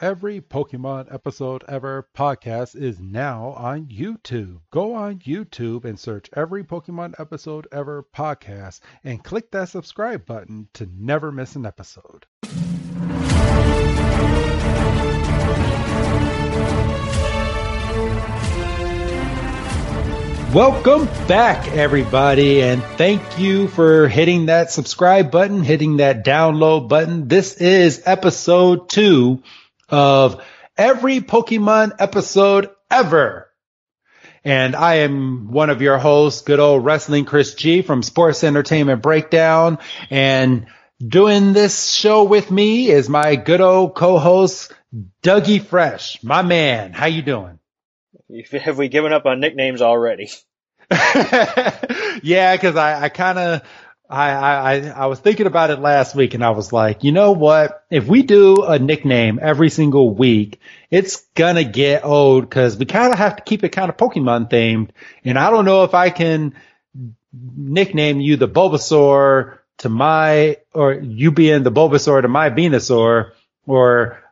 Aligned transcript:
Every 0.00 0.40
Pokemon 0.40 1.14
episode 1.14 1.62
ever 1.68 2.08
podcast 2.16 2.74
is 2.74 2.98
now 2.98 3.50
on 3.56 3.86
YouTube. 3.86 4.58
Go 4.72 4.92
on 4.92 5.20
YouTube 5.20 5.84
and 5.84 6.00
search 6.00 6.28
every 6.34 6.64
Pokemon 6.64 7.14
episode 7.20 7.68
ever 7.70 8.04
podcast 8.12 8.80
and 9.04 9.22
click 9.22 9.52
that 9.52 9.68
subscribe 9.68 10.26
button 10.26 10.66
to 10.72 10.88
never 10.92 11.30
miss 11.30 11.54
an 11.54 11.64
episode. 11.64 12.26
Welcome 20.52 21.06
back, 21.28 21.68
everybody, 21.68 22.62
and 22.62 22.82
thank 22.82 23.38
you 23.38 23.68
for 23.68 24.08
hitting 24.08 24.46
that 24.46 24.72
subscribe 24.72 25.30
button, 25.30 25.62
hitting 25.62 25.98
that 25.98 26.24
download 26.24 26.88
button. 26.88 27.28
This 27.28 27.54
is 27.54 28.02
episode 28.04 28.88
two 28.88 29.40
of 29.94 30.42
every 30.76 31.20
Pokemon 31.20 31.92
episode 32.00 32.70
ever. 32.90 33.48
And 34.42 34.74
I 34.74 34.96
am 34.96 35.52
one 35.52 35.70
of 35.70 35.80
your 35.80 35.98
hosts, 35.98 36.42
good 36.42 36.58
old 36.58 36.84
wrestling 36.84 37.24
Chris 37.24 37.54
G 37.54 37.80
from 37.80 38.02
Sports 38.02 38.42
Entertainment 38.42 39.00
Breakdown. 39.02 39.78
And 40.10 40.66
doing 40.98 41.52
this 41.52 41.90
show 41.92 42.24
with 42.24 42.50
me 42.50 42.90
is 42.90 43.08
my 43.08 43.36
good 43.36 43.60
old 43.60 43.94
co-host, 43.94 44.72
Dougie 45.22 45.62
Fresh. 45.62 46.22
My 46.24 46.42
man, 46.42 46.92
how 46.92 47.06
you 47.06 47.22
doing? 47.22 47.60
Have 48.52 48.76
we 48.76 48.88
given 48.88 49.12
up 49.12 49.26
on 49.26 49.38
nicknames 49.38 49.80
already? 49.80 50.28
yeah, 50.90 52.56
cause 52.56 52.76
I, 52.76 53.04
I 53.04 53.08
kind 53.10 53.38
of, 53.38 53.62
I, 54.14 54.76
I, 54.76 54.88
I 54.90 55.06
was 55.06 55.18
thinking 55.18 55.46
about 55.46 55.70
it 55.70 55.80
last 55.80 56.14
week 56.14 56.34
and 56.34 56.44
I 56.44 56.50
was 56.50 56.72
like, 56.72 57.02
you 57.02 57.12
know 57.12 57.32
what? 57.32 57.84
If 57.90 58.06
we 58.06 58.22
do 58.22 58.62
a 58.64 58.78
nickname 58.78 59.38
every 59.42 59.70
single 59.70 60.14
week, 60.14 60.60
it's 60.90 61.26
gonna 61.34 61.64
get 61.64 62.04
old 62.04 62.48
because 62.48 62.76
we 62.76 62.86
kind 62.86 63.12
of 63.12 63.18
have 63.18 63.36
to 63.36 63.42
keep 63.42 63.64
it 63.64 63.70
kind 63.70 63.90
of 63.90 63.96
Pokemon 63.96 64.50
themed. 64.50 64.90
And 65.24 65.38
I 65.38 65.50
don't 65.50 65.64
know 65.64 65.84
if 65.84 65.94
I 65.94 66.10
can 66.10 66.54
nickname 67.32 68.20
you 68.20 68.36
the 68.36 68.48
Bulbasaur 68.48 69.58
to 69.78 69.88
my, 69.88 70.58
or 70.72 70.94
you 70.94 71.32
being 71.32 71.64
the 71.64 71.72
Bulbasaur 71.72 72.22
to 72.22 72.28
my 72.28 72.50
Venusaur, 72.50 73.32
or 73.66 74.22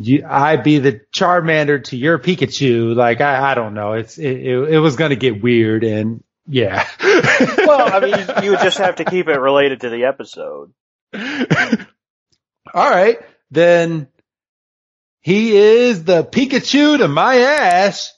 you, 0.00 0.24
I 0.26 0.56
be 0.56 0.78
the 0.78 1.00
Charmander 1.14 1.84
to 1.84 1.96
your 1.96 2.18
Pikachu. 2.18 2.94
Like, 2.94 3.20
I, 3.20 3.52
I 3.52 3.54
don't 3.54 3.74
know. 3.74 3.92
It's, 3.92 4.18
it, 4.18 4.36
it, 4.36 4.56
it 4.74 4.78
was 4.78 4.96
to 4.96 5.16
get 5.16 5.42
weird 5.42 5.84
and 5.84 6.22
yeah. 6.48 6.86
well, 7.00 7.92
I 7.92 8.00
mean, 8.00 8.18
you, 8.18 8.44
you 8.44 8.50
would 8.50 8.60
just 8.60 8.78
have 8.78 8.96
to 8.96 9.04
keep 9.04 9.28
it 9.28 9.38
related 9.38 9.82
to 9.82 9.90
the 9.90 10.04
episode. 10.04 10.72
All 12.74 12.90
right. 12.90 13.18
Then 13.50 14.08
he 15.20 15.56
is 15.56 16.04
the 16.04 16.24
Pikachu 16.24 16.98
to 16.98 17.08
my 17.08 17.38
Ash. 17.38 18.10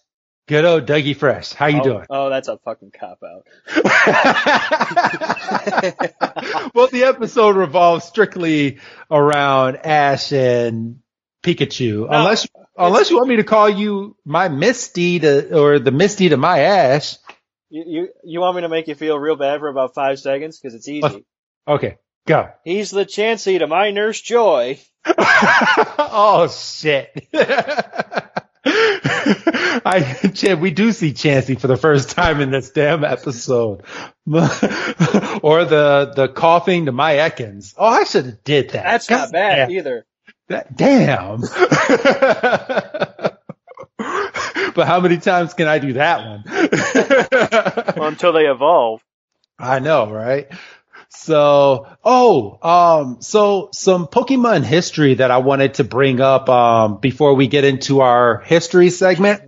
Good 0.47 0.65
old 0.65 0.87
Dougie 0.87 1.15
Fresh. 1.15 1.53
How 1.53 1.67
you 1.67 1.81
oh, 1.81 1.85
doing? 1.85 2.07
Oh, 2.09 2.31
that's 2.31 2.49
a 2.49 2.57
fucking 2.57 2.93
cop 2.99 3.19
out. 3.23 3.47
well, 6.75 6.87
the 6.87 7.05
episode 7.05 7.55
revolves 7.55 8.07
strictly 8.07 8.79
around 9.11 9.77
Ash 9.77 10.33
and 10.33 11.01
Pikachu. 11.43 12.01
No, 12.01 12.07
unless 12.07 12.49
unless 12.79 13.11
you 13.11 13.17
want 13.17 13.29
me 13.29 13.37
to 13.37 13.45
call 13.45 13.69
you 13.69 14.17
my 14.25 14.49
Misty 14.49 15.19
to 15.19 15.55
or 15.55 15.79
the 15.79 15.91
Misty 15.91 16.31
to 16.31 16.39
my 16.39 16.61
Ash. 16.61 17.19
You 17.71 17.85
you, 17.87 18.09
you 18.25 18.41
want 18.41 18.57
me 18.57 18.63
to 18.63 18.69
make 18.69 18.89
you 18.89 18.95
feel 18.95 19.19
real 19.19 19.37
bad 19.37 19.61
for 19.61 19.69
about 19.69 19.95
five 19.95 20.19
seconds 20.19 20.59
because 20.59 20.75
it's 20.75 20.89
easy. 20.89 21.25
Okay, 21.69 21.99
go. 22.27 22.49
He's 22.65 22.91
the 22.91 23.05
Chansey 23.05 23.59
to 23.59 23.67
my 23.67 23.91
Nurse 23.91 24.23
Joy. 24.23 24.79
oh 25.19 26.49
shit. 26.49 27.29
I, 29.85 30.57
we 30.59 30.71
do 30.71 30.93
see 30.93 31.13
Chansey 31.13 31.61
for 31.61 31.67
the 31.67 31.77
first 31.77 32.13
time 32.13 32.41
in 32.41 32.51
this 32.51 32.71
damn 32.71 33.05
episode. 33.05 33.83
or 34.27 35.65
the, 35.67 36.13
the 36.17 36.29
Koffing 36.35 36.87
to 36.87 36.93
my 36.93 37.17
Ekans. 37.17 37.75
Oh, 37.77 37.87
I 37.87 38.05
should 38.05 38.25
have 38.25 38.45
did 38.45 38.71
that. 38.71 38.85
That's 38.85 39.11
not 39.11 39.31
bad 39.31 39.71
either. 39.71 40.07
That, 40.49 40.75
damn. 40.75 41.43
But 44.79 44.87
how 44.87 45.01
many 45.01 45.17
times 45.17 45.55
can 45.55 45.67
I 45.67 45.81
do 45.81 45.95
that 45.95 46.25
one? 46.25 46.45
well, 47.97 48.07
until 48.07 48.33
they 48.33 48.47
evolve. 48.47 49.03
I 49.59 49.81
know, 49.81 50.09
right? 50.09 50.47
So, 51.09 51.89
oh, 52.05 52.59
um, 52.63 53.17
so 53.21 53.71
some 53.73 54.07
Pokemon 54.07 54.63
history 54.63 55.15
that 55.15 55.33
I 55.33 55.39
wanted 55.39 55.75
to 55.75 55.85
bring 55.85 56.21
up, 56.21 56.49
um, 56.49 56.99
before 56.99 57.35
we 57.35 57.49
get 57.49 57.65
into 57.65 58.03
our 58.03 58.39
history 58.39 58.91
segment. 58.91 59.43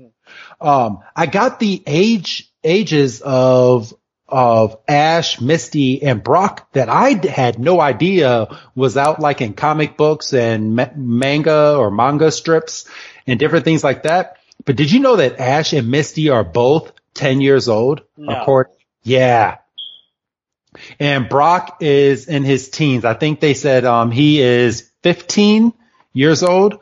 Um, 0.60 0.98
I 1.14 1.26
got 1.26 1.60
the 1.60 1.80
age, 1.86 2.50
ages 2.64 3.20
of 3.20 3.94
of 4.26 4.78
Ash, 4.88 5.40
Misty, 5.40 6.02
and 6.02 6.24
Brock 6.24 6.72
that 6.72 6.88
I 6.88 7.24
had 7.24 7.60
no 7.60 7.80
idea 7.80 8.48
was 8.74 8.96
out 8.96 9.20
like 9.20 9.40
in 9.40 9.54
comic 9.54 9.96
books 9.96 10.32
and 10.32 10.74
ma- 10.74 10.90
manga 10.96 11.76
or 11.76 11.92
manga 11.92 12.32
strips 12.32 12.88
and 13.28 13.38
different 13.38 13.64
things 13.64 13.84
like 13.84 14.04
that. 14.04 14.39
But 14.64 14.76
did 14.76 14.92
you 14.92 15.00
know 15.00 15.16
that 15.16 15.40
Ash 15.40 15.72
and 15.72 15.90
Misty 15.90 16.28
are 16.28 16.44
both 16.44 16.92
10 17.14 17.40
years 17.40 17.68
old? 17.68 18.02
No. 18.16 18.44
yeah. 19.02 19.58
And 20.98 21.28
Brock 21.28 21.78
is 21.80 22.28
in 22.28 22.44
his 22.44 22.68
teens. 22.68 23.04
I 23.04 23.14
think 23.14 23.40
they 23.40 23.54
said, 23.54 23.84
um, 23.84 24.10
he 24.10 24.40
is 24.40 24.90
15 25.02 25.72
years 26.12 26.42
old. 26.42 26.78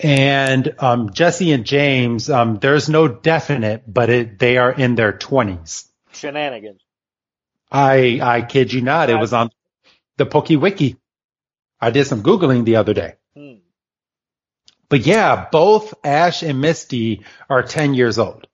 And, 0.00 0.74
um, 0.78 1.12
Jessie 1.12 1.52
and 1.52 1.64
James, 1.64 2.30
um, 2.30 2.58
there's 2.58 2.88
no 2.88 3.06
definite, 3.06 3.84
but 3.86 4.08
it, 4.08 4.38
they 4.38 4.56
are 4.56 4.72
in 4.72 4.94
their 4.94 5.12
20s 5.12 5.90
shenanigans. 6.12 6.80
I 7.70 8.20
I 8.22 8.42
kid 8.42 8.72
you 8.72 8.80
not. 8.80 9.10
It 9.10 9.16
was 9.16 9.32
on 9.32 9.50
the 10.16 10.26
PokeWiki. 10.26 10.96
I 11.80 11.90
did 11.90 12.06
some 12.06 12.22
googling 12.22 12.64
the 12.64 12.76
other 12.76 12.94
day. 12.94 13.14
But 14.90 15.06
yeah, 15.06 15.46
both 15.50 15.94
Ash 16.04 16.42
and 16.42 16.60
Misty 16.60 17.24
are 17.48 17.62
ten 17.62 17.94
years 17.94 18.18
old. 18.18 18.46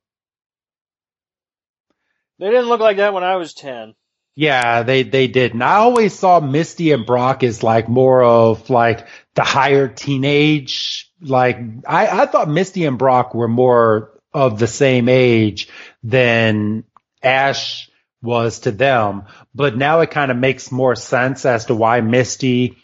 They 2.38 2.50
didn't 2.50 2.68
look 2.68 2.80
like 2.80 2.98
that 2.98 3.14
when 3.14 3.24
I 3.24 3.36
was 3.36 3.54
ten. 3.54 3.94
Yeah, 4.36 4.82
they 4.82 5.02
they 5.02 5.28
did. 5.28 5.54
And 5.54 5.64
I 5.64 5.76
always 5.76 6.16
saw 6.16 6.40
Misty 6.40 6.92
and 6.92 7.06
Brock 7.06 7.42
as 7.42 7.62
like 7.62 7.88
more 7.88 8.22
of 8.22 8.68
like 8.68 9.08
the 9.34 9.42
higher 9.42 9.88
teenage. 9.88 11.10
Like 11.22 11.58
I 11.88 12.22
I 12.22 12.26
thought 12.26 12.50
Misty 12.50 12.84
and 12.84 12.98
Brock 12.98 13.34
were 13.34 13.48
more 13.48 14.20
of 14.34 14.58
the 14.58 14.66
same 14.66 15.08
age 15.08 15.70
than 16.02 16.84
Ash 17.22 17.90
was 18.20 18.60
to 18.60 18.72
them. 18.72 19.24
But 19.54 19.78
now 19.78 20.00
it 20.00 20.10
kind 20.10 20.30
of 20.30 20.36
makes 20.36 20.70
more 20.70 20.96
sense 20.96 21.46
as 21.46 21.64
to 21.66 21.74
why 21.74 22.02
Misty 22.02 22.76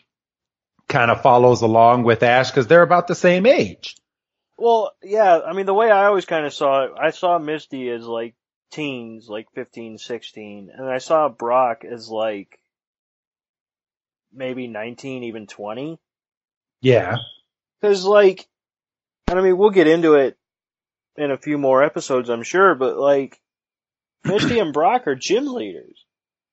kind 0.93 1.11
of 1.11 1.23
follows 1.23 1.63
along 1.63 2.05
with 2.05 2.23
Ash 2.23 2.51
because 2.51 2.69
they're 2.69 2.83
about 2.83 3.09
the 3.09 3.15
same 3.15 3.47
age. 3.47 3.97
Well, 4.57 4.93
yeah, 5.03 5.41
I 5.45 5.55
mean, 5.55 5.67
the 5.67 5.75
way 5.75 5.91
I 5.91 6.05
always 6.05 6.27
kind 6.27 6.47
of 6.47 6.55
saw 6.55 6.85
it, 6.85 6.93
I 7.01 7.11
saw 7.11 7.39
Misty 7.39 7.91
as 7.91 8.05
like 8.05 8.35
teens, 8.71 9.27
like 9.29 9.47
15, 9.55 9.99
16, 9.99 10.71
and 10.73 10.89
I 10.89 10.99
saw 10.99 11.29
Brock 11.29 11.85
as 11.85 12.09
like 12.09 12.61
maybe 14.33 14.69
19, 14.69 15.25
even 15.25 15.47
20. 15.47 15.99
Yeah. 16.81 17.17
Cause 17.81 18.05
like, 18.05 18.47
and 19.29 19.39
I 19.39 19.43
mean, 19.43 19.57
we'll 19.57 19.71
get 19.71 19.89
into 19.89 20.15
it 20.15 20.37
in 21.17 21.31
a 21.31 21.39
few 21.39 21.59
more 21.59 21.83
episodes, 21.83 22.29
I'm 22.29 22.45
sure, 22.45 22.75
but 22.75 22.97
like, 22.97 23.41
Misty 24.25 24.61
and 24.61 24.73
Brock 24.73 25.09
are 25.09 25.17
gym 25.17 25.47
leaders. 25.47 26.05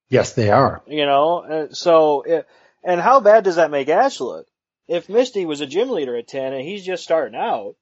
Yes, 0.09 0.33
they 0.33 0.49
are. 0.49 0.81
You 0.87 1.05
know, 1.05 1.67
so 1.71 2.23
and 2.83 3.01
how 3.01 3.19
bad 3.19 3.43
does 3.43 3.55
that 3.55 3.71
make 3.71 3.89
Ash 3.89 4.19
look? 4.19 4.47
If 4.87 5.09
Misty 5.09 5.45
was 5.45 5.61
a 5.61 5.67
gym 5.67 5.89
leader 5.89 6.15
at 6.17 6.27
ten 6.27 6.53
and 6.53 6.63
he's 6.63 6.85
just 6.85 7.03
starting 7.03 7.39
out. 7.39 7.75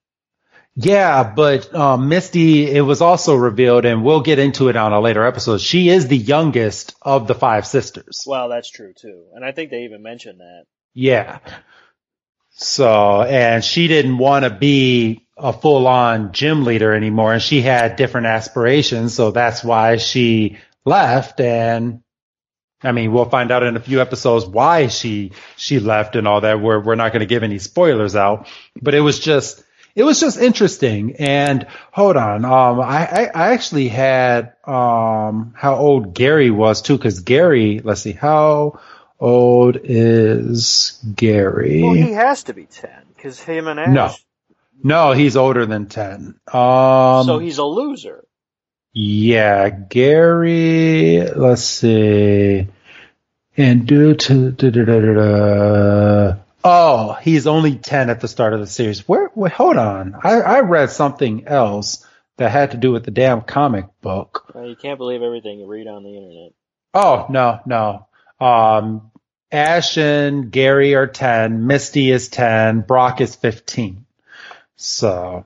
Yeah, 0.75 1.23
but 1.35 1.73
um, 1.73 2.07
Misty, 2.07 2.69
it 2.69 2.81
was 2.81 3.01
also 3.01 3.35
revealed, 3.35 3.85
and 3.85 4.03
we'll 4.03 4.21
get 4.21 4.37
into 4.37 4.69
it 4.69 4.75
on 4.75 4.93
a 4.93 4.99
later 4.99 5.25
episode. 5.25 5.59
She 5.59 5.89
is 5.89 6.07
the 6.07 6.17
youngest 6.17 6.95
of 7.01 7.27
the 7.27 7.33
five 7.33 7.65
sisters. 7.65 8.23
Well, 8.27 8.49
that's 8.49 8.69
true 8.69 8.93
too, 8.93 9.25
and 9.33 9.43
I 9.43 9.53
think 9.53 9.71
they 9.71 9.85
even 9.85 10.03
mentioned 10.03 10.39
that. 10.39 10.65
Yeah. 10.93 11.39
So, 12.51 13.21
and 13.21 13.63
she 13.63 13.87
didn't 13.87 14.17
want 14.17 14.43
to 14.43 14.49
be 14.49 15.27
a 15.37 15.53
full 15.53 15.87
on 15.87 16.31
gym 16.31 16.63
leader 16.63 16.93
anymore 16.93 17.33
and 17.33 17.41
she 17.41 17.61
had 17.61 17.95
different 17.95 18.27
aspirations. 18.27 19.13
So 19.13 19.31
that's 19.31 19.63
why 19.63 19.97
she 19.97 20.57
left. 20.83 21.39
And 21.39 22.01
I 22.83 22.91
mean, 22.91 23.11
we'll 23.11 23.25
find 23.25 23.51
out 23.51 23.63
in 23.63 23.75
a 23.75 23.79
few 23.79 24.01
episodes 24.01 24.45
why 24.45 24.87
she, 24.87 25.31
she 25.55 25.79
left 25.79 26.15
and 26.15 26.27
all 26.27 26.41
that. 26.41 26.61
We're, 26.61 26.79
we're 26.79 26.95
not 26.95 27.11
going 27.11 27.21
to 27.21 27.25
give 27.25 27.43
any 27.43 27.59
spoilers 27.59 28.15
out, 28.15 28.47
but 28.79 28.93
it 28.93 29.01
was 29.01 29.19
just, 29.19 29.63
it 29.95 30.03
was 30.03 30.19
just 30.19 30.37
interesting. 30.37 31.15
And 31.15 31.65
hold 31.91 32.17
on, 32.17 32.45
um, 32.45 32.79
I, 32.79 33.31
I, 33.33 33.53
actually 33.53 33.87
had 33.87 34.53
um, 34.63 35.53
how 35.55 35.75
old 35.75 36.13
Gary 36.13 36.51
was 36.51 36.83
too, 36.83 36.97
because 36.97 37.21
Gary, 37.21 37.81
let's 37.83 38.01
see, 38.01 38.11
how 38.11 38.79
old 39.19 39.77
is 39.83 41.03
Gary? 41.15 41.81
Well, 41.81 41.93
he 41.93 42.11
has 42.11 42.43
to 42.43 42.53
be 42.53 42.65
ten 42.65 43.05
because 43.15 43.41
him 43.41 43.67
and 43.67 43.79
Ash. 43.79 43.89
No, 43.89 44.13
no, 44.83 45.11
he's 45.13 45.35
older 45.35 45.65
than 45.65 45.87
ten. 45.87 46.39
Um, 46.53 47.25
so 47.25 47.39
he's 47.39 47.57
a 47.57 47.65
loser. 47.65 48.26
Yeah, 48.99 49.69
Gary. 49.69 51.21
Let's 51.21 51.61
see. 51.61 52.67
And 53.55 53.85
due 53.85 54.15
to 54.15 54.51
da, 54.51 54.71
da, 54.71 54.85
da, 54.85 56.35
Oh, 56.63 57.13
he's 57.21 57.45
only 57.45 57.75
10 57.75 58.09
at 58.09 58.21
the 58.21 58.27
start 58.27 58.53
of 58.53 58.59
the 58.59 58.65
series. 58.65 59.07
Where, 59.07 59.29
wait, 59.35 59.51
hold 59.51 59.77
on. 59.77 60.15
I, 60.23 60.41
I 60.41 60.59
read 60.61 60.89
something 60.89 61.45
else 61.45 62.07
that 62.37 62.49
had 62.49 62.71
to 62.71 62.77
do 62.77 62.91
with 62.91 63.05
the 63.05 63.11
damn 63.11 63.41
comic 63.41 63.85
book. 64.01 64.51
Well, 64.55 64.65
you 64.65 64.75
can't 64.75 64.97
believe 64.97 65.21
everything 65.21 65.59
you 65.59 65.67
read 65.67 65.85
on 65.85 66.01
the 66.01 66.17
internet. 66.17 66.53
Oh, 66.95 67.27
no, 67.29 67.59
no. 67.67 68.07
Um, 68.43 69.11
Ash 69.51 69.95
and 69.99 70.49
Gary 70.49 70.95
are 70.95 71.05
10, 71.05 71.67
Misty 71.67 72.09
is 72.09 72.29
10, 72.29 72.81
Brock 72.81 73.21
is 73.21 73.35
15. 73.35 74.07
So, 74.75 75.45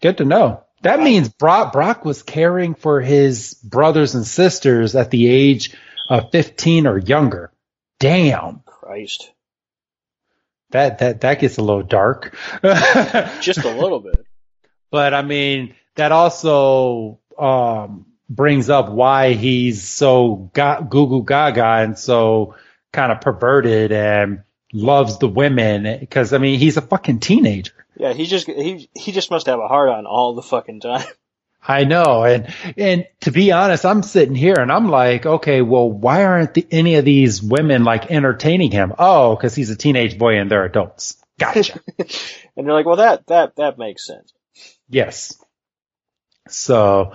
good 0.00 0.18
to 0.18 0.24
know. 0.24 0.64
That 0.82 1.00
means 1.00 1.28
Brock, 1.28 1.72
Brock 1.72 2.04
was 2.04 2.22
caring 2.22 2.74
for 2.74 3.00
his 3.00 3.54
brothers 3.54 4.14
and 4.14 4.26
sisters 4.26 4.96
at 4.96 5.10
the 5.10 5.28
age 5.28 5.76
of 6.08 6.30
15 6.32 6.86
or 6.86 6.98
younger. 6.98 7.52
Damn. 7.98 8.62
Christ. 8.64 9.30
That 10.70 10.98
that 10.98 11.20
that 11.22 11.40
gets 11.40 11.58
a 11.58 11.62
little 11.62 11.82
dark. 11.82 12.36
Just 12.62 13.64
a 13.64 13.74
little 13.74 14.00
bit. 14.00 14.24
But 14.90 15.14
I 15.14 15.22
mean, 15.22 15.74
that 15.96 16.12
also 16.12 17.18
um, 17.38 18.06
brings 18.28 18.70
up 18.70 18.88
why 18.88 19.32
he's 19.32 19.82
so 19.82 20.50
ga- 20.54 20.82
goo 20.82 21.08
goo 21.08 21.24
gaga 21.24 21.82
and 21.82 21.98
so 21.98 22.54
kind 22.92 23.12
of 23.12 23.20
perverted 23.20 23.92
and 23.92 24.44
loves 24.72 25.18
the 25.18 25.28
women 25.28 25.98
because 25.98 26.32
I 26.32 26.38
mean 26.38 26.58
he's 26.58 26.76
a 26.76 26.82
fucking 26.82 27.18
teenager. 27.20 27.79
Yeah, 28.00 28.14
he 28.14 28.24
just 28.24 28.46
he 28.46 28.88
he 28.94 29.12
just 29.12 29.30
must 29.30 29.44
have 29.44 29.58
a 29.60 29.68
heart 29.68 29.90
on 29.90 30.06
all 30.06 30.34
the 30.34 30.40
fucking 30.40 30.80
time. 30.80 31.06
I 31.68 31.84
know, 31.84 32.24
and 32.24 32.48
and 32.78 33.06
to 33.20 33.30
be 33.30 33.52
honest, 33.52 33.84
I'm 33.84 34.02
sitting 34.02 34.34
here 34.34 34.54
and 34.58 34.72
I'm 34.72 34.88
like, 34.88 35.26
okay, 35.26 35.60
well, 35.60 35.90
why 35.90 36.24
aren't 36.24 36.54
the, 36.54 36.66
any 36.70 36.94
of 36.94 37.04
these 37.04 37.42
women 37.42 37.84
like 37.84 38.10
entertaining 38.10 38.70
him? 38.70 38.94
Oh, 38.98 39.36
because 39.36 39.54
he's 39.54 39.68
a 39.68 39.76
teenage 39.76 40.18
boy 40.18 40.38
and 40.38 40.50
they're 40.50 40.64
adults. 40.64 41.18
Gotcha. 41.38 41.78
and 41.98 42.66
they're 42.66 42.72
like, 42.72 42.86
well, 42.86 42.96
that 42.96 43.26
that 43.26 43.56
that 43.56 43.76
makes 43.76 44.06
sense. 44.06 44.32
Yes. 44.88 45.36
So, 46.48 47.12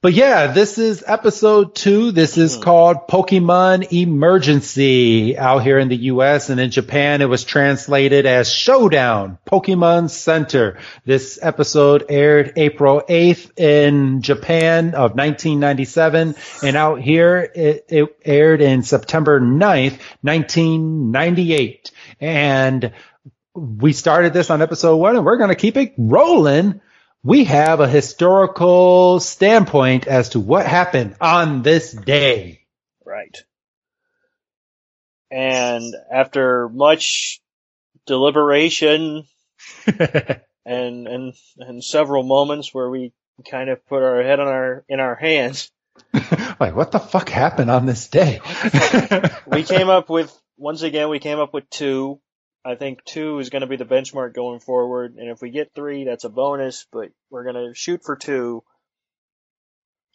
but 0.00 0.12
yeah, 0.12 0.52
this 0.52 0.78
is 0.78 1.02
episode 1.04 1.74
two. 1.74 2.12
This 2.12 2.38
is 2.38 2.56
mm. 2.56 2.62
called 2.62 3.08
Pokemon 3.08 3.92
Emergency 3.92 5.36
out 5.36 5.64
here 5.64 5.80
in 5.80 5.88
the 5.88 5.96
US 5.96 6.50
and 6.50 6.60
in 6.60 6.70
Japan. 6.70 7.20
It 7.20 7.28
was 7.28 7.42
translated 7.42 8.24
as 8.24 8.48
Showdown 8.48 9.38
Pokemon 9.44 10.10
Center. 10.10 10.78
This 11.04 11.40
episode 11.42 12.04
aired 12.10 12.52
April 12.54 13.02
8th 13.08 13.58
in 13.58 14.22
Japan 14.22 14.94
of 14.94 15.16
1997 15.16 16.36
and 16.62 16.76
out 16.76 17.00
here 17.00 17.50
it, 17.52 17.86
it 17.88 18.16
aired 18.24 18.60
in 18.60 18.84
September 18.84 19.40
9th, 19.40 19.98
1998. 20.22 21.90
And 22.20 22.92
we 23.52 23.92
started 23.92 24.32
this 24.32 24.48
on 24.50 24.62
episode 24.62 24.98
one 24.98 25.16
and 25.16 25.26
we're 25.26 25.38
going 25.38 25.48
to 25.48 25.56
keep 25.56 25.76
it 25.76 25.94
rolling 25.98 26.80
we 27.22 27.44
have 27.44 27.80
a 27.80 27.88
historical 27.88 29.20
standpoint 29.20 30.06
as 30.06 30.30
to 30.30 30.40
what 30.40 30.66
happened 30.66 31.16
on 31.20 31.62
this 31.62 31.92
day. 31.92 32.66
Right. 33.04 33.36
And 35.30 35.94
after 36.10 36.68
much 36.68 37.40
deliberation 38.06 39.24
and 39.86 41.08
and 41.08 41.34
and 41.58 41.84
several 41.84 42.22
moments 42.22 42.72
where 42.72 42.88
we 42.88 43.12
kind 43.48 43.70
of 43.70 43.84
put 43.86 44.02
our 44.02 44.22
head 44.22 44.40
on 44.40 44.48
our 44.48 44.84
in 44.88 45.00
our 45.00 45.14
hands. 45.14 45.70
like 46.60 46.74
what 46.74 46.92
the 46.92 46.98
fuck 46.98 47.28
happened 47.28 47.70
on 47.70 47.86
this 47.86 48.08
day? 48.08 48.40
we 49.46 49.64
came 49.64 49.88
up 49.88 50.08
with 50.08 50.34
once 50.56 50.82
again 50.82 51.08
we 51.08 51.18
came 51.18 51.38
up 51.38 51.52
with 51.52 51.68
two 51.70 52.20
I 52.64 52.74
think 52.74 53.04
two 53.04 53.38
is 53.38 53.50
going 53.50 53.60
to 53.62 53.68
be 53.68 53.76
the 53.76 53.84
benchmark 53.84 54.34
going 54.34 54.58
forward, 54.60 55.14
and 55.16 55.28
if 55.28 55.40
we 55.40 55.50
get 55.50 55.72
three, 55.74 56.04
that's 56.04 56.24
a 56.24 56.28
bonus, 56.28 56.86
but 56.92 57.10
we're 57.30 57.44
going 57.44 57.54
to 57.54 57.72
shoot 57.74 58.02
for 58.04 58.16
two. 58.16 58.64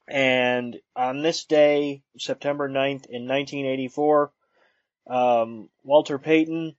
And 0.08 0.78
on 0.96 1.22
this 1.22 1.44
day, 1.46 2.04
September 2.18 2.68
9th 2.68 3.06
in 3.08 3.28
1984, 3.28 4.32
um, 5.10 5.70
Walter 5.84 6.20
Payton 6.20 6.76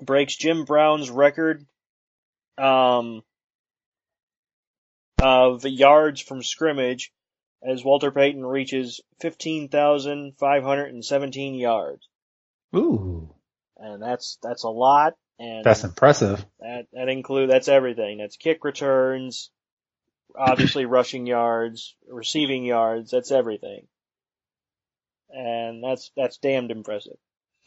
breaks 0.00 0.36
Jim 0.36 0.64
Brown's 0.64 1.10
record 1.10 1.66
um, 2.56 3.24
of 5.20 5.64
yards 5.64 6.20
from 6.20 6.44
scrimmage 6.44 7.12
as 7.62 7.84
Walter 7.84 8.10
Payton 8.12 8.46
reaches 8.46 9.00
15,517 9.20 11.54
yards. 11.56 12.08
Ooh 12.76 13.34
and 13.78 14.02
that's 14.02 14.38
that's 14.42 14.64
a 14.64 14.68
lot. 14.68 15.14
And 15.38 15.64
that's 15.64 15.84
impressive. 15.84 16.44
That 16.60 16.86
that 16.92 17.08
include 17.08 17.50
that's 17.50 17.68
everything. 17.68 18.18
That's 18.18 18.36
kick 18.36 18.64
returns, 18.64 19.50
obviously 20.36 20.84
rushing 20.84 21.26
yards, 21.26 21.94
receiving 22.08 22.64
yards. 22.64 23.10
That's 23.12 23.30
everything, 23.30 23.86
and 25.30 25.82
that's 25.82 26.10
that's 26.16 26.38
damned 26.38 26.70
impressive. 26.70 27.16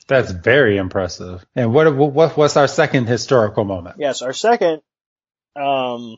That's 0.08 0.32
very 0.32 0.78
impressive. 0.78 1.46
And 1.56 1.74
what 1.74 1.96
what 1.96 2.36
what's 2.36 2.58
our 2.58 2.68
second 2.68 3.08
historical 3.08 3.64
moment? 3.64 3.98
Yes, 4.00 4.22
our 4.22 4.34
second 4.34 4.82
um, 5.56 6.18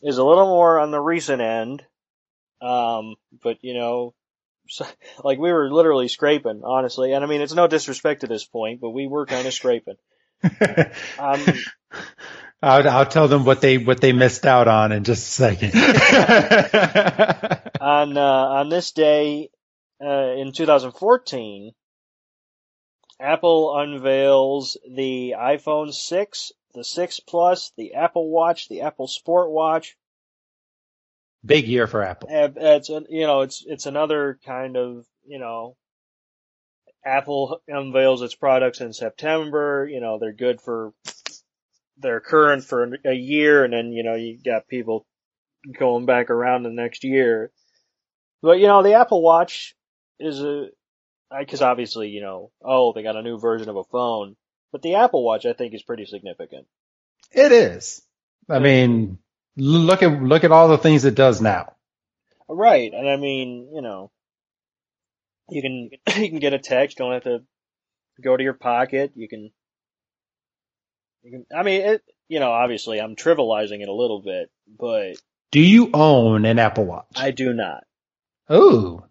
is 0.00 0.18
a 0.18 0.24
little 0.24 0.46
more 0.46 0.78
on 0.78 0.90
the 0.90 1.00
recent 1.00 1.42
end, 1.42 1.84
um, 2.62 3.16
but 3.42 3.58
you 3.62 3.74
know 3.74 4.14
like 5.24 5.38
we 5.38 5.52
were 5.52 5.70
literally 5.70 6.08
scraping, 6.08 6.62
honestly. 6.64 7.12
And 7.12 7.24
I 7.24 7.26
mean, 7.26 7.40
it's 7.40 7.54
no 7.54 7.66
disrespect 7.66 8.22
to 8.22 8.26
this 8.26 8.44
point, 8.44 8.80
but 8.80 8.90
we 8.90 9.06
were 9.06 9.26
kind 9.26 9.46
of 9.46 9.54
scraping. 9.54 9.96
um, 11.18 11.40
I'll, 12.62 12.88
I'll 12.88 13.06
tell 13.06 13.28
them 13.28 13.44
what 13.44 13.60
they 13.60 13.78
what 13.78 14.00
they 14.00 14.12
missed 14.12 14.46
out 14.46 14.68
on 14.68 14.92
in 14.92 15.04
just 15.04 15.28
a 15.28 15.30
second. 15.30 15.74
on 17.80 18.16
uh, 18.16 18.20
on 18.20 18.68
this 18.68 18.92
day 18.92 19.50
uh, 20.04 20.34
in 20.36 20.52
2014, 20.52 21.72
Apple 23.20 23.76
unveils 23.76 24.76
the 24.88 25.34
iPhone 25.36 25.92
6, 25.92 26.52
the 26.74 26.84
6 26.84 27.20
Plus, 27.20 27.72
the 27.76 27.94
Apple 27.94 28.30
Watch, 28.30 28.68
the 28.68 28.82
Apple 28.82 29.08
Sport 29.08 29.50
Watch, 29.50 29.96
Big 31.44 31.66
year 31.66 31.86
for 31.86 32.02
Apple. 32.02 32.28
It's 32.30 32.88
you 32.88 33.26
know 33.26 33.42
it's 33.42 33.64
it's 33.66 33.86
another 33.86 34.38
kind 34.44 34.76
of 34.76 35.06
you 35.26 35.38
know 35.38 35.76
Apple 37.04 37.60
unveils 37.68 38.22
its 38.22 38.34
products 38.34 38.80
in 38.80 38.92
September. 38.92 39.88
You 39.90 40.00
know 40.00 40.18
they're 40.18 40.32
good 40.32 40.60
for 40.60 40.92
they're 41.98 42.20
current 42.20 42.64
for 42.64 42.96
a 43.04 43.14
year, 43.14 43.64
and 43.64 43.72
then 43.72 43.92
you 43.92 44.02
know 44.02 44.14
you 44.14 44.38
got 44.44 44.68
people 44.68 45.06
going 45.78 46.06
back 46.06 46.30
around 46.30 46.62
the 46.62 46.70
next 46.70 47.04
year. 47.04 47.50
But 48.42 48.58
you 48.58 48.66
know 48.66 48.82
the 48.82 48.94
Apple 48.94 49.22
Watch 49.22 49.76
is 50.18 50.42
a 50.42 50.68
because 51.38 51.62
obviously 51.62 52.08
you 52.08 52.20
know 52.20 52.50
oh 52.62 52.92
they 52.92 53.02
got 53.02 53.16
a 53.16 53.22
new 53.22 53.38
version 53.38 53.68
of 53.68 53.76
a 53.76 53.84
phone, 53.84 54.36
but 54.72 54.82
the 54.82 54.96
Apple 54.96 55.24
Watch 55.24 55.46
I 55.46 55.52
think 55.52 55.74
is 55.74 55.82
pretty 55.82 56.04
significant. 56.04 56.66
It 57.32 57.52
is. 57.52 58.02
I 58.50 58.60
mean, 58.60 59.18
look 59.58 60.02
at 60.02 60.22
look 60.22 60.44
at 60.44 60.52
all 60.52 60.68
the 60.68 60.78
things 60.78 61.04
it 61.04 61.14
does 61.14 61.40
now. 61.40 61.74
Right, 62.48 62.92
and 62.92 63.08
I 63.08 63.16
mean, 63.16 63.70
you 63.74 63.82
know, 63.82 64.10
you 65.50 65.62
can 65.62 65.90
you 66.22 66.30
can 66.30 66.38
get 66.38 66.54
a 66.54 66.58
text. 66.58 66.98
Don't 66.98 67.12
have 67.12 67.24
to 67.24 67.42
go 68.22 68.36
to 68.36 68.42
your 68.42 68.54
pocket. 68.54 69.12
You 69.14 69.28
can, 69.28 69.50
you 71.22 71.30
can. 71.30 71.46
I 71.54 71.62
mean, 71.62 71.82
it. 71.82 72.02
You 72.28 72.40
know, 72.40 72.50
obviously, 72.50 73.00
I'm 73.00 73.16
trivializing 73.16 73.80
it 73.80 73.88
a 73.88 73.92
little 73.92 74.20
bit, 74.20 74.50
but 74.78 75.16
do 75.50 75.60
you 75.60 75.90
own 75.94 76.44
an 76.44 76.58
Apple 76.58 76.84
Watch? 76.84 77.06
I 77.16 77.30
do 77.30 77.52
not. 77.52 77.84
Oh. 78.48 79.04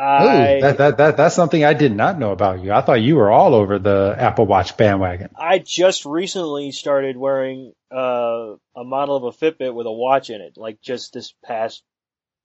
I 0.00 0.56
Ooh, 0.56 0.60
that, 0.62 0.78
that, 0.78 0.96
that, 0.96 1.16
that's 1.16 1.34
something 1.34 1.62
I 1.62 1.74
did 1.74 1.94
not 1.94 2.18
know 2.18 2.32
about 2.32 2.62
you. 2.62 2.72
I 2.72 2.80
thought 2.80 3.02
you 3.02 3.16
were 3.16 3.30
all 3.30 3.54
over 3.54 3.78
the 3.78 4.14
Apple 4.16 4.46
Watch 4.46 4.76
bandwagon. 4.76 5.30
I 5.38 5.58
just 5.58 6.06
recently 6.06 6.72
started 6.72 7.16
wearing 7.16 7.74
uh, 7.92 8.54
a 8.74 8.84
model 8.84 9.16
of 9.16 9.24
a 9.24 9.32
Fitbit 9.32 9.74
with 9.74 9.86
a 9.86 9.92
watch 9.92 10.30
in 10.30 10.40
it, 10.40 10.54
like 10.56 10.80
just 10.80 11.12
this 11.12 11.34
past, 11.44 11.82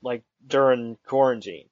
like 0.01 0.23
during 0.45 0.97
quarantine 1.07 1.67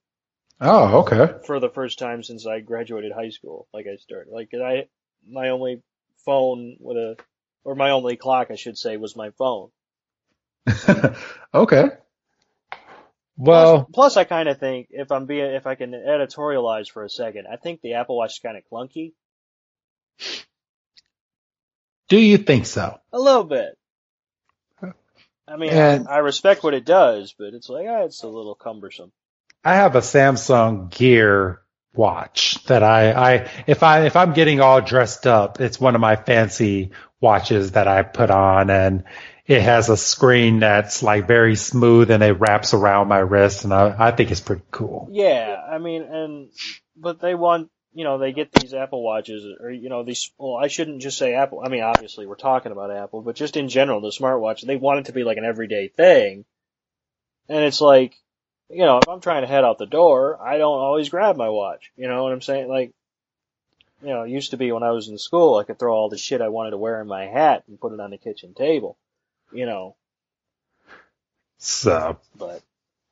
Oh, 0.61 0.99
okay. 0.99 1.39
for 1.45 1.59
the 1.59 1.69
first 1.69 1.99
time 1.99 2.23
since 2.23 2.47
I 2.47 2.61
graduated 2.61 3.11
high 3.11 3.29
school. 3.29 3.67
Like 3.73 3.85
I 3.91 3.97
started, 3.97 4.31
like 4.31 4.53
I, 4.53 4.87
my 5.27 5.49
only 5.49 5.81
phone 6.25 6.77
with 6.79 6.95
a, 6.95 7.17
or 7.65 7.75
my 7.75 7.91
only 7.91 8.15
clock, 8.15 8.47
I 8.51 8.55
should 8.55 8.77
say, 8.77 8.95
was 8.95 9.17
my 9.17 9.31
phone. 9.31 9.69
okay. 11.53 11.89
Well, 13.35 13.85
plus, 13.85 13.91
plus 13.93 14.17
I 14.17 14.23
kind 14.25 14.47
of 14.47 14.59
think 14.59 14.87
if 14.91 15.11
I'm 15.11 15.25
being, 15.25 15.45
if 15.53 15.65
I 15.65 15.75
can 15.75 15.91
editorialize 15.91 16.89
for 16.89 17.03
a 17.03 17.09
second, 17.09 17.47
I 17.51 17.55
think 17.55 17.81
the 17.81 17.95
Apple 17.95 18.17
Watch 18.17 18.33
is 18.33 18.39
kind 18.39 18.57
of 18.57 18.63
clunky. 18.71 19.13
do 22.09 22.17
you 22.17 22.37
think 22.37 22.65
so? 22.65 22.99
A 23.11 23.19
little 23.19 23.43
bit. 23.43 23.77
I 25.47 25.57
mean, 25.57 25.71
And- 25.71 26.07
I, 26.07 26.13
I 26.15 26.17
respect 26.19 26.63
what 26.63 26.73
it 26.73 26.85
does, 26.85 27.33
but 27.37 27.53
it's 27.53 27.69
like, 27.69 27.85
ah, 27.89 28.03
it's 28.03 28.23
a 28.23 28.27
little 28.27 28.55
cumbersome. 28.55 29.11
I 29.63 29.75
have 29.75 29.95
a 29.95 29.99
Samsung 29.99 30.89
Gear 30.89 31.61
watch 31.95 32.63
that 32.65 32.83
I, 32.83 33.11
I, 33.11 33.49
if 33.67 33.83
I, 33.83 34.05
if 34.05 34.15
I'm 34.15 34.33
getting 34.33 34.59
all 34.61 34.81
dressed 34.81 35.25
up, 35.27 35.59
it's 35.61 35.79
one 35.79 35.95
of 35.95 36.01
my 36.01 36.15
fancy 36.15 36.91
watches 37.21 37.71
that 37.71 37.87
I 37.87 38.03
put 38.03 38.29
on 38.29 38.69
and 38.69 39.03
it 39.45 39.61
has 39.61 39.89
a 39.89 39.97
screen 39.97 40.59
that's 40.59 41.03
like 41.03 41.27
very 41.27 41.55
smooth 41.55 42.11
and 42.11 42.23
it 42.23 42.39
wraps 42.39 42.73
around 42.73 43.09
my 43.09 43.19
wrist 43.19 43.65
and 43.65 43.73
I, 43.73 43.95
I 43.97 44.11
think 44.11 44.31
it's 44.31 44.39
pretty 44.39 44.63
cool. 44.71 45.09
Yeah, 45.11 45.57
I 45.69 45.79
mean, 45.79 46.03
and 46.03 46.49
but 46.95 47.19
they 47.19 47.35
want, 47.35 47.69
you 47.93 48.05
know, 48.05 48.17
they 48.17 48.31
get 48.31 48.51
these 48.51 48.73
Apple 48.73 49.03
watches, 49.03 49.45
or 49.59 49.69
you 49.69 49.89
know, 49.89 50.03
these. 50.03 50.31
Well, 50.37 50.55
I 50.55 50.67
shouldn't 50.67 51.01
just 51.01 51.17
say 51.17 51.35
Apple. 51.35 51.61
I 51.63 51.69
mean, 51.69 51.83
obviously 51.83 52.25
we're 52.25 52.35
talking 52.35 52.71
about 52.71 52.95
Apple, 52.95 53.21
but 53.21 53.35
just 53.35 53.57
in 53.57 53.69
general, 53.69 54.01
the 54.01 54.09
smartwatch, 54.09 54.65
they 54.65 54.77
want 54.77 55.01
it 55.01 55.05
to 55.07 55.13
be 55.13 55.23
like 55.23 55.37
an 55.37 55.45
everyday 55.45 55.89
thing, 55.89 56.45
and 57.49 57.63
it's 57.63 57.81
like, 57.81 58.15
you 58.69 58.85
know, 58.85 58.97
if 58.97 59.07
I'm 59.07 59.21
trying 59.21 59.41
to 59.41 59.47
head 59.47 59.63
out 59.63 59.77
the 59.77 59.85
door, 59.85 60.41
I 60.41 60.57
don't 60.57 60.79
always 60.79 61.09
grab 61.09 61.35
my 61.35 61.49
watch. 61.49 61.91
You 61.95 62.07
know 62.07 62.23
what 62.23 62.31
I'm 62.31 62.41
saying? 62.41 62.67
Like, 62.67 62.93
you 64.01 64.09
know, 64.09 64.23
it 64.23 64.31
used 64.31 64.51
to 64.51 64.57
be 64.57 64.71
when 64.71 64.83
I 64.83 64.91
was 64.91 65.09
in 65.09 65.17
school, 65.17 65.57
I 65.57 65.63
could 65.63 65.77
throw 65.77 65.93
all 65.93 66.09
the 66.09 66.17
shit 66.17 66.41
I 66.41 66.47
wanted 66.47 66.71
to 66.71 66.77
wear 66.77 67.01
in 67.01 67.07
my 67.07 67.25
hat 67.25 67.63
and 67.67 67.79
put 67.79 67.93
it 67.93 67.99
on 67.99 68.09
the 68.09 68.17
kitchen 68.17 68.53
table. 68.53 68.97
You 69.53 69.65
know, 69.65 69.95
So, 71.57 72.19
but 72.35 72.61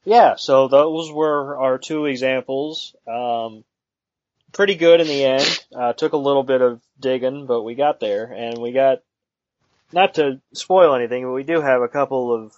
yeah, 0.03 0.35
so 0.35 0.67
those 0.67 1.11
were 1.11 1.57
our 1.57 1.77
two 1.77 2.05
examples. 2.05 2.95
Um, 3.07 3.63
pretty 4.51 4.75
good 4.75 4.99
in 4.99 5.07
the 5.07 5.23
end. 5.23 5.65
Uh, 5.73 5.93
took 5.93 6.13
a 6.13 6.17
little 6.17 6.43
bit 6.43 6.61
of 6.61 6.81
digging, 6.99 7.45
but 7.45 7.63
we 7.63 7.75
got 7.75 7.99
there, 7.99 8.25
and 8.25 8.57
we 8.57 8.71
got 8.71 8.99
not 9.93 10.15
to 10.15 10.41
spoil 10.53 10.95
anything, 10.95 11.23
but 11.23 11.31
we 11.31 11.43
do 11.43 11.61
have 11.61 11.81
a 11.81 11.87
couple 11.87 12.33
of 12.33 12.53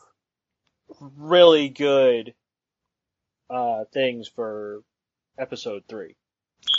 really 1.17 1.69
good 1.69 2.33
uh, 3.49 3.83
things 3.93 4.27
for 4.27 4.81
episode 5.37 5.83
three. 5.87 6.15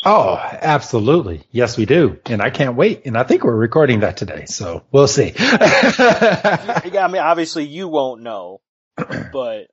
Oh, 0.05 0.37
absolutely. 0.37 1.45
Yes, 1.51 1.77
we 1.77 1.87
do. 1.87 2.19
And 2.27 2.41
I 2.43 2.51
can't 2.51 2.77
wait. 2.77 3.07
And 3.07 3.17
I 3.17 3.23
think 3.25 3.45
we're 3.45 3.55
recording 3.57 4.01
that 4.01 4.17
today. 4.17 4.45
So 4.47 4.85
we'll 4.93 5.09
see. 5.09 5.35
Yeah, 6.95 7.07
I 7.07 7.09
mean, 7.09 7.23
obviously 7.23 7.65
you 7.65 7.89
won't 7.89 8.23
know, 8.23 8.61
but 8.97 9.67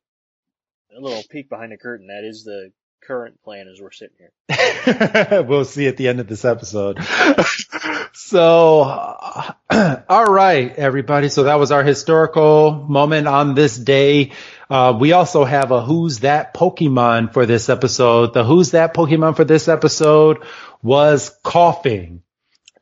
a 0.96 1.00
little 1.00 1.24
peek 1.30 1.50
behind 1.50 1.72
the 1.72 1.78
curtain. 1.78 2.08
That 2.08 2.28
is 2.28 2.44
the 2.44 2.72
current 3.04 3.42
plan 3.44 3.68
as 3.68 3.82
we're 3.82 3.92
sitting 3.92 4.16
here. 4.18 5.44
we'll 5.48 5.66
see 5.66 5.88
at 5.88 5.98
the 5.98 6.08
end 6.08 6.20
of 6.20 6.28
this 6.28 6.46
episode. 6.46 6.98
so, 8.14 8.82
uh, 8.82 9.54
all 10.10 10.26
right, 10.26 10.76
everybody. 10.76 11.30
So 11.30 11.44
that 11.44 11.60
was 11.60 11.72
our 11.72 11.84
historical 11.84 12.74
moment 12.74 13.28
on 13.28 13.56
this 13.56 13.78
day. 13.78 14.32
Uh, 14.70 14.98
we 14.98 15.12
also 15.12 15.44
have 15.44 15.72
a 15.72 15.82
Who's 15.82 16.20
That 16.20 16.54
Pokemon 16.54 17.34
for 17.34 17.46
this 17.46 17.70
episode. 17.70 18.34
The 18.34 18.44
Who's 18.44 18.72
That 18.72 18.94
Pokemon 18.94 19.36
for 19.36 19.44
this 19.44 19.68
episode 19.68 20.44
was 20.82 21.36
Koffing. 21.44 22.22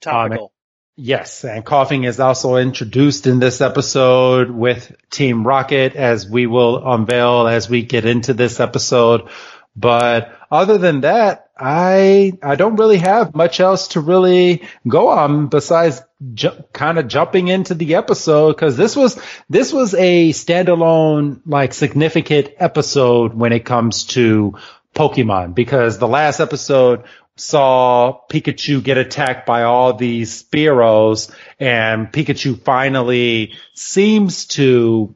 Topical. 0.01 0.51
Yes, 0.95 1.45
and 1.45 1.65
Koffing 1.65 2.05
is 2.05 2.19
also 2.19 2.57
introduced 2.57 3.25
in 3.25 3.39
this 3.39 3.61
episode 3.61 4.51
with 4.51 4.93
Team 5.09 5.47
Rocket 5.47 5.95
as 5.95 6.29
we 6.29 6.45
will 6.45 6.85
unveil 6.85 7.47
as 7.47 7.69
we 7.69 7.83
get 7.83 8.05
into 8.05 8.33
this 8.33 8.59
episode. 8.59 9.29
But 9.75 10.37
other 10.51 10.77
than 10.77 11.01
that, 11.01 11.48
I 11.59 12.33
I 12.41 12.55
don't 12.55 12.77
really 12.77 12.97
have 12.99 13.35
much 13.35 13.59
else 13.59 13.89
to 13.89 13.99
really 13.99 14.63
go 14.87 15.09
on 15.09 15.47
besides 15.47 16.01
ju- 16.33 16.63
kind 16.71 16.97
of 16.97 17.07
jumping 17.07 17.49
into 17.49 17.73
the 17.73 17.95
episode 17.95 18.53
because 18.53 18.77
this 18.77 18.95
was 18.95 19.21
this 19.49 19.73
was 19.73 19.93
a 19.93 20.29
standalone 20.29 21.41
like 21.45 21.73
significant 21.73 22.49
episode 22.57 23.33
when 23.33 23.51
it 23.51 23.65
comes 23.65 24.05
to 24.05 24.57
Pokemon 24.95 25.53
because 25.53 25.99
the 25.99 26.07
last 26.07 26.39
episode 26.39 27.03
saw 27.35 28.19
Pikachu 28.29 28.83
get 28.83 28.97
attacked 28.97 29.45
by 29.45 29.63
all 29.63 29.93
these 29.93 30.43
Spearows 30.43 31.33
and 31.59 32.11
Pikachu 32.11 32.61
finally 32.61 33.53
seems 33.73 34.45
to 34.47 35.15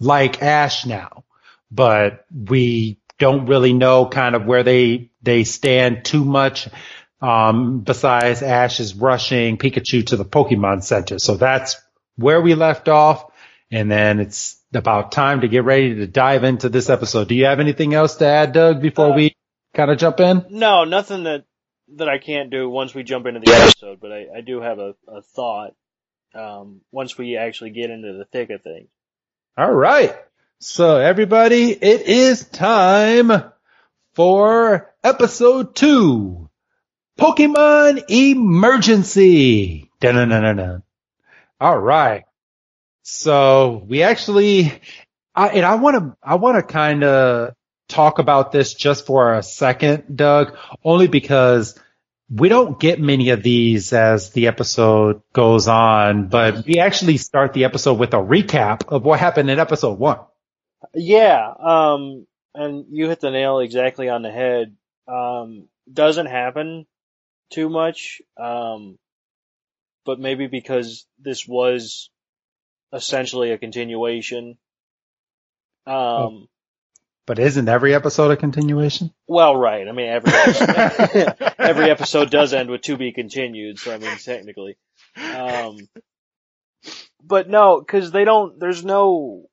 like 0.00 0.42
Ash 0.42 0.86
now, 0.86 1.24
but 1.70 2.24
we 2.32 2.98
don't 3.22 3.46
really 3.46 3.72
know 3.72 4.06
kind 4.06 4.34
of 4.34 4.44
where 4.46 4.64
they, 4.64 5.10
they 5.22 5.44
stand 5.44 6.04
too 6.04 6.24
much. 6.24 6.68
Um, 7.20 7.80
besides 7.80 8.42
Ash 8.42 8.80
is 8.80 8.96
rushing 8.96 9.56
Pikachu 9.56 10.04
to 10.08 10.16
the 10.16 10.24
Pokemon 10.24 10.82
Center. 10.82 11.20
So 11.20 11.36
that's 11.36 11.76
where 12.16 12.40
we 12.40 12.56
left 12.56 12.88
off. 12.88 13.30
And 13.70 13.88
then 13.88 14.18
it's 14.18 14.60
about 14.74 15.12
time 15.12 15.42
to 15.42 15.48
get 15.48 15.64
ready 15.64 15.94
to 15.94 16.06
dive 16.06 16.42
into 16.42 16.68
this 16.68 16.90
episode. 16.90 17.28
Do 17.28 17.36
you 17.36 17.44
have 17.44 17.60
anything 17.60 17.94
else 17.94 18.16
to 18.16 18.26
add, 18.26 18.52
Doug, 18.52 18.82
before 18.82 19.12
Uh, 19.12 19.16
we 19.16 19.36
kind 19.72 19.90
of 19.90 19.98
jump 19.98 20.18
in? 20.18 20.46
No, 20.50 20.84
nothing 20.84 21.24
that 21.24 21.44
that 21.96 22.08
I 22.08 22.18
can't 22.18 22.50
do 22.50 22.68
once 22.68 22.94
we 22.94 23.02
jump 23.02 23.26
into 23.26 23.40
the 23.40 23.52
episode, 23.52 24.00
but 24.00 24.10
I, 24.12 24.38
I 24.38 24.40
do 24.40 24.60
have 24.60 24.78
a, 24.78 24.94
a 25.06 25.22
thought 25.22 25.74
um, 26.34 26.80
once 26.90 27.16
we 27.16 27.36
actually 27.36 27.70
get 27.70 27.90
into 27.90 28.14
the 28.14 28.24
thick 28.24 28.50
of 28.50 28.62
things. 28.62 28.88
All 29.56 29.72
right. 29.72 30.14
So 30.64 30.96
everybody, 30.96 31.72
it 31.72 32.02
is 32.02 32.44
time 32.44 33.32
for 34.14 34.94
episode 35.02 35.74
two. 35.74 36.48
Pokemon 37.18 38.08
Emergency. 38.08 39.90
Dun-dun-dun-dun-dun. 39.98 40.84
All 41.60 41.76
right. 41.76 42.26
So 43.02 43.84
we 43.88 44.04
actually, 44.04 44.80
I, 45.34 45.48
and 45.48 45.66
I 45.66 45.74
want 45.74 45.96
to, 45.96 46.16
I 46.22 46.36
want 46.36 46.58
to 46.58 46.62
kind 46.62 47.02
of 47.02 47.54
talk 47.88 48.20
about 48.20 48.52
this 48.52 48.72
just 48.72 49.04
for 49.04 49.34
a 49.34 49.42
second, 49.42 50.16
Doug, 50.16 50.56
only 50.84 51.08
because 51.08 51.76
we 52.30 52.48
don't 52.48 52.78
get 52.78 53.00
many 53.00 53.30
of 53.30 53.42
these 53.42 53.92
as 53.92 54.30
the 54.30 54.46
episode 54.46 55.22
goes 55.32 55.66
on, 55.66 56.28
but 56.28 56.64
we 56.64 56.78
actually 56.78 57.16
start 57.16 57.52
the 57.52 57.64
episode 57.64 57.94
with 57.94 58.14
a 58.14 58.18
recap 58.18 58.86
of 58.86 59.04
what 59.04 59.18
happened 59.18 59.50
in 59.50 59.58
episode 59.58 59.98
one. 59.98 60.20
Yeah, 60.94 61.52
um, 61.58 62.26
and 62.54 62.86
you 62.90 63.08
hit 63.08 63.20
the 63.20 63.30
nail 63.30 63.60
exactly 63.60 64.08
on 64.08 64.22
the 64.22 64.30
head. 64.30 64.76
Um, 65.08 65.68
doesn't 65.92 66.26
happen 66.26 66.86
too 67.50 67.68
much, 67.68 68.20
um, 68.36 68.98
but 70.04 70.20
maybe 70.20 70.46
because 70.46 71.06
this 71.18 71.46
was 71.46 72.10
essentially 72.92 73.52
a 73.52 73.58
continuation. 73.58 74.58
Um, 75.86 76.48
But 77.26 77.38
isn't 77.38 77.68
every 77.68 77.94
episode 77.94 78.30
a 78.30 78.36
continuation? 78.36 79.12
well, 79.26 79.56
right. 79.56 79.86
I 79.88 79.92
mean, 79.92 80.08
every 80.08 80.32
episode, 80.34 81.54
every 81.58 81.90
episode 81.90 82.30
does 82.30 82.52
end 82.52 82.70
with 82.70 82.82
to 82.82 82.96
be 82.96 83.12
continued, 83.12 83.78
so 83.78 83.94
I 83.94 83.98
mean, 83.98 84.16
technically. 84.18 84.76
Um, 85.16 85.78
but 87.22 87.48
no, 87.48 87.80
cause 87.80 88.10
they 88.10 88.24
don't, 88.24 88.58
there's 88.58 88.84
no, 88.84 89.48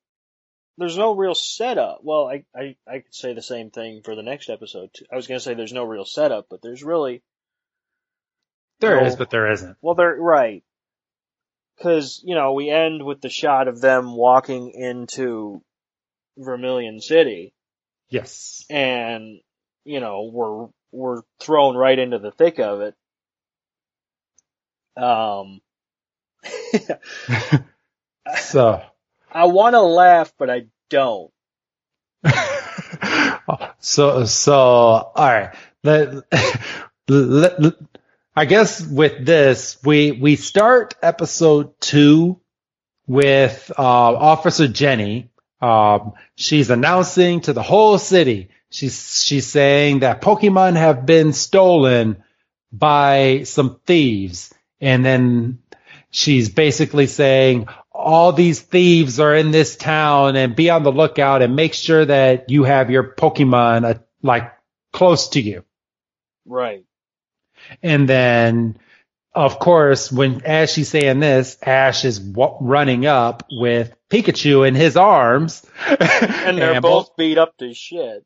there's 0.80 0.98
no 0.98 1.14
real 1.14 1.34
setup. 1.34 2.00
Well, 2.02 2.26
I, 2.28 2.44
I, 2.58 2.76
I 2.88 2.98
could 3.00 3.14
say 3.14 3.34
the 3.34 3.42
same 3.42 3.70
thing 3.70 4.02
for 4.02 4.16
the 4.16 4.22
next 4.22 4.48
episode. 4.50 4.90
Too. 4.94 5.04
I 5.12 5.16
was 5.16 5.26
gonna 5.28 5.38
say 5.38 5.54
there's 5.54 5.72
no 5.72 5.84
real 5.84 6.04
setup, 6.04 6.46
but 6.50 6.62
there's 6.62 6.82
really, 6.82 7.22
There 8.80 8.98
No. 9.00 9.06
is, 9.06 9.14
but 9.14 9.30
there 9.30 9.52
isn't. 9.52 9.76
well, 9.82 9.94
they're, 9.94 10.16
right. 10.16 10.64
Cause, 11.82 12.20
you 12.24 12.34
know, 12.34 12.52
we 12.54 12.68
end 12.70 13.04
with 13.04 13.20
the 13.20 13.28
shot 13.30 13.68
of 13.68 13.80
them 13.80 14.14
walking 14.14 14.70
into 14.72 15.62
Vermilion 16.36 17.00
City 17.00 17.54
Yes. 18.10 18.64
and, 18.68 19.40
you 19.84 20.00
know, 20.00 20.30
we're, 20.32 20.68
we're 20.92 21.22
thrown 21.40 21.76
right 21.76 21.98
into 21.98 22.18
the 22.18 22.32
thick 22.32 22.58
of 22.58 22.80
it. 22.82 22.94
Um, 24.96 25.60
So, 28.42 28.82
I 29.32 29.46
want 29.46 29.74
to 29.74 29.80
laugh, 29.80 30.32
but 30.38 30.50
I 30.50 30.66
don't. 30.88 31.30
So, 33.80 34.26
so, 34.26 34.54
all 34.54 35.12
right. 35.16 35.54
Let, 35.82 36.24
let, 37.08 37.62
let, 37.62 37.74
I 38.36 38.44
guess 38.44 38.86
with 38.86 39.24
this, 39.24 39.78
we, 39.82 40.12
we 40.12 40.36
start 40.36 40.94
episode 41.02 41.80
two 41.80 42.40
with, 43.06 43.72
uh, 43.76 43.82
Officer 43.82 44.68
Jenny. 44.68 45.30
Um, 45.62 46.12
she's 46.36 46.70
announcing 46.70 47.40
to 47.42 47.52
the 47.54 47.62
whole 47.62 47.98
city. 47.98 48.50
She's, 48.70 49.24
she's 49.24 49.46
saying 49.46 50.00
that 50.00 50.20
Pokemon 50.20 50.76
have 50.76 51.06
been 51.06 51.32
stolen 51.32 52.22
by 52.70 53.42
some 53.44 53.80
thieves. 53.86 54.52
And 54.80 55.04
then 55.04 55.58
she's 56.10 56.50
basically 56.50 57.06
saying 57.06 57.68
all 58.00 58.32
these 58.32 58.60
thieves 58.60 59.20
are 59.20 59.34
in 59.34 59.50
this 59.50 59.76
town 59.76 60.36
and 60.36 60.56
be 60.56 60.70
on 60.70 60.82
the 60.82 60.92
lookout 60.92 61.42
and 61.42 61.54
make 61.54 61.74
sure 61.74 62.04
that 62.04 62.50
you 62.50 62.64
have 62.64 62.90
your 62.90 63.14
Pokemon 63.14 63.84
uh, 63.84 63.98
like 64.22 64.52
close 64.92 65.30
to 65.30 65.40
you. 65.40 65.64
Right. 66.46 66.84
And 67.82 68.08
then, 68.08 68.78
of 69.34 69.58
course, 69.58 70.10
when 70.10 70.42
as 70.44 70.72
she's 70.72 70.88
saying 70.88 71.20
this, 71.20 71.58
Ash 71.62 72.04
is 72.04 72.18
w- 72.18 72.56
running 72.60 73.06
up 73.06 73.46
with 73.50 73.94
Pikachu 74.10 74.66
in 74.66 74.74
his 74.74 74.96
arms, 74.96 75.64
and 75.86 76.58
they're 76.58 76.72
and 76.72 76.82
both 76.82 77.16
beat 77.16 77.38
up 77.38 77.56
to 77.58 77.72
shit. 77.74 78.24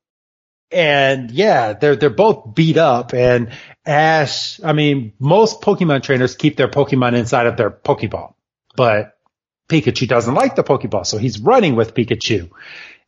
And 0.70 1.30
yeah, 1.30 1.74
they're 1.74 1.96
they're 1.96 2.10
both 2.10 2.54
beat 2.54 2.78
up. 2.78 3.12
And 3.12 3.50
Ash, 3.84 4.62
I 4.62 4.72
mean, 4.72 5.12
most 5.18 5.60
Pokemon 5.60 6.02
trainers 6.02 6.36
keep 6.36 6.56
their 6.56 6.68
Pokemon 6.68 7.14
inside 7.14 7.46
of 7.46 7.56
their 7.56 7.70
Pokeball, 7.70 8.34
but 8.76 9.13
Pikachu 9.68 10.06
doesn't 10.06 10.34
like 10.34 10.56
the 10.56 10.64
Pokeball, 10.64 11.06
so 11.06 11.18
he's 11.18 11.40
running 11.40 11.74
with 11.76 11.94
Pikachu. 11.94 12.50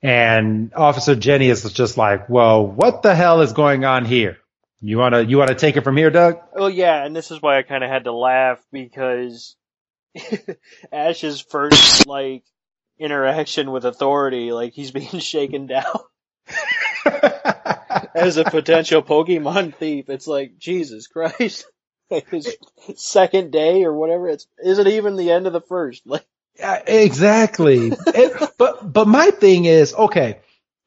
And 0.03 0.73
Officer 0.75 1.15
Jenny 1.15 1.49
is 1.49 1.71
just 1.73 1.97
like, 1.97 2.29
well, 2.29 2.67
what 2.67 3.03
the 3.03 3.15
hell 3.15 3.41
is 3.41 3.53
going 3.53 3.85
on 3.85 4.05
here? 4.05 4.39
You 4.81 4.99
wanna 4.99 5.23
you 5.23 5.39
wanna 5.39 5.55
take 5.55 5.77
it 5.77 5.85
from 5.85 5.97
here, 5.97 6.11
Doug? 6.11 6.39
Well, 6.55 6.71
yeah, 6.71 7.05
and 7.05 7.17
this 7.17 7.31
is 7.31 7.41
why 7.41 7.59
I 7.59 7.63
kind 7.63 7.83
of 7.83 7.91
had 7.91 8.05
to 8.05 8.13
laugh 8.13 8.59
because 8.71 9.57
Ash's 10.93 11.41
first 11.41 12.07
like 12.07 12.45
interaction 12.99 13.71
with 13.71 13.85
authority, 13.85 14.53
like 14.53 14.75
he's 14.75 14.91
being 14.91 15.19
shaken 15.19 15.67
down 15.67 15.85
as 18.15 18.37
a 18.37 18.45
potential 18.45 19.03
Pokemon 19.03 19.75
thief. 19.75 20.09
It's 20.09 20.27
like 20.27 20.59
Jesus 20.59 21.07
Christ. 21.07 21.67
Like 22.09 22.31
his 22.31 22.57
second 22.95 23.51
day 23.51 23.83
or 23.83 23.93
whatever. 23.93 24.29
It's 24.29 24.47
isn't 24.63 24.87
even 24.87 25.17
the 25.17 25.33
end 25.33 25.49
of 25.49 25.53
the 25.53 25.61
first. 25.61 26.07
Like 26.07 26.25
exactly. 26.59 27.93
it, 28.07 28.53
but 28.59 28.93
but 28.93 29.09
my 29.09 29.31
thing 29.31 29.65
is 29.65 29.95
okay. 29.95 30.41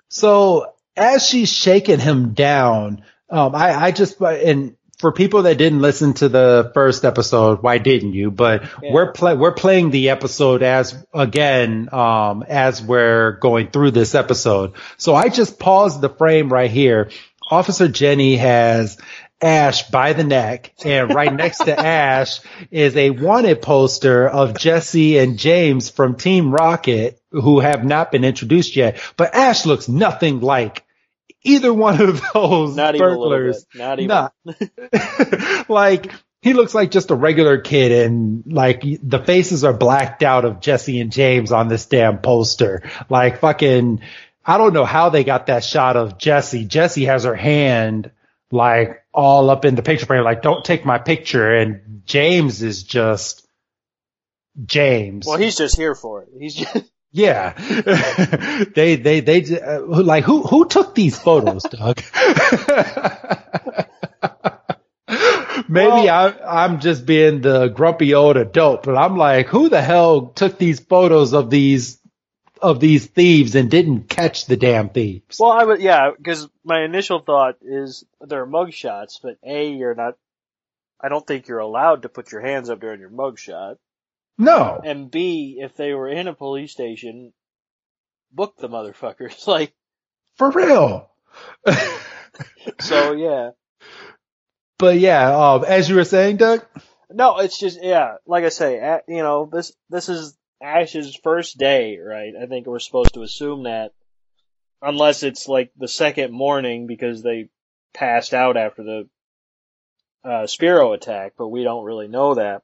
So 0.09 0.73
as 0.99 1.25
she's 1.25 1.51
shaking 1.51 1.99
him 1.99 2.33
down, 2.33 3.03
um, 3.29 3.55
I, 3.55 3.73
I 3.85 3.91
just, 3.91 4.19
and 4.21 4.75
for 4.97 5.11
people 5.13 5.43
that 5.43 5.57
didn't 5.57 5.81
listen 5.81 6.13
to 6.15 6.27
the 6.27 6.71
first 6.73 7.05
episode, 7.05 7.63
why 7.63 7.77
didn't 7.77 8.13
you? 8.13 8.31
But 8.31 8.63
yeah. 8.83 8.91
we're 8.91 9.11
play, 9.13 9.35
we're 9.35 9.53
playing 9.53 9.91
the 9.91 10.09
episode 10.09 10.61
as 10.61 11.05
again, 11.13 11.89
um, 11.93 12.43
as 12.47 12.81
we're 12.81 13.33
going 13.33 13.69
through 13.71 13.91
this 13.91 14.13
episode. 14.13 14.73
So 14.97 15.15
I 15.15 15.29
just 15.29 15.57
paused 15.57 16.01
the 16.01 16.09
frame 16.09 16.51
right 16.51 16.71
here. 16.71 17.11
Officer 17.49 17.87
Jenny 17.87 18.35
has 18.37 18.97
Ash 19.41 19.89
by 19.89 20.13
the 20.13 20.23
neck, 20.23 20.73
and 20.83 21.13
right 21.13 21.33
next 21.33 21.59
to 21.59 21.79
Ash 21.79 22.41
is 22.71 22.95
a 22.97 23.11
wanted 23.11 23.61
poster 23.61 24.27
of 24.27 24.57
Jessie 24.57 25.17
and 25.17 25.39
James 25.39 25.89
from 25.89 26.15
Team 26.15 26.51
Rocket, 26.51 27.21
who 27.31 27.59
have 27.59 27.85
not 27.85 28.11
been 28.11 28.25
introduced 28.25 28.75
yet. 28.75 28.99
But 29.15 29.35
Ash 29.35 29.65
looks 29.65 29.87
nothing 29.87 30.41
like 30.41 30.85
either 31.43 31.73
one 31.73 32.01
of 32.01 32.21
those 32.33 32.75
not 32.75 32.97
burglars. 32.97 33.65
Even 33.73 33.87
not 33.87 33.99
even. 33.99 34.07
Not. 34.07 35.69
like 35.69 36.11
he 36.41 36.53
looks 36.53 36.73
like 36.73 36.91
just 36.91 37.11
a 37.11 37.15
regular 37.15 37.59
kid 37.59 37.91
and 37.91 38.43
like 38.45 38.83
the 39.03 39.19
faces 39.19 39.63
are 39.63 39.73
blacked 39.73 40.23
out 40.23 40.45
of 40.45 40.61
Jessie 40.61 40.99
and 40.99 41.11
James 41.11 41.51
on 41.51 41.67
this 41.67 41.85
damn 41.85 42.19
poster. 42.19 42.89
Like 43.09 43.39
fucking 43.39 44.01
I 44.45 44.57
don't 44.57 44.73
know 44.73 44.85
how 44.85 45.09
they 45.09 45.23
got 45.23 45.47
that 45.47 45.63
shot 45.63 45.95
of 45.95 46.17
Jessie. 46.17 46.65
Jessie 46.65 47.05
has 47.05 47.23
her 47.23 47.35
hand 47.35 48.11
like 48.51 49.03
all 49.13 49.49
up 49.49 49.65
in 49.65 49.75
the 49.75 49.81
picture 49.81 50.05
frame, 50.05 50.23
like 50.23 50.41
don't 50.41 50.63
take 50.63 50.85
my 50.85 50.97
picture. 50.97 51.55
And 51.55 52.01
James 52.05 52.61
is 52.61 52.83
just 52.83 53.47
James. 54.65 55.25
Well, 55.25 55.37
he's 55.37 55.57
just 55.57 55.75
here 55.75 55.95
for 55.95 56.23
it. 56.23 56.29
He's 56.37 56.55
just 56.55 56.91
yeah, 57.11 57.53
they 58.75 58.95
they 58.95 59.19
they 59.21 59.59
uh, 59.59 59.81
like 59.81 60.23
who 60.23 60.43
who 60.43 60.67
took 60.67 60.95
these 60.95 61.17
photos, 61.17 61.63
Doug? 61.63 62.01
Maybe 65.71 65.87
well, 65.87 66.09
I, 66.47 66.63
I'm 66.65 66.79
just 66.79 67.05
being 67.05 67.41
the 67.41 67.67
grumpy 67.67 68.15
old 68.15 68.37
adult, 68.37 68.81
but 68.81 68.97
I'm 68.97 69.17
like, 69.17 69.47
who 69.47 69.69
the 69.69 69.83
hell 69.83 70.27
took 70.27 70.57
these 70.57 70.79
photos 70.79 71.33
of 71.33 71.51
these 71.51 71.98
of 72.61 72.79
these 72.79 73.05
thieves 73.05 73.55
and 73.55 73.69
didn't 73.69 74.09
catch 74.09 74.45
the 74.45 74.57
damn 74.57 74.89
thieves? 74.89 75.37
Well, 75.39 75.51
I 75.51 75.63
would, 75.63 75.81
yeah, 75.81 76.11
because 76.15 76.47
my 76.63 76.83
initial 76.83 77.19
thought 77.19 77.57
is 77.61 78.05
they're 78.21 78.45
mugshots, 78.45 79.19
but 79.21 79.37
a 79.43 79.69
you're 79.71 79.95
not. 79.95 80.15
I 81.01 81.09
don't 81.09 81.25
think 81.25 81.47
you're 81.47 81.59
allowed 81.59 82.01
to 82.01 82.09
put 82.09 82.31
your 82.31 82.41
hands 82.41 82.69
up 82.69 82.81
during 82.81 82.99
your 82.99 83.09
mugshot. 83.09 83.77
No. 84.37 84.81
And 84.83 85.09
B, 85.09 85.59
if 85.61 85.75
they 85.75 85.93
were 85.93 86.09
in 86.09 86.27
a 86.27 86.33
police 86.33 86.71
station, 86.71 87.33
book 88.31 88.55
the 88.57 88.69
motherfuckers. 88.69 89.47
Like, 89.47 89.73
for 90.35 90.51
real. 90.51 91.09
so 92.79 93.13
yeah. 93.13 93.51
But 94.77 94.99
yeah, 94.99 95.35
um, 95.35 95.65
as 95.65 95.89
you 95.89 95.95
were 95.95 96.05
saying, 96.05 96.37
Doug. 96.37 96.65
No, 97.11 97.39
it's 97.39 97.59
just 97.59 97.83
yeah. 97.83 98.15
Like 98.25 98.45
I 98.45 98.49
say, 98.49 98.99
you 99.07 99.23
know, 99.23 99.49
this 99.51 99.73
this 99.89 100.09
is 100.09 100.37
Ash's 100.61 101.17
first 101.23 101.57
day, 101.57 101.97
right? 101.97 102.33
I 102.41 102.45
think 102.45 102.67
we're 102.67 102.79
supposed 102.79 103.13
to 103.13 103.23
assume 103.23 103.63
that, 103.63 103.91
unless 104.81 105.23
it's 105.23 105.47
like 105.47 105.71
the 105.77 105.87
second 105.87 106.33
morning 106.33 106.87
because 106.87 107.21
they 107.23 107.49
passed 107.93 108.33
out 108.33 108.57
after 108.57 108.83
the 108.83 109.09
uh, 110.23 110.43
Spearow 110.43 110.93
attack, 110.93 111.33
but 111.37 111.47
we 111.47 111.63
don't 111.63 111.85
really 111.85 112.07
know 112.07 112.35
that. 112.35 112.63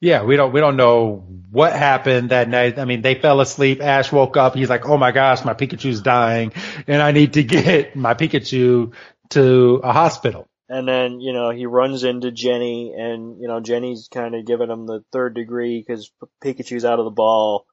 Yeah, 0.00 0.24
we 0.24 0.36
don't 0.36 0.52
we 0.52 0.60
don't 0.60 0.76
know 0.76 1.24
what 1.50 1.72
happened 1.72 2.30
that 2.30 2.48
night. 2.48 2.78
I 2.78 2.84
mean, 2.84 3.00
they 3.00 3.14
fell 3.14 3.40
asleep. 3.40 3.80
Ash 3.80 4.12
woke 4.12 4.36
up. 4.36 4.54
He's 4.54 4.68
like, 4.68 4.86
"Oh 4.86 4.98
my 4.98 5.12
gosh, 5.12 5.44
my 5.44 5.54
Pikachu's 5.54 6.02
dying, 6.02 6.52
and 6.86 7.00
I 7.00 7.12
need 7.12 7.34
to 7.34 7.42
get 7.42 7.96
my 7.96 8.14
Pikachu 8.14 8.92
to 9.30 9.80
a 9.82 9.92
hospital." 9.92 10.46
And 10.68 10.88
then 10.88 11.20
you 11.20 11.32
know 11.32 11.50
he 11.50 11.66
runs 11.66 12.04
into 12.04 12.30
Jenny, 12.30 12.94
and 12.96 13.40
you 13.40 13.48
know 13.48 13.60
Jenny's 13.60 14.08
kind 14.12 14.34
of 14.34 14.46
giving 14.46 14.70
him 14.70 14.86
the 14.86 15.04
third 15.12 15.34
degree 15.34 15.84
because 15.86 16.10
Pikachu's 16.42 16.84
out 16.84 16.98
of 16.98 17.04
the 17.04 17.10
ball. 17.10 17.66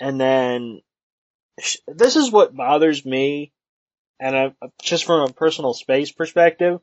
And 0.00 0.20
then 0.20 0.80
this 1.86 2.16
is 2.16 2.30
what 2.30 2.56
bothers 2.56 3.04
me, 3.04 3.52
and 4.18 4.36
I, 4.36 4.54
just 4.80 5.04
from 5.04 5.28
a 5.28 5.32
personal 5.32 5.74
space 5.74 6.10
perspective 6.10 6.80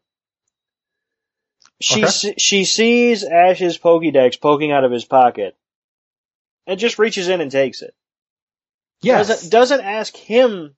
she 1.81 2.05
okay. 2.05 2.35
she 2.37 2.65
sees 2.65 3.23
Ash's 3.23 3.77
Pokédex 3.77 4.39
poking 4.39 4.71
out 4.71 4.83
of 4.83 4.91
his 4.91 5.05
pocket, 5.05 5.57
and 6.65 6.79
just 6.79 6.99
reaches 6.99 7.27
in 7.27 7.41
and 7.41 7.51
takes 7.51 7.81
it. 7.81 7.93
Yes. 9.01 9.27
Doesn't 9.27 9.49
doesn't 9.51 9.81
ask 9.81 10.15
him 10.15 10.75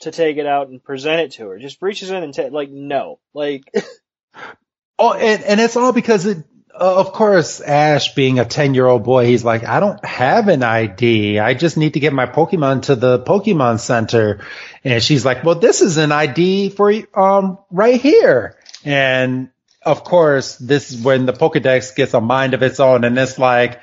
to 0.00 0.10
take 0.10 0.36
it 0.36 0.46
out 0.46 0.68
and 0.68 0.82
present 0.82 1.20
it 1.20 1.30
to 1.32 1.48
her. 1.48 1.58
Just 1.58 1.80
reaches 1.82 2.10
in 2.10 2.22
and 2.22 2.34
take 2.34 2.52
like 2.52 2.70
no, 2.70 3.18
like. 3.34 3.72
oh, 4.98 5.12
and 5.12 5.42
and 5.42 5.60
it's 5.60 5.76
all 5.76 5.92
because 5.92 6.26
it. 6.26 6.44
Uh, 6.72 7.00
of 7.00 7.12
course, 7.12 7.60
Ash 7.60 8.14
being 8.14 8.38
a 8.38 8.44
10 8.44 8.74
year 8.74 8.86
old 8.86 9.02
boy, 9.02 9.26
he's 9.26 9.44
like, 9.44 9.64
I 9.64 9.80
don't 9.80 10.02
have 10.04 10.46
an 10.46 10.62
ID. 10.62 11.40
I 11.40 11.52
just 11.52 11.76
need 11.76 11.94
to 11.94 12.00
get 12.00 12.12
my 12.12 12.26
Pokemon 12.26 12.82
to 12.82 12.94
the 12.94 13.18
Pokemon 13.18 13.80
Center. 13.80 14.40
And 14.84 15.02
she's 15.02 15.24
like, 15.24 15.42
well, 15.42 15.56
this 15.56 15.82
is 15.82 15.96
an 15.96 16.12
ID 16.12 16.70
for, 16.70 16.92
um, 17.12 17.58
right 17.72 18.00
here. 18.00 18.56
And 18.84 19.50
of 19.82 20.04
course, 20.04 20.56
this 20.56 20.92
is 20.92 21.02
when 21.02 21.26
the 21.26 21.32
Pokedex 21.32 21.94
gets 21.96 22.14
a 22.14 22.20
mind 22.20 22.54
of 22.54 22.62
its 22.62 22.80
own, 22.80 23.04
and 23.04 23.18
it's 23.18 23.38
like, 23.38 23.80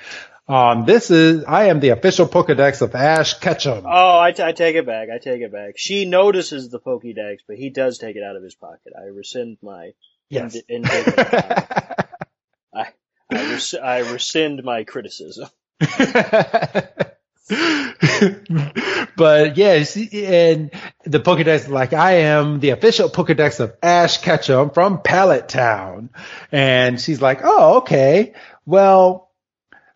um, 0.47 0.85
this 0.85 1.11
is 1.11 1.43
I 1.45 1.65
am 1.65 1.79
the 1.79 1.89
official 1.89 2.27
Pokedex 2.27 2.81
of 2.81 2.95
Ash 2.95 3.33
Ketchum. 3.35 3.85
Oh, 3.85 4.19
I, 4.19 4.31
t- 4.31 4.43
I 4.43 4.51
take 4.51 4.75
it 4.75 4.85
back. 4.85 5.09
I 5.13 5.17
take 5.17 5.41
it 5.41 5.51
back. 5.51 5.73
She 5.77 6.05
notices 6.05 6.69
the 6.69 6.79
Pokedex, 6.79 7.39
but 7.47 7.57
he 7.57 7.69
does 7.69 7.97
take 7.97 8.15
it 8.15 8.23
out 8.23 8.35
of 8.35 8.43
his 8.43 8.55
pocket. 8.55 8.93
I 8.97 9.07
rescind 9.07 9.57
my 9.61 9.91
yes. 10.29 10.55
In- 10.69 10.85
I 10.87 12.05
I, 12.73 12.87
res- 13.31 13.75
I 13.75 14.11
rescind 14.11 14.63
my 14.63 14.83
criticism. 14.83 15.49
but 15.79 17.17
yeah, 19.57 19.73
and 19.73 20.71
the 21.05 21.19
Pokedex, 21.19 21.67
like 21.67 21.93
I 21.93 22.11
am 22.19 22.59
the 22.59 22.69
official 22.69 23.09
Pokedex 23.09 23.59
of 23.59 23.73
Ash 23.83 24.19
Ketchum 24.19 24.69
from 24.69 25.01
Pallet 25.01 25.49
Town. 25.49 26.09
And 26.51 26.99
she's 26.99 27.21
like, 27.21 27.41
oh, 27.43 27.77
okay. 27.77 28.33
Well, 28.65 29.26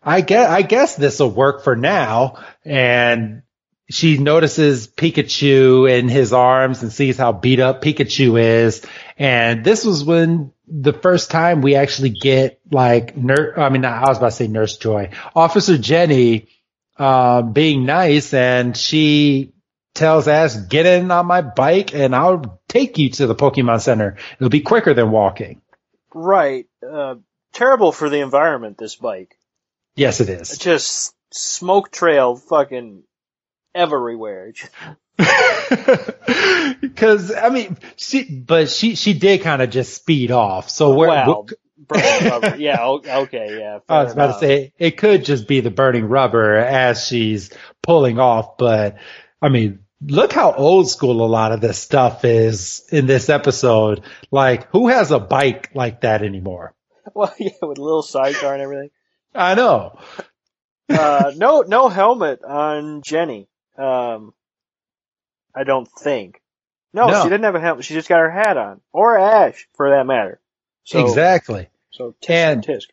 I 0.04 0.20
guess, 0.20 0.48
I 0.48 0.62
guess 0.62 0.96
this 0.96 1.20
will 1.20 1.30
work 1.30 1.62
for 1.64 1.76
now. 1.76 2.42
And 2.64 3.42
she 3.90 4.18
notices 4.18 4.88
Pikachu 4.88 5.90
in 5.90 6.08
his 6.08 6.32
arms 6.32 6.82
and 6.82 6.92
sees 6.92 7.18
how 7.18 7.32
beat 7.32 7.60
up 7.60 7.82
Pikachu 7.82 8.40
is. 8.40 8.84
And 9.18 9.64
this 9.64 9.84
was 9.84 10.04
when 10.04 10.52
the 10.66 10.92
first 10.92 11.30
time 11.30 11.60
we 11.60 11.74
actually 11.74 12.10
get 12.10 12.60
like 12.70 13.16
nurse, 13.16 13.58
I 13.58 13.68
mean, 13.68 13.84
I 13.84 14.08
was 14.08 14.18
about 14.18 14.30
to 14.30 14.36
say 14.36 14.46
nurse 14.48 14.76
joy, 14.76 15.10
officer 15.36 15.76
Jenny, 15.76 16.48
uh, 16.96 17.42
being 17.42 17.84
nice 17.84 18.32
and 18.32 18.76
she 18.76 19.52
tells 19.94 20.26
Ash, 20.26 20.56
get 20.56 20.86
in 20.86 21.10
on 21.10 21.26
my 21.26 21.42
bike 21.42 21.94
and 21.94 22.14
I'll 22.16 22.60
take 22.68 22.96
you 22.98 23.10
to 23.10 23.26
the 23.26 23.34
Pokemon 23.34 23.82
Center. 23.82 24.16
It'll 24.36 24.48
be 24.48 24.60
quicker 24.60 24.94
than 24.94 25.10
walking. 25.10 25.60
Right. 26.14 26.66
Uh, 26.82 27.16
terrible 27.52 27.92
for 27.92 28.08
the 28.08 28.20
environment, 28.20 28.78
this 28.78 28.96
bike. 28.96 29.36
Yes, 29.94 30.20
it 30.20 30.28
is. 30.28 30.56
Just 30.58 31.14
smoke 31.32 31.90
trail 31.90 32.36
fucking 32.36 33.02
everywhere. 33.74 34.52
Because 36.80 37.32
I 37.34 37.48
mean, 37.48 37.76
she, 37.96 38.24
but 38.24 38.68
she 38.68 38.96
she 38.96 39.14
did 39.14 39.42
kind 39.42 39.62
of 39.62 39.70
just 39.70 39.94
speed 39.94 40.30
off. 40.30 40.68
So 40.68 40.94
we're, 40.94 41.08
well, 41.08 41.46
burning 41.86 42.30
rubber. 42.30 42.56
yeah, 42.56 42.86
okay, 42.86 43.58
yeah. 43.58 43.78
I 43.88 44.02
was 44.04 44.12
about 44.12 44.24
enough. 44.30 44.40
to 44.40 44.46
say 44.46 44.72
it 44.78 44.96
could 44.98 45.24
just 45.24 45.46
be 45.46 45.60
the 45.60 45.70
burning 45.70 46.06
rubber 46.06 46.56
as 46.56 47.06
she's 47.06 47.50
pulling 47.82 48.18
off, 48.18 48.56
but 48.58 48.96
I 49.40 49.48
mean, 49.48 49.80
look 50.00 50.32
how 50.32 50.52
old 50.52 50.88
school 50.88 51.24
a 51.24 51.26
lot 51.28 51.52
of 51.52 51.60
this 51.60 51.78
stuff 51.78 52.24
is 52.24 52.84
in 52.90 53.06
this 53.06 53.28
episode. 53.28 54.02
Like, 54.30 54.70
who 54.70 54.88
has 54.88 55.10
a 55.10 55.18
bike 55.18 55.70
like 55.74 56.02
that 56.02 56.22
anymore? 56.22 56.74
Well, 57.14 57.34
yeah, 57.36 57.50
with 57.62 57.78
a 57.78 57.82
little 57.82 58.02
sidecar 58.02 58.52
and 58.54 58.62
everything. 58.62 58.90
I 59.34 59.54
know. 59.54 59.98
uh, 60.88 61.32
no, 61.36 61.62
no 61.62 61.88
helmet 61.88 62.42
on 62.44 63.02
Jenny. 63.02 63.48
Um, 63.76 64.34
I 65.54 65.64
don't 65.64 65.88
think. 65.88 66.40
No, 66.94 67.06
no, 67.08 67.22
she 67.22 67.28
didn't 67.28 67.44
have 67.44 67.54
a 67.54 67.60
helmet. 67.60 67.84
She 67.84 67.94
just 67.94 68.08
got 68.08 68.18
her 68.18 68.30
hat 68.30 68.56
on, 68.56 68.80
or 68.92 69.18
Ash, 69.18 69.66
for 69.74 69.90
that 69.90 70.06
matter. 70.06 70.40
So, 70.84 71.06
exactly. 71.06 71.68
So 71.90 72.14
tisk 72.20 72.30
and, 72.30 72.62
tisk. 72.62 72.86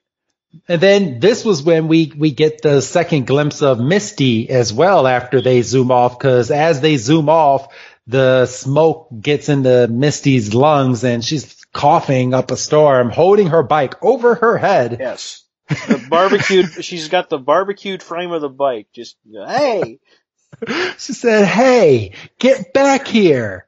And 0.68 0.82
then 0.82 1.20
this 1.20 1.44
was 1.46 1.62
when 1.62 1.88
we, 1.88 2.12
we 2.18 2.32
get 2.32 2.62
the 2.62 2.82
second 2.82 3.28
glimpse 3.28 3.62
of 3.62 3.80
Misty 3.80 4.50
as 4.50 4.74
well 4.74 5.06
after 5.06 5.42
they 5.42 5.62
zoom 5.62 5.92
off, 5.92 6.18
because 6.18 6.50
as 6.50 6.82
they 6.82 6.98
zoom 6.98 7.30
off, 7.30 7.74
the 8.08 8.46
smoke 8.46 9.10
gets 9.20 9.50
into 9.50 9.88
Misty's 9.88 10.54
lungs 10.54 11.04
and 11.04 11.24
she's 11.24 11.56
coughing 11.74 12.34
up 12.34 12.52
a 12.52 12.58
storm, 12.58 13.10
holding 13.12 13.48
her 13.48 13.64
bike 13.64 14.04
over 14.04 14.36
her 14.36 14.58
head. 14.58 14.98
Yes. 15.00 15.44
The 15.70 16.06
barbecued, 16.10 16.84
she's 16.84 17.10
got 17.10 17.30
the 17.30 17.38
barbecued 17.38 18.04
frame 18.04 18.32
of 18.32 18.42
the 18.42 18.50
bike. 18.50 18.88
Just, 18.94 19.18
hey. 19.32 20.00
she 20.98 21.14
said, 21.14 21.46
hey, 21.46 22.14
get 22.40 22.74
back 22.74 23.08
here. 23.08 23.68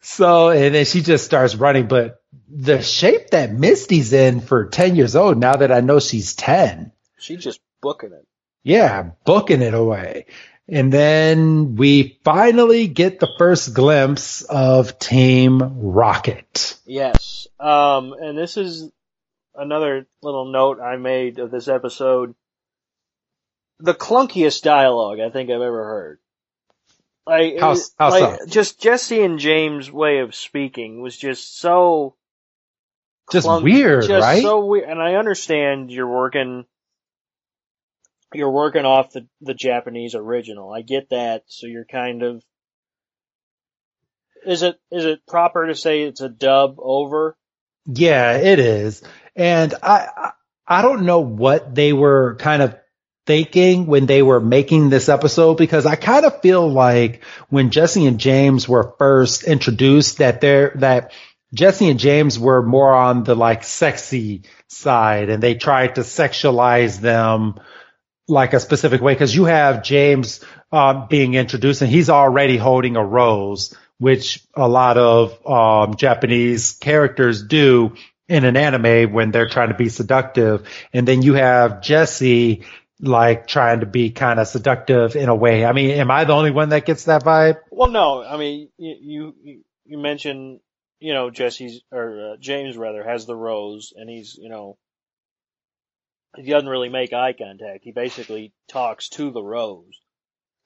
So, 0.00 0.50
and 0.50 0.74
then 0.74 0.84
she 0.84 1.02
just 1.02 1.24
starts 1.24 1.56
running, 1.56 1.88
but 1.88 2.22
the 2.48 2.80
shape 2.82 3.30
that 3.30 3.52
Misty's 3.52 4.12
in 4.12 4.40
for 4.40 4.66
10 4.66 4.94
years 4.94 5.16
old, 5.16 5.38
now 5.38 5.56
that 5.56 5.72
I 5.72 5.80
know 5.80 5.98
she's 5.98 6.34
10. 6.34 6.92
She's 7.18 7.42
just 7.42 7.60
booking 7.80 8.12
it. 8.12 8.26
Yeah, 8.62 9.10
booking 9.24 9.62
it 9.62 9.74
away. 9.74 10.26
And 10.68 10.92
then 10.92 11.76
we 11.76 12.18
finally 12.24 12.88
get 12.88 13.20
the 13.20 13.28
first 13.38 13.74
glimpse 13.74 14.42
of 14.42 14.98
Team 14.98 15.60
Rocket. 15.92 16.76
Yes. 16.84 17.46
Um, 17.60 18.12
and 18.12 18.36
this 18.36 18.56
is 18.56 18.90
another 19.56 20.06
little 20.22 20.50
note 20.50 20.80
I 20.80 20.96
made 20.96 21.38
of 21.38 21.50
this 21.50 21.68
episode. 21.68 22.34
The 23.78 23.94
clunkiest 23.94 24.62
dialogue 24.62 25.20
I 25.20 25.30
think 25.30 25.50
I've 25.50 25.60
ever 25.60 25.84
heard. 25.84 26.18
Like, 27.26 27.58
how, 27.58 27.76
how 27.98 28.10
like 28.10 28.40
so? 28.40 28.46
just 28.46 28.80
Jessie 28.80 29.22
and 29.22 29.38
James' 29.38 29.90
way 29.90 30.20
of 30.20 30.34
speaking 30.34 31.02
was 31.02 31.16
just 31.16 31.58
so 31.58 32.14
just 33.32 33.48
weird, 33.48 34.06
just 34.06 34.22
right? 34.22 34.42
So 34.42 34.64
weird. 34.64 34.88
And 34.88 35.02
I 35.02 35.14
understand 35.14 35.90
you're 35.90 36.06
working, 36.06 36.64
you're 38.32 38.50
working 38.50 38.84
off 38.84 39.12
the 39.12 39.26
the 39.40 39.54
Japanese 39.54 40.14
original. 40.14 40.72
I 40.72 40.82
get 40.82 41.10
that. 41.10 41.42
So 41.48 41.66
you're 41.66 41.84
kind 41.84 42.22
of. 42.22 42.44
Is 44.46 44.62
it 44.62 44.78
is 44.92 45.04
it 45.04 45.26
proper 45.26 45.66
to 45.66 45.74
say 45.74 46.02
it's 46.02 46.20
a 46.20 46.28
dub 46.28 46.76
over? 46.78 47.36
Yeah, 47.86 48.36
it 48.36 48.60
is. 48.60 49.02
And 49.36 49.74
I 49.82 50.32
I 50.66 50.82
don't 50.82 51.04
know 51.04 51.20
what 51.20 51.74
they 51.74 51.92
were 51.92 52.36
kind 52.36 52.62
of 52.62 52.76
thinking 53.26 53.86
when 53.86 54.06
they 54.06 54.22
were 54.22 54.40
making 54.40 54.88
this 54.88 55.08
episode 55.08 55.56
because 55.56 55.84
I 55.84 55.96
kind 55.96 56.24
of 56.24 56.40
feel 56.40 56.68
like 56.70 57.22
when 57.48 57.70
Jessie 57.70 58.06
and 58.06 58.18
James 58.18 58.68
were 58.68 58.94
first 58.98 59.44
introduced 59.44 60.18
that 60.18 60.40
they're 60.40 60.72
that 60.76 61.12
Jessie 61.52 61.88
and 61.90 61.98
James 61.98 62.38
were 62.38 62.62
more 62.62 62.92
on 62.92 63.24
the 63.24 63.34
like 63.34 63.64
sexy 63.64 64.42
side 64.68 65.28
and 65.28 65.42
they 65.42 65.54
tried 65.54 65.96
to 65.96 66.00
sexualize 66.02 67.00
them 67.00 67.60
like 68.28 68.52
a 68.52 68.60
specific 68.60 69.00
way. 69.00 69.14
Because 69.14 69.34
you 69.34 69.44
have 69.44 69.82
James 69.82 70.44
um, 70.72 71.06
being 71.08 71.34
introduced 71.34 71.82
and 71.82 71.90
he's 71.90 72.10
already 72.10 72.56
holding 72.56 72.96
a 72.96 73.04
rose, 73.04 73.74
which 73.98 74.44
a 74.54 74.68
lot 74.68 74.98
of 74.98 75.46
um, 75.46 75.96
Japanese 75.96 76.72
characters 76.72 77.42
do 77.42 77.94
in 78.28 78.44
an 78.44 78.56
anime 78.56 79.12
when 79.12 79.30
they're 79.30 79.48
trying 79.48 79.68
to 79.68 79.74
be 79.74 79.88
seductive. 79.88 80.68
And 80.92 81.06
then 81.06 81.22
you 81.22 81.34
have 81.34 81.80
Jessie 81.80 82.64
like 83.00 83.46
trying 83.46 83.80
to 83.80 83.86
be 83.86 84.10
kind 84.10 84.40
of 84.40 84.48
seductive 84.48 85.16
in 85.16 85.28
a 85.28 85.34
way. 85.34 85.64
I 85.64 85.72
mean, 85.72 85.90
am 85.90 86.10
I 86.10 86.24
the 86.24 86.32
only 86.32 86.50
one 86.50 86.70
that 86.70 86.86
gets 86.86 87.04
that 87.04 87.22
vibe? 87.24 87.58
Well, 87.70 87.90
no. 87.90 88.24
I 88.24 88.36
mean, 88.36 88.68
you 88.78 89.34
you, 89.42 89.60
you 89.84 89.98
mentioned 89.98 90.60
you 90.98 91.12
know, 91.12 91.30
Jessie's 91.30 91.82
or 91.92 92.32
uh, 92.32 92.36
James 92.38 92.76
rather 92.76 93.04
has 93.04 93.26
the 93.26 93.36
rose, 93.36 93.92
and 93.94 94.08
he's 94.08 94.36
you 94.40 94.48
know 94.48 94.78
he 96.36 96.50
doesn't 96.50 96.68
really 96.68 96.88
make 96.88 97.12
eye 97.12 97.32
contact. 97.32 97.84
He 97.84 97.92
basically 97.92 98.52
talks 98.68 99.08
to 99.10 99.30
the 99.30 99.42
rose. 99.42 100.00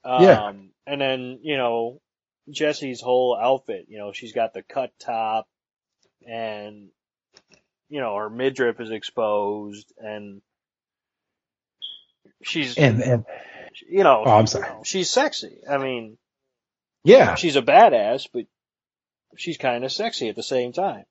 Um, 0.03 0.23
yeah. 0.23 0.51
And 0.87 1.01
then 1.01 1.39
you 1.43 1.57
know 1.57 2.01
Jessie's 2.49 3.01
whole 3.01 3.37
outfit. 3.39 3.85
You 3.89 3.99
know, 3.99 4.13
she's 4.13 4.33
got 4.33 4.53
the 4.53 4.63
cut 4.63 4.91
top, 4.99 5.47
and 6.27 6.89
you 7.91 7.99
know 7.99 8.15
her 8.15 8.29
midriff 8.29 8.79
is 8.79 8.89
exposed, 8.89 9.91
and 9.97 10.41
she's 12.41 12.77
and 12.77 13.01
and 13.01 13.25
you 13.89 14.03
know, 14.03 14.23
oh, 14.25 14.31
I'm 14.31 14.47
sorry. 14.47 14.67
You 14.67 14.73
know, 14.73 14.81
she's 14.83 15.09
sexy. 15.09 15.59
I 15.69 15.77
mean, 15.77 16.17
yeah, 17.03 17.35
she's 17.35 17.57
a 17.57 17.61
badass, 17.61 18.27
but 18.33 18.45
she's 19.35 19.57
kind 19.57 19.83
of 19.83 19.91
sexy 19.91 20.29
at 20.29 20.35
the 20.35 20.43
same 20.43 20.71
time. 20.71 21.03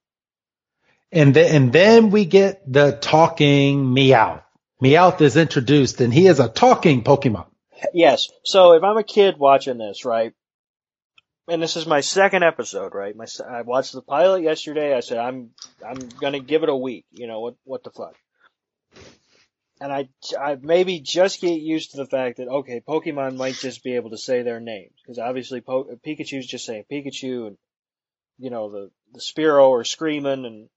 And 1.12 1.34
then, 1.34 1.54
and 1.54 1.72
then 1.72 2.10
we 2.10 2.24
get 2.24 2.62
the 2.70 2.92
talking 2.92 3.94
Meowth. 3.94 4.42
Meowth 4.82 5.20
is 5.20 5.36
introduced 5.36 6.00
and 6.00 6.14
he 6.14 6.26
is 6.26 6.40
a 6.40 6.48
talking 6.48 7.02
Pokemon. 7.02 7.46
Yes. 7.92 8.28
So 8.44 8.72
if 8.72 8.82
I'm 8.84 8.96
a 8.96 9.02
kid 9.02 9.36
watching 9.36 9.78
this, 9.78 10.04
right, 10.04 10.32
and 11.48 11.62
this 11.62 11.76
is 11.76 11.86
my 11.86 12.00
second 12.00 12.42
episode, 12.42 12.94
right? 12.94 13.14
My 13.14 13.26
I 13.48 13.62
watched 13.62 13.92
the 13.92 14.02
pilot 14.02 14.42
yesterday. 14.42 14.94
I 14.94 15.00
said 15.00 15.18
I'm 15.18 15.50
I'm 15.86 16.08
gonna 16.20 16.40
give 16.40 16.62
it 16.62 16.68
a 16.68 16.76
week. 16.76 17.06
You 17.10 17.26
know 17.26 17.40
what 17.40 17.54
what 17.64 17.84
the 17.84 17.90
fuck? 17.90 18.16
And 19.80 19.92
I 19.92 20.08
I 20.38 20.56
maybe 20.60 21.00
just 21.00 21.40
get 21.40 21.60
used 21.60 21.92
to 21.92 21.96
the 21.96 22.06
fact 22.06 22.36
that 22.36 22.48
okay, 22.48 22.82
Pokemon 22.86 23.36
might 23.36 23.54
just 23.54 23.82
be 23.82 23.96
able 23.96 24.10
to 24.10 24.18
say 24.18 24.42
their 24.42 24.60
names 24.60 24.92
because 25.02 25.18
obviously 25.18 25.60
po- 25.60 25.96
Pikachu's 26.06 26.46
just 26.46 26.66
saying 26.66 26.84
Pikachu 26.90 27.46
and 27.46 27.56
you 28.40 28.50
know, 28.50 28.70
the, 28.70 28.90
the 29.12 29.20
Spearow 29.20 29.68
or 29.68 29.84
Screaming 29.84 30.46
and, 30.46 30.68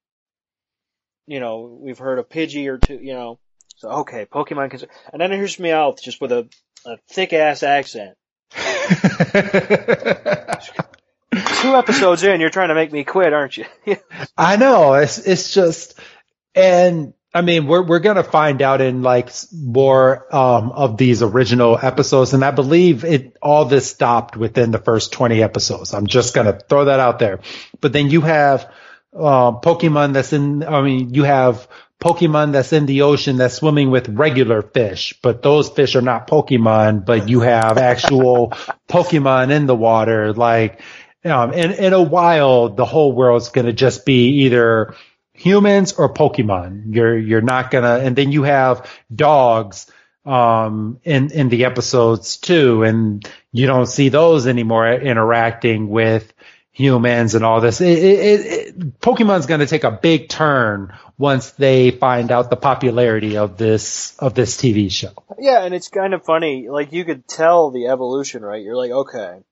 you 1.26 1.40
know, 1.40 1.80
we've 1.82 1.98
heard 1.98 2.20
a 2.20 2.24
Pidgey 2.24 2.68
or 2.68 2.78
two, 2.78 3.00
you 3.02 3.14
know. 3.14 3.40
So, 3.78 3.90
okay, 3.90 4.26
Pokemon 4.26 4.70
can, 4.70 4.82
and 5.12 5.22
then 5.22 5.32
here's 5.32 5.56
Meowth 5.58 6.02
just 6.02 6.22
with 6.22 6.32
a, 6.34 6.50
a 6.86 6.98
thick 7.10 7.32
ass 7.32 7.64
accent. 7.64 8.16
Two 11.62 11.76
episodes 11.76 12.24
in, 12.24 12.40
you're 12.42 12.50
trying 12.50 12.70
to 12.70 12.76
make 12.76 12.92
me 12.92 13.04
quit, 13.04 13.34
aren't 13.34 13.58
you? 13.58 13.66
I 14.38 14.56
know. 14.58 14.94
It's, 14.94 15.18
it's 15.20 15.54
just, 15.54 16.00
and 16.54 17.14
I 17.34 17.42
mean, 17.42 17.66
we're 17.66 17.82
we're 17.82 18.00
gonna 18.00 18.24
find 18.24 18.62
out 18.62 18.80
in 18.80 19.02
like 19.02 19.30
more 19.52 20.34
um, 20.34 20.72
of 20.72 20.98
these 20.98 21.24
original 21.24 21.80
episodes, 21.82 22.34
and 22.34 22.46
I 22.46 22.52
believe 22.52 23.04
it 23.04 23.36
all 23.42 23.66
this 23.66 23.90
stopped 23.90 24.38
within 24.38 24.70
the 24.70 24.78
first 24.78 25.12
twenty 25.12 25.42
episodes. 25.42 25.96
I'm 25.96 26.06
just 26.06 26.36
gonna 26.36 26.54
throw 26.54 26.86
that 26.86 27.00
out 27.00 27.18
there. 27.18 27.40
But 27.82 27.92
then 27.92 28.12
you 28.12 28.22
have 28.22 28.72
uh, 29.16 29.54
Pokemon 29.54 30.14
that's 30.14 30.32
in. 30.32 30.64
I 30.64 30.84
mean, 30.84 31.16
you 31.16 31.24
have 31.24 31.68
Pokemon 32.04 32.52
that's 32.52 32.74
in 32.74 32.86
the 32.86 33.04
ocean 33.04 33.38
that's 33.38 33.56
swimming 33.56 33.90
with 33.90 34.10
regular 34.10 34.62
fish, 34.62 35.18
but 35.22 35.42
those 35.42 35.70
fish 35.70 35.96
are 35.96 36.02
not 36.02 36.28
Pokemon. 36.28 37.06
But 37.06 37.30
you 37.30 37.40
have 37.40 37.78
actual 37.78 38.50
Pokemon 38.90 39.52
in 39.52 39.68
the 39.68 39.76
water. 39.76 40.34
Like, 40.34 40.82
um, 41.24 41.54
in 41.54 41.72
in 41.72 41.94
a 41.94 42.02
while, 42.02 42.68
the 42.68 42.84
whole 42.84 43.14
world's 43.14 43.50
gonna 43.50 43.72
just 43.72 44.06
be 44.06 44.44
either 44.44 44.96
humans 45.34 45.94
or 45.94 46.14
Pokemon. 46.14 46.94
You're 46.94 47.18
you're 47.18 47.42
not 47.42 47.72
gonna, 47.72 48.00
and 48.00 48.18
then 48.18 48.34
you 48.34 48.44
have 48.44 48.92
dogs 49.16 49.90
um, 50.26 51.00
in 51.06 51.32
in 51.32 51.48
the 51.48 51.64
episodes 51.64 52.36
too, 52.36 52.84
and 52.84 53.26
you 53.54 53.66
don't 53.66 53.88
see 53.88 54.10
those 54.10 54.46
anymore 54.46 54.92
interacting 54.92 55.88
with 55.88 56.34
humans 56.74 57.36
and 57.36 57.46
all 57.46 57.62
this. 57.62 57.80
It, 57.80 57.98
it, 57.98 58.42
it, 58.42 59.00
Pokemon's 59.00 59.46
going 59.46 59.62
to 59.62 59.68
take 59.68 59.86
a 59.86 59.92
big 59.92 60.28
turn 60.28 60.98
once 61.18 61.52
they 61.52 61.92
find 61.92 62.32
out 62.32 62.50
the 62.50 62.58
popularity 62.58 63.38
of 63.38 63.58
this 63.58 64.18
of 64.18 64.34
this 64.34 64.58
TV 64.58 64.92
show. 64.92 65.14
Yeah, 65.40 65.64
and 65.64 65.74
it's 65.74 65.88
kind 65.88 66.14
of 66.14 66.26
funny. 66.26 66.68
Like 66.70 66.92
you 66.92 67.06
could 67.06 67.28
tell 67.28 67.72
the 67.72 67.88
evolution, 67.88 68.44
right? 68.44 68.62
You're 68.62 68.76
like, 68.76 68.92
okay, 68.92 69.44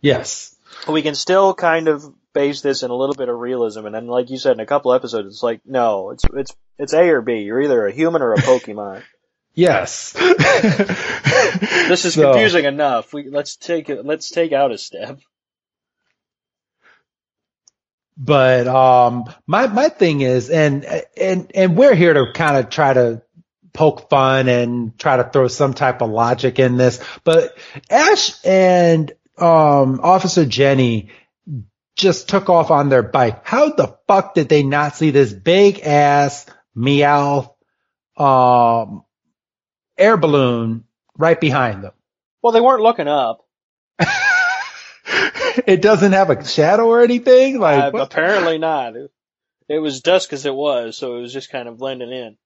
yes, 0.00 0.56
we 0.88 1.02
can 1.02 1.14
still 1.14 1.54
kind 1.54 1.86
of 1.86 2.02
base 2.32 2.62
this 2.62 2.82
in 2.82 2.90
a 2.90 2.96
little 2.96 3.14
bit 3.14 3.28
of 3.28 3.38
realism, 3.38 3.86
and 3.86 3.94
then, 3.94 4.08
like 4.08 4.30
you 4.30 4.38
said, 4.38 4.52
in 4.52 4.60
a 4.60 4.66
couple 4.66 4.92
episodes, 4.92 5.28
it's 5.28 5.42
like, 5.42 5.60
no, 5.66 6.10
it's 6.10 6.24
it's 6.34 6.56
it's 6.78 6.94
A 6.94 7.10
or 7.10 7.20
B. 7.20 7.42
You're 7.42 7.62
either 7.62 7.86
a 7.86 7.92
human 7.92 8.22
or 8.22 8.32
a 8.32 8.38
Pokemon. 8.38 9.02
Yes. 9.56 10.12
this 10.14 12.04
is 12.04 12.14
so, 12.14 12.32
confusing 12.32 12.64
enough. 12.64 13.12
We 13.12 13.28
let's 13.30 13.54
take 13.54 13.88
it. 13.88 14.04
Let's 14.04 14.28
take 14.30 14.52
out 14.52 14.72
a 14.72 14.78
step. 14.78 15.20
But 18.16 18.68
um, 18.68 19.24
my 19.46 19.66
my 19.66 19.88
thing 19.88 20.20
is, 20.20 20.50
and 20.50 20.84
and 21.16 21.50
and 21.54 21.76
we're 21.76 21.94
here 21.94 22.14
to 22.14 22.32
kind 22.32 22.56
of 22.56 22.70
try 22.70 22.92
to 22.92 23.22
poke 23.72 24.08
fun 24.08 24.48
and 24.48 24.96
try 24.98 25.16
to 25.16 25.24
throw 25.24 25.48
some 25.48 25.74
type 25.74 26.00
of 26.00 26.10
logic 26.10 26.58
in 26.58 26.76
this. 26.76 27.02
But 27.24 27.58
Ash 27.90 28.34
and 28.44 29.10
um, 29.36 30.00
Officer 30.02 30.44
Jenny 30.44 31.10
just 31.96 32.28
took 32.28 32.48
off 32.48 32.70
on 32.70 32.88
their 32.88 33.02
bike. 33.02 33.44
How 33.44 33.70
the 33.70 33.96
fuck 34.06 34.34
did 34.34 34.48
they 34.48 34.62
not 34.62 34.94
see 34.94 35.10
this 35.10 35.32
big 35.32 35.80
ass 35.80 36.46
meow 36.74 37.54
um 38.16 39.04
air 39.98 40.16
balloon 40.16 40.84
right 41.16 41.40
behind 41.40 41.84
them. 41.84 41.92
Well, 42.42 42.52
they 42.52 42.60
weren't 42.60 42.82
looking 42.82 43.08
up. 43.08 43.46
it 45.66 45.82
doesn't 45.82 46.12
have 46.12 46.30
a 46.30 46.44
shadow 46.44 46.86
or 46.86 47.02
anything. 47.02 47.58
Like 47.58 47.94
uh, 47.94 47.98
apparently 47.98 48.58
not. 48.58 48.94
It, 49.68 49.78
was 49.78 50.00
dusk 50.00 50.32
as 50.32 50.46
it 50.46 50.54
was, 50.54 50.96
so 50.96 51.16
it 51.16 51.20
was 51.20 51.32
just 51.32 51.50
kind 51.50 51.68
of 51.68 51.78
blending 51.78 52.12
in. 52.12 52.36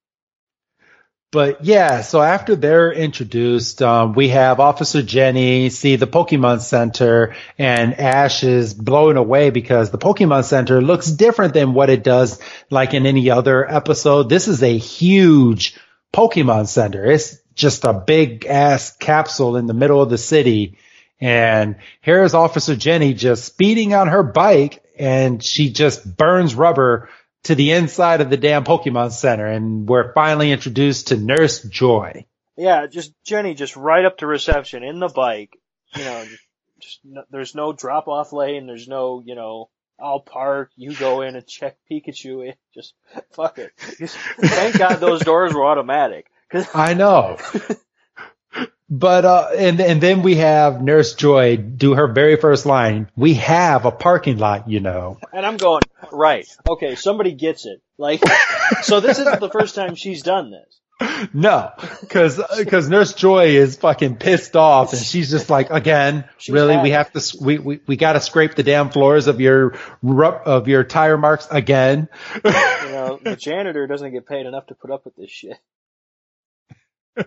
But 1.31 1.63
yeah, 1.63 2.01
so 2.01 2.21
after 2.21 2.55
they're 2.55 2.91
introduced, 2.91 3.83
um, 3.83 4.13
we 4.13 4.29
have 4.29 4.59
Officer 4.59 5.03
Jenny 5.03 5.69
see 5.69 5.95
the 5.95 6.07
Pokemon 6.07 6.61
Center, 6.61 7.35
and 7.57 7.99
Ash 7.99 8.43
is 8.43 8.73
blown 8.73 9.15
away 9.15 9.51
because 9.51 9.91
the 9.91 9.99
Pokemon 9.99 10.45
Center 10.45 10.81
looks 10.81 11.11
different 11.11 11.53
than 11.53 11.75
what 11.75 11.91
it 11.91 12.03
does 12.03 12.41
like 12.71 12.95
in 12.95 13.05
any 13.05 13.29
other 13.29 13.69
episode. 13.69 14.27
This 14.27 14.47
is 14.47 14.63
a 14.63 14.75
huge 14.75 15.77
Pokemon 16.11 16.67
Center. 16.67 17.05
It's 17.05 17.37
just 17.53 17.83
a 17.83 17.93
big 17.93 18.47
ass 18.47 18.95
capsule 18.97 19.55
in 19.55 19.67
the 19.67 19.75
middle 19.75 20.01
of 20.01 20.09
the 20.09 20.17
city. 20.17 20.79
And 21.21 21.77
here's 22.01 22.33
Officer 22.33 22.75
Jenny 22.75 23.13
just 23.13 23.45
speeding 23.45 23.93
on 23.93 24.07
her 24.07 24.23
bike 24.23 24.83
and 24.97 25.43
she 25.43 25.71
just 25.71 26.17
burns 26.17 26.55
rubber 26.55 27.09
to 27.43 27.55
the 27.55 27.71
inside 27.71 28.21
of 28.21 28.29
the 28.29 28.37
damn 28.37 28.63
Pokemon 28.63 29.11
Center. 29.11 29.45
And 29.45 29.87
we're 29.87 30.13
finally 30.13 30.51
introduced 30.51 31.07
to 31.07 31.17
Nurse 31.17 31.63
Joy. 31.63 32.25
Yeah, 32.57 32.87
just 32.87 33.13
Jenny 33.23 33.53
just 33.53 33.77
right 33.77 34.03
up 34.03 34.17
to 34.17 34.27
reception 34.27 34.83
in 34.83 34.99
the 34.99 35.07
bike. 35.07 35.57
You 35.95 36.03
know, 36.03 36.25
just, 36.25 36.43
just 36.79 36.99
no, 37.05 37.23
there's 37.31 37.55
no 37.55 37.71
drop 37.71 38.07
off 38.07 38.33
lane. 38.33 38.67
There's 38.67 38.87
no, 38.87 39.21
you 39.25 39.35
know, 39.35 39.69
I'll 40.01 40.19
park, 40.19 40.71
you 40.75 40.93
go 40.93 41.21
in 41.21 41.35
and 41.35 41.47
check 41.47 41.77
Pikachu 41.89 42.47
in. 42.47 42.53
Just 42.73 42.93
fuck 43.31 43.57
it. 43.57 43.71
Just, 43.97 44.15
thank 44.39 44.77
God 44.77 44.95
those 44.95 45.21
doors 45.21 45.53
were 45.53 45.65
automatic. 45.65 46.27
I 46.73 46.93
know. 46.93 47.37
But 48.89 49.23
uh, 49.23 49.49
and 49.55 49.79
and 49.79 50.01
then 50.01 50.23
we 50.23 50.35
have 50.35 50.81
Nurse 50.81 51.13
Joy 51.13 51.57
do 51.57 51.93
her 51.93 52.07
very 52.07 52.37
first 52.37 52.65
line. 52.65 53.09
We 53.15 53.35
have 53.35 53.85
a 53.85 53.91
parking 53.91 54.39
lot, 54.39 54.67
you 54.69 54.79
know. 54.79 55.19
And 55.31 55.45
I'm 55.45 55.57
going 55.57 55.83
right. 56.11 56.47
Okay, 56.67 56.95
somebody 56.95 57.33
gets 57.33 57.67
it. 57.67 57.81
Like, 57.99 58.23
so 58.81 58.99
this 58.99 59.19
isn't 59.19 59.39
the 59.39 59.49
first 59.49 59.75
time 59.75 59.93
she's 59.93 60.23
done 60.23 60.51
this. 60.51 60.79
No, 61.33 61.71
because 62.01 62.41
because 62.57 62.89
Nurse 62.89 63.13
Joy 63.13 63.49
is 63.49 63.77
fucking 63.77 64.17
pissed 64.17 64.55
off, 64.55 64.91
and 64.91 65.01
she's 65.01 65.29
just 65.29 65.49
like, 65.49 65.69
again, 65.69 66.27
she's 66.37 66.53
really, 66.53 66.77
we 66.77 66.89
have 66.89 67.11
to 67.13 67.37
we 67.39 67.57
we, 67.57 67.79
we 67.87 67.95
got 67.95 68.13
to 68.13 68.21
scrape 68.21 68.55
the 68.55 68.63
damn 68.63 68.89
floors 68.89 69.27
of 69.27 69.39
your 69.39 69.75
of 70.03 70.67
your 70.67 70.83
tire 70.83 71.17
marks 71.17 71.47
again. 71.49 72.09
you 72.43 72.51
know, 72.51 73.19
the 73.23 73.37
janitor 73.37 73.87
doesn't 73.87 74.11
get 74.11 74.27
paid 74.27 74.45
enough 74.45 74.67
to 74.67 74.75
put 74.75 74.91
up 74.91 75.05
with 75.05 75.15
this 75.15 75.31
shit. 75.31 75.57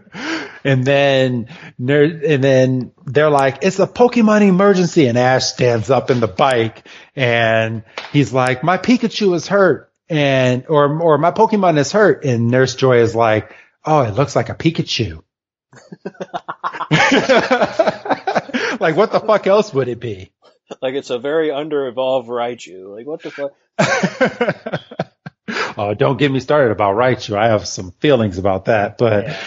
and 0.65 0.85
then 0.85 1.49
and 1.79 2.45
then 2.45 2.93
they're 3.05 3.31
like, 3.31 3.59
it's 3.63 3.79
a 3.79 3.87
Pokemon 3.87 4.47
emergency. 4.47 5.07
And 5.07 5.19
Ash 5.19 5.47
stands 5.47 5.91
up 5.91 6.11
in 6.11 6.21
the 6.21 6.29
bike 6.29 6.87
and 7.17 7.83
he's 8.13 8.33
like, 8.33 8.63
my 8.63 8.79
Pikachu 8.79 9.35
is 9.35 9.49
hurt. 9.49 9.91
And, 10.09 10.67
or, 10.69 11.01
or 11.01 11.17
my 11.17 11.31
Pokemon 11.31 11.79
is 11.79 11.93
hurt. 11.93 12.25
And 12.25 12.49
Nurse 12.49 12.75
Joy 12.75 12.99
is 12.99 13.15
like, 13.15 13.55
oh, 13.85 14.03
it 14.03 14.15
looks 14.15 14.37
like 14.37 14.51
a 14.51 14.55
Pikachu. 14.55 15.23
like 18.81 18.97
what 18.97 19.13
the 19.13 19.23
fuck 19.27 19.47
else 19.47 19.73
would 19.73 19.89
it 19.89 20.01
be? 20.01 20.33
Like 20.81 20.95
it's 20.95 21.11
a 21.11 21.19
very 21.19 21.51
under-evolved 21.51 22.29
Raichu. 22.29 22.95
Like 22.95 23.07
what 23.07 23.23
the 23.23 23.31
fuck? 23.31 23.53
oh, 25.79 25.95
don't 25.95 26.19
get 26.19 26.31
me 26.31 26.41
started 26.41 26.73
about 26.73 26.97
Raichu. 26.97 27.37
I 27.37 27.49
have 27.49 27.67
some 27.67 27.93
feelings 27.93 28.39
about 28.39 28.67
that, 28.67 28.99
but 28.99 29.27
yeah. 29.27 29.47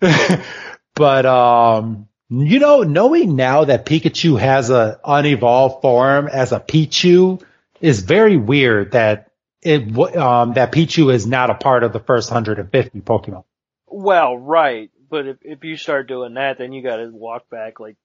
but 0.94 1.26
um, 1.26 2.08
you 2.30 2.58
know, 2.58 2.82
knowing 2.82 3.36
now 3.36 3.64
that 3.64 3.86
Pikachu 3.86 4.38
has 4.38 4.70
a 4.70 5.00
unevolved 5.04 5.82
form 5.82 6.28
as 6.28 6.52
a 6.52 6.60
Pichu 6.60 7.42
is 7.80 8.00
very 8.00 8.36
weird 8.36 8.92
that 8.92 9.30
it 9.62 9.82
um 10.16 10.54
that 10.54 10.72
Pichu 10.72 11.12
is 11.12 11.26
not 11.26 11.50
a 11.50 11.54
part 11.54 11.82
of 11.82 11.92
the 11.92 12.00
first 12.00 12.30
150 12.30 13.00
Pokemon. 13.00 13.44
Well, 13.86 14.38
right, 14.38 14.90
but 15.10 15.26
if 15.26 15.36
if 15.42 15.64
you 15.64 15.76
start 15.76 16.08
doing 16.08 16.34
that, 16.34 16.58
then 16.58 16.72
you 16.72 16.82
got 16.82 16.96
to 16.96 17.10
walk 17.10 17.50
back 17.50 17.80
like 17.80 17.96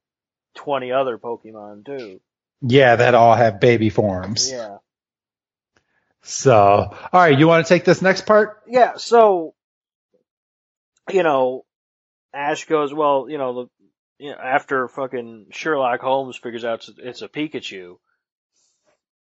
20 0.55 0.91
other 0.91 1.17
Pokemon 1.17 1.86
too. 1.86 2.19
Yeah, 2.62 2.95
that 2.95 3.13
all 3.13 3.36
have 3.36 3.60
baby 3.60 3.89
forms. 3.89 4.51
Yeah. 4.51 4.77
So, 6.23 6.51
all 6.53 6.91
right, 7.13 7.38
you 7.38 7.47
want 7.47 7.65
to 7.65 7.69
take 7.71 7.86
this 7.86 8.01
next 8.01 8.25
part? 8.25 8.63
Yeah. 8.67 8.93
So, 8.97 9.53
you 11.12 11.21
know, 11.21 11.65
Ash 12.36 12.65
goes, 12.65 12.93
well, 12.93 13.28
you 13.30 13.38
know, 13.38 13.54
the, 13.54 13.69
you 14.17 14.32
know, 14.32 14.38
after 14.38 14.88
fucking 14.88 15.48
Sherlock 15.52 16.02
Holmes 16.02 16.38
figures 16.38 16.65
out 16.65 16.88
it's 16.98 17.21
a 17.21 17.30
Pikachu, 17.30 17.98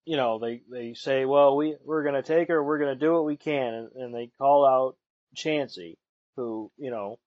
you 0.05 0.16
know, 0.16 0.38
they, 0.38 0.62
they 0.71 0.95
say, 0.95 1.25
well, 1.25 1.57
we, 1.57 1.77
we're 1.85 2.05
gonna 2.05 2.23
take 2.23 2.49
her, 2.49 2.62
we're 2.62 2.79
gonna 2.79 2.97
do 2.97 3.12
what 3.12 3.25
we 3.25 3.37
can, 3.37 3.75
and, 3.75 3.90
and 3.95 4.14
they 4.14 4.31
call 4.38 4.66
out 4.66 4.97
Chansey, 5.37 5.97
who, 6.37 6.71
you 6.77 6.90
know, 6.90 7.19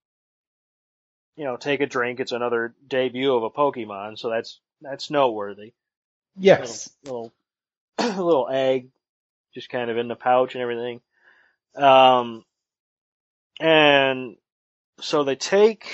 you 1.36 1.46
know, 1.46 1.56
take 1.56 1.80
a 1.80 1.86
drink, 1.86 2.20
it's 2.20 2.34
another 2.34 2.74
debut 2.88 3.34
of 3.34 3.44
a 3.44 3.50
Pokemon, 3.50 4.18
so 4.18 4.30
that's, 4.30 4.60
that's 4.82 5.10
noteworthy. 5.10 5.74
Yes. 6.38 6.90
Little, 7.06 7.32
little, 7.98 8.16
little 8.26 8.50
egg, 8.50 8.90
just 9.54 9.70
kind 9.70 9.90
of 9.90 9.98
in 9.98 10.10
the 10.10 10.16
pouch 10.16 10.56
and 10.56 10.62
everything. 10.62 11.02
Um, 11.76 12.44
and 13.60 14.36
so 15.02 15.24
they 15.24 15.36
take 15.36 15.88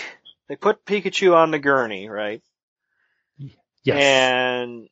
they 0.47 0.55
put 0.55 0.85
Pikachu 0.85 1.35
on 1.35 1.51
the 1.51 1.59
gurney, 1.59 2.09
right? 2.09 2.41
Yes. 3.83 4.01
And 4.01 4.87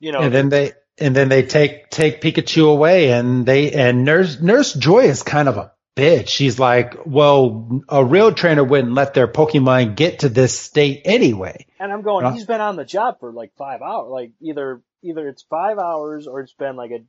you 0.00 0.12
know, 0.12 0.20
and 0.20 0.32
then 0.32 0.48
they 0.48 0.72
and 0.98 1.14
then 1.14 1.28
they 1.28 1.42
take 1.42 1.90
take 1.90 2.20
Pikachu 2.20 2.70
away, 2.70 3.12
and 3.12 3.44
they 3.44 3.72
and 3.72 4.04
Nurse 4.04 4.40
Nurse 4.40 4.74
Joy 4.74 5.04
is 5.04 5.22
kind 5.22 5.48
of 5.48 5.56
a 5.56 5.72
bitch. 5.96 6.28
She's 6.28 6.58
like, 6.58 6.96
well, 7.04 7.82
a 7.88 8.04
real 8.04 8.32
trainer 8.32 8.62
wouldn't 8.62 8.94
let 8.94 9.14
their 9.14 9.26
Pokemon 9.26 9.96
get 9.96 10.20
to 10.20 10.28
this 10.28 10.58
state 10.58 11.02
anyway. 11.04 11.66
And 11.80 11.92
I'm 11.92 12.02
going, 12.02 12.32
he's 12.34 12.46
been 12.46 12.60
on 12.60 12.76
the 12.76 12.84
job 12.84 13.18
for 13.18 13.32
like 13.32 13.52
five 13.56 13.82
hours. 13.82 14.10
Like 14.10 14.30
either 14.40 14.80
either 15.02 15.28
it's 15.28 15.42
five 15.42 15.78
hours 15.78 16.28
or 16.28 16.40
it's 16.40 16.54
been 16.54 16.76
like 16.76 16.92
a 16.92 17.00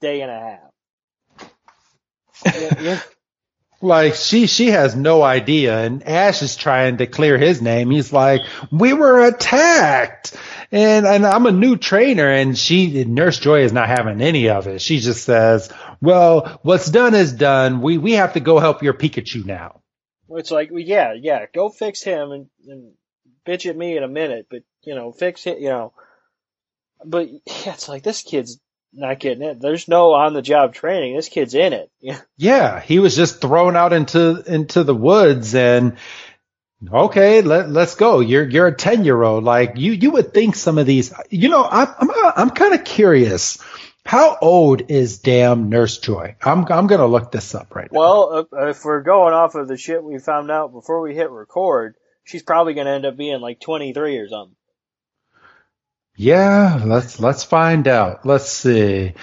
day 0.00 0.22
and 0.22 0.30
a 0.30 0.40
half. 0.40 1.50
yeah. 2.80 3.00
Like 3.80 4.14
she 4.14 4.48
she 4.48 4.68
has 4.68 4.96
no 4.96 5.22
idea, 5.22 5.78
and 5.78 6.02
Ash 6.02 6.42
is 6.42 6.56
trying 6.56 6.96
to 6.96 7.06
clear 7.06 7.38
his 7.38 7.62
name. 7.62 7.90
He's 7.90 8.12
like, 8.12 8.40
"We 8.72 8.92
were 8.92 9.24
attacked," 9.24 10.36
and 10.72 11.06
and 11.06 11.24
I'm 11.24 11.46
a 11.46 11.52
new 11.52 11.76
trainer, 11.76 12.28
and 12.28 12.58
she 12.58 13.04
Nurse 13.04 13.38
Joy 13.38 13.60
is 13.60 13.72
not 13.72 13.88
having 13.88 14.20
any 14.20 14.48
of 14.48 14.66
it. 14.66 14.80
She 14.80 14.98
just 14.98 15.24
says, 15.24 15.72
"Well, 16.00 16.58
what's 16.62 16.90
done 16.90 17.14
is 17.14 17.32
done. 17.32 17.80
We 17.80 17.98
we 17.98 18.14
have 18.14 18.32
to 18.32 18.40
go 18.40 18.58
help 18.58 18.82
your 18.82 18.94
Pikachu 18.94 19.44
now." 19.44 19.80
It's 20.30 20.50
like, 20.50 20.70
yeah, 20.72 21.14
yeah, 21.14 21.46
go 21.54 21.68
fix 21.70 22.02
him 22.02 22.32
and, 22.32 22.46
and 22.66 22.92
bitch 23.46 23.68
at 23.68 23.76
me 23.76 23.96
in 23.96 24.02
a 24.02 24.08
minute, 24.08 24.46
but 24.50 24.62
you 24.82 24.94
know, 24.94 25.12
fix 25.12 25.46
it, 25.46 25.58
you 25.58 25.68
know. 25.68 25.92
But 27.04 27.28
yeah, 27.30 27.74
it's 27.74 27.88
like 27.88 28.02
this 28.02 28.22
kid's 28.22 28.58
not 28.92 29.20
getting 29.20 29.42
it. 29.42 29.60
There's 29.60 29.88
no 29.88 30.12
on 30.12 30.32
the 30.32 30.42
job 30.42 30.74
training. 30.74 31.16
This 31.16 31.28
kid's 31.28 31.54
in 31.54 31.72
it. 31.72 31.90
Yeah. 32.00 32.20
Yeah, 32.36 32.80
he 32.80 32.98
was 33.00 33.16
just 33.16 33.40
thrown 33.40 33.76
out 33.76 33.92
into 33.92 34.42
into 34.46 34.84
the 34.84 34.94
woods 34.94 35.54
and 35.54 35.96
okay, 36.92 37.42
let 37.42 37.68
let's 37.68 37.96
go. 37.96 38.20
You're 38.20 38.48
you're 38.48 38.68
a 38.68 38.74
10-year-old. 38.74 39.42
Like 39.44 39.72
you 39.76 39.92
you 39.92 40.12
would 40.12 40.32
think 40.32 40.54
some 40.54 40.78
of 40.78 40.86
these 40.86 41.12
you 41.30 41.48
know, 41.48 41.64
I'm 41.64 41.88
I'm 41.98 42.10
I'm 42.36 42.50
kind 42.50 42.74
of 42.74 42.84
curious. 42.84 43.58
How 44.04 44.38
old 44.40 44.90
is 44.90 45.18
damn 45.18 45.68
Nurse 45.68 45.98
Joy? 45.98 46.36
I'm 46.42 46.60
I'm 46.72 46.86
going 46.86 47.00
to 47.00 47.06
look 47.06 47.30
this 47.30 47.54
up 47.54 47.74
right 47.74 47.92
now. 47.92 47.98
Well, 47.98 48.46
if 48.52 48.82
we're 48.82 49.02
going 49.02 49.34
off 49.34 49.54
of 49.54 49.68
the 49.68 49.76
shit 49.76 50.02
we 50.02 50.18
found 50.18 50.50
out 50.50 50.72
before 50.72 51.02
we 51.02 51.14
hit 51.14 51.30
record, 51.30 51.94
she's 52.24 52.42
probably 52.42 52.72
going 52.72 52.86
to 52.86 52.92
end 52.92 53.04
up 53.04 53.18
being 53.18 53.40
like 53.40 53.60
23 53.60 54.16
or 54.16 54.28
something. 54.28 54.56
Yeah, 56.20 56.82
let's 56.84 57.20
let's 57.20 57.44
find 57.44 57.86
out. 57.86 58.26
Let's 58.26 58.50
see. 58.50 59.14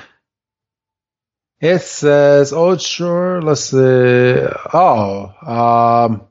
It 1.59 1.81
says, 1.81 2.53
oh 2.53 2.77
sure, 2.77 3.41
let's 3.41 3.65
see. 3.65 3.77
Oh, 3.77 5.33
um, 5.45 6.21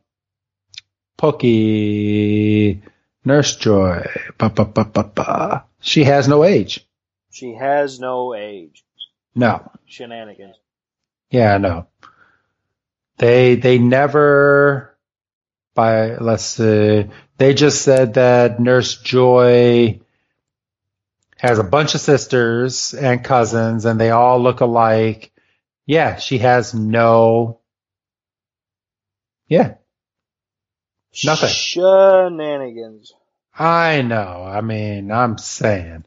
Pokey 1.19 2.81
Nurse 3.27 3.57
Joy. 3.57 4.07
Ba, 4.39 4.49
ba, 4.49 4.65
ba, 4.65 4.87
ba, 4.87 5.05
ba. 5.05 5.65
She 5.81 6.05
has 6.05 6.29
no 6.29 6.45
age. 6.45 6.89
She 7.31 7.53
has 7.53 8.01
no 8.01 8.35
age. 8.35 8.87
No. 9.35 9.71
Shenanigans. 9.85 10.57
Yeah, 11.31 11.59
no. 11.59 11.89
They 13.19 13.57
they 13.57 13.77
never 13.77 14.97
by 15.75 16.17
let's 16.17 16.45
see. 16.45 17.11
They 17.37 17.53
just 17.53 17.83
said 17.83 18.15
that 18.15 18.61
Nurse 18.61 18.97
Joy 18.97 20.01
has 21.39 21.59
a 21.59 21.65
bunch 21.65 21.95
of 21.95 22.01
sisters 22.01 22.95
and 22.95 23.25
cousins 23.25 23.85
and 23.85 24.01
they 24.01 24.11
all 24.11 24.41
look 24.41 24.61
alike. 24.61 25.33
Yeah, 25.87 26.17
she 26.17 26.39
has 26.39 26.75
no 26.75 27.61
Yeah. 29.49 29.75
Nothing. 31.25 31.51
Shenanigans. 31.51 33.13
I 33.57 34.03
know. 34.03 34.45
I 34.45 34.61
mean, 34.63 35.13
I'm 35.13 35.39
saying. 35.39 36.05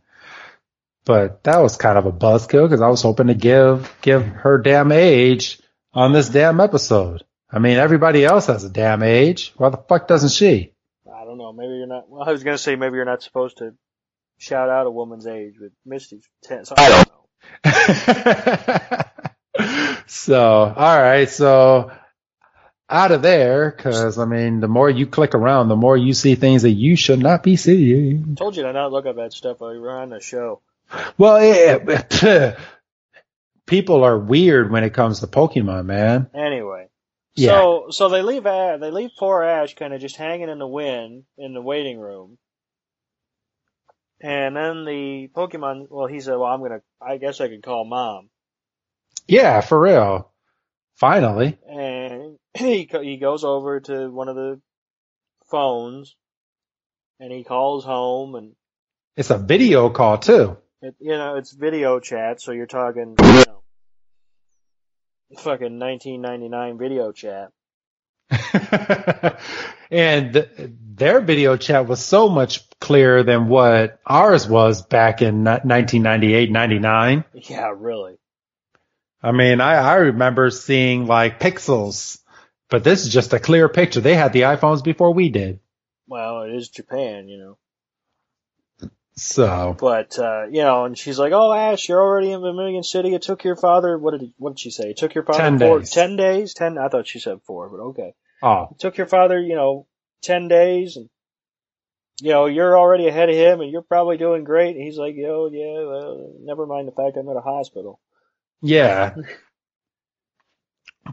But 1.06 1.44
that 1.46 1.60
was 1.60 1.78
kind 1.78 1.98
of 1.98 2.06
a 2.06 2.12
buzzkill 2.12 2.66
because 2.66 2.82
I 2.82 2.90
was 2.90 3.02
hoping 3.02 3.28
to 3.28 3.34
give 3.34 3.96
give 4.02 4.26
her 4.26 4.58
damn 4.58 4.92
age 4.92 5.62
on 5.94 6.12
this 6.12 6.28
damn 6.28 6.60
episode. 6.60 7.24
I 7.50 7.60
mean, 7.60 7.78
everybody 7.78 8.26
else 8.26 8.48
has 8.48 8.66
a 8.66 8.70
damn 8.70 9.02
age. 9.04 9.54
Why 9.56 9.70
the 9.70 9.78
fuck 9.78 10.08
doesn't 10.10 10.32
she? 10.32 10.74
I 11.10 11.24
don't 11.24 11.38
know. 11.38 11.54
Maybe 11.54 11.76
you're 11.76 11.88
not. 11.88 12.10
Well, 12.10 12.28
I 12.28 12.32
was 12.34 12.44
gonna 12.44 12.58
say 12.58 12.76
maybe 12.76 12.96
you're 12.98 13.06
not 13.06 13.24
supposed 13.24 13.60
to 13.60 13.74
shout 14.38 14.70
out 14.70 14.88
a 14.88 14.92
woman's 14.92 15.28
age, 15.28 15.56
but 15.60 15.70
Misty's 15.86 16.28
ten. 16.44 16.66
So 16.66 16.76
I 16.78 16.90
don't 16.90 17.08
know. 17.08 17.14
so, 20.08 20.74
all 20.76 21.02
right. 21.02 21.30
So 21.30 21.92
out 22.90 23.12
of 23.12 23.22
there, 23.22 23.72
because 23.76 24.18
I 24.18 24.26
mean, 24.26 24.60
the 24.60 24.68
more 24.68 24.90
you 24.90 25.08
click 25.08 25.36
around, 25.36 25.68
the 25.68 25.76
more 25.76 25.98
you 25.98 26.14
see 26.14 26.36
things 26.36 26.62
that 26.62 26.72
you 26.72 26.96
should 26.96 27.20
not 27.20 27.44
be 27.44 27.56
seeing. 27.56 28.36
Told 28.36 28.56
you 28.56 28.64
to 28.64 28.74
not 28.74 28.92
look 28.92 29.06
up 29.06 29.18
that 29.18 29.34
stuff 29.34 29.60
while 29.60 29.74
you 29.74 29.82
were 29.82 29.98
on 29.98 30.10
the 30.10 30.22
show. 30.22 30.62
Well, 31.18 31.44
yeah, 31.44 32.56
people 33.66 34.04
are 34.04 34.18
weird 34.18 34.72
when 34.72 34.84
it 34.84 34.94
comes 34.94 35.20
to 35.20 35.28
Pokemon, 35.28 35.86
man. 35.86 36.30
Anyway, 36.34 36.88
yeah. 37.36 37.50
so 37.50 37.88
so 37.90 38.10
they 38.10 38.22
leave 38.22 38.46
uh, 38.46 38.78
they 38.78 38.90
leave 38.90 39.12
poor 39.20 39.44
Ash 39.44 39.76
kind 39.76 39.94
of 39.94 40.00
just 40.00 40.16
hanging 40.16 40.50
in 40.50 40.60
the 40.60 40.68
wind 40.68 41.24
in 41.38 41.54
the 41.54 41.62
waiting 41.62 42.00
room, 42.00 42.38
and 44.22 44.56
then 44.56 44.86
the 44.86 45.30
Pokemon. 45.36 45.88
Well, 45.90 46.08
he 46.08 46.20
said, 46.20 46.36
"Well, 46.36 46.52
I'm 46.52 46.62
gonna. 46.62 46.82
I 47.02 47.18
guess 47.18 47.42
I 47.42 47.48
could 47.48 47.64
call 47.64 47.86
mom." 47.86 48.30
Yeah, 49.28 49.62
for 49.62 49.80
real. 49.80 50.32
Finally. 50.96 51.58
And 51.70 52.38
he 52.58 52.90
he 52.92 53.18
goes 53.18 53.44
over 53.44 53.80
to 53.82 54.10
one 54.10 54.30
of 54.30 54.36
the 54.36 54.60
phones, 55.50 56.16
and 57.20 57.32
he 57.32 57.44
calls 57.44 57.86
home, 57.86 58.36
and 58.36 58.56
it's 59.16 59.30
a 59.30 59.38
video 59.38 59.90
call 59.90 60.18
too. 60.18 60.58
It, 60.82 60.96
you 61.00 61.12
know, 61.12 61.36
it's 61.38 61.54
video 61.54 62.00
chat, 62.00 62.40
so 62.42 62.52
you're 62.52 62.68
talking, 62.68 63.16
you 63.20 63.44
know, 63.48 63.64
fucking 65.38 65.80
1999 65.80 66.78
video 66.78 67.12
chat. 67.12 67.50
and 69.92 70.34
th- 70.34 70.50
their 70.96 71.22
video 71.22 71.56
chat 71.58 71.88
was 71.88 72.04
so 72.04 72.30
much 72.30 72.68
clearer 72.80 73.24
than 73.24 73.48
what 73.48 74.00
ours 74.06 74.48
was 74.48 74.82
back 74.82 75.22
in 75.22 75.44
1998, 75.44 76.52
99. 76.52 77.24
Yeah, 77.34 77.74
really. 77.76 78.18
I 79.22 79.32
mean, 79.32 79.62
I, 79.62 79.76
I 79.76 79.96
remember 79.96 80.50
seeing 80.50 81.08
like 81.08 81.40
pixels, 81.40 82.20
but 82.70 82.84
this 82.84 83.06
is 83.06 83.14
just 83.14 83.34
a 83.34 83.40
clear 83.40 83.70
picture. 83.70 84.02
They 84.02 84.16
had 84.16 84.34
the 84.34 84.42
iPhones 84.42 84.84
before 84.84 85.14
we 85.14 85.30
did. 85.30 85.60
Well, 86.08 86.44
it 86.44 86.54
is 86.54 86.70
Japan, 86.70 87.28
you 87.28 87.38
know. 87.38 87.58
So, 89.18 89.76
but 89.80 90.18
uh, 90.20 90.46
you 90.52 90.62
know, 90.62 90.86
and 90.86 90.96
she's 90.96 91.18
like, 91.18 91.34
"Oh, 91.34 91.52
Ash, 91.52 91.90
you're 91.90 92.02
already 92.02 92.32
in 92.32 92.42
Vermilion 92.42 92.84
City. 92.84 93.16
It 93.16 93.24
took 93.24 93.44
your 93.44 93.56
father. 93.56 93.98
What 93.98 94.12
did 94.12 94.22
he, 94.22 94.34
what 94.38 94.52
did 94.52 94.60
she 94.60 94.70
say? 94.70 94.92
It 94.92 94.98
took 94.98 95.16
your 95.16 95.24
father 95.24 95.40
ten 95.40 95.58
four, 95.58 95.80
days. 95.80 95.90
ten 95.90 96.16
days. 96.18 96.54
Ten. 96.54 96.78
I 96.78 96.88
thought 96.88 97.08
she 97.08 97.20
said 97.20 97.40
four, 97.48 97.68
but 97.70 97.80
okay. 97.80 98.14
Oh, 98.44 98.68
it 98.72 98.80
took 98.80 98.96
your 98.96 99.08
father, 99.08 99.40
you 99.40 99.56
know, 99.56 99.88
ten 100.22 100.48
days, 100.48 100.98
and 100.98 101.10
you 102.22 102.30
know, 102.30 102.46
you're 102.46 102.78
already 102.78 103.08
ahead 103.08 103.30
of 103.30 103.36
him, 103.36 103.62
and 103.62 103.72
you're 103.72 103.82
probably 103.82 104.18
doing 104.18 104.44
great. 104.44 104.76
And 104.76 104.86
he's 104.86 105.00
like, 105.00 105.16
"Yo, 105.16 105.50
yeah, 105.52 105.84
well, 105.88 106.34
never 106.42 106.68
mind 106.68 106.88
the 106.88 106.92
fact 106.92 107.18
I'm 107.18 107.28
at 107.28 107.36
a 107.38 107.42
hospital." 107.42 108.00
Yeah. 108.62 109.16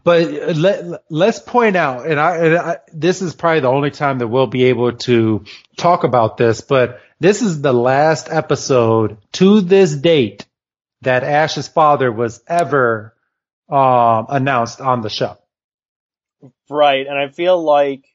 but 0.03 0.55
let, 0.55 1.03
let's 1.09 1.39
point 1.39 1.75
out, 1.75 2.05
and 2.05 2.19
I, 2.19 2.37
and 2.37 2.55
I, 2.55 2.77
this 2.93 3.23
is 3.23 3.33
probably 3.33 3.61
the 3.61 3.69
only 3.69 3.89
time 3.89 4.19
that 4.19 4.27
we'll 4.27 4.45
be 4.45 4.65
able 4.65 4.91
to 4.97 5.45
talk 5.75 6.03
about 6.03 6.37
this, 6.37 6.61
but 6.61 7.01
this 7.19 7.41
is 7.41 7.61
the 7.61 7.73
last 7.73 8.29
episode 8.29 9.17
to 9.33 9.61
this 9.61 9.95
date 9.95 10.45
that 11.01 11.23
Ash's 11.23 11.67
father 11.67 12.11
was 12.11 12.41
ever 12.47 13.15
um, 13.69 14.27
announced 14.29 14.81
on 14.81 15.01
the 15.01 15.09
show. 15.09 15.37
Right, 16.69 17.07
and 17.07 17.17
I 17.17 17.29
feel 17.29 17.63
like 17.63 18.05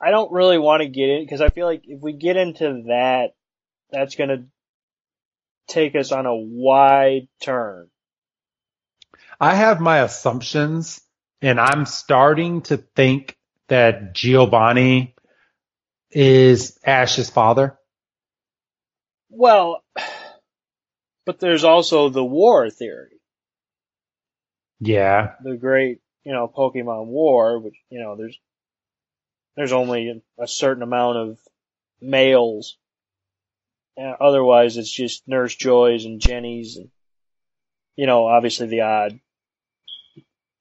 I 0.00 0.10
don't 0.10 0.32
really 0.32 0.58
want 0.58 0.82
to 0.82 0.88
get 0.88 1.08
in 1.08 1.24
because 1.24 1.40
I 1.40 1.48
feel 1.48 1.66
like 1.66 1.82
if 1.84 2.00
we 2.00 2.12
get 2.12 2.36
into 2.36 2.84
that, 2.88 3.34
that's 3.90 4.14
going 4.14 4.28
to 4.28 4.44
take 5.68 5.96
us 5.96 6.12
on 6.12 6.26
a 6.26 6.36
wide 6.36 7.28
turn. 7.40 7.88
I 9.40 9.54
have 9.54 9.80
my 9.80 10.00
assumptions, 10.00 11.00
and 11.42 11.58
I'm 11.58 11.86
starting 11.86 12.62
to 12.62 12.76
think 12.76 13.36
that 13.68 14.14
Giovanni 14.14 15.15
is 16.10 16.78
Ash's 16.84 17.30
father? 17.30 17.78
Well, 19.30 19.82
but 21.26 21.40
there's 21.40 21.64
also 21.64 22.08
the 22.08 22.24
war 22.24 22.70
theory. 22.70 23.20
Yeah. 24.80 25.34
The 25.42 25.56
great, 25.56 26.00
you 26.24 26.32
know, 26.32 26.48
Pokemon 26.48 27.06
War, 27.06 27.58
which, 27.58 27.76
you 27.90 28.00
know, 28.00 28.16
there's, 28.16 28.38
there's 29.56 29.72
only 29.72 30.22
a 30.38 30.48
certain 30.48 30.82
amount 30.82 31.16
of 31.16 31.38
males. 32.00 32.76
otherwise, 33.98 34.76
it's 34.76 34.90
just 34.90 35.26
Nurse 35.26 35.54
Joys 35.54 36.04
and 36.04 36.20
Jennies 36.20 36.76
and, 36.76 36.90
you 37.96 38.06
know, 38.06 38.26
obviously 38.26 38.66
the 38.66 38.82
odd, 38.82 39.18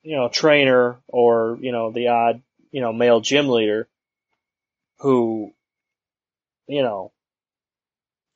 you 0.01 0.15
know, 0.15 0.29
trainer 0.29 0.97
or, 1.08 1.58
you 1.60 1.71
know, 1.73 1.91
the 1.91 2.08
odd, 2.08 2.41
you 2.71 2.81
know, 2.81 2.93
male 2.93 3.19
gym 3.19 3.49
leader 3.49 3.89
who, 5.05 5.51
you 6.67 6.81
know, 6.81 7.11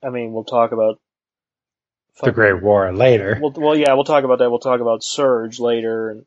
I 0.05 0.11
mean, 0.11 0.31
we'll 0.31 0.43
talk 0.43 0.71
about 0.71 0.99
the 2.21 2.31
Great 2.31 2.61
War 2.61 2.93
later. 2.93 3.39
Well, 3.41 3.53
well, 3.57 3.75
yeah, 3.75 3.93
we'll 3.93 4.03
talk 4.03 4.23
about 4.23 4.37
that. 4.37 4.51
We'll 4.51 4.59
talk 4.59 4.79
about 4.79 5.03
Surge 5.03 5.59
later, 5.59 6.11
and 6.11 6.25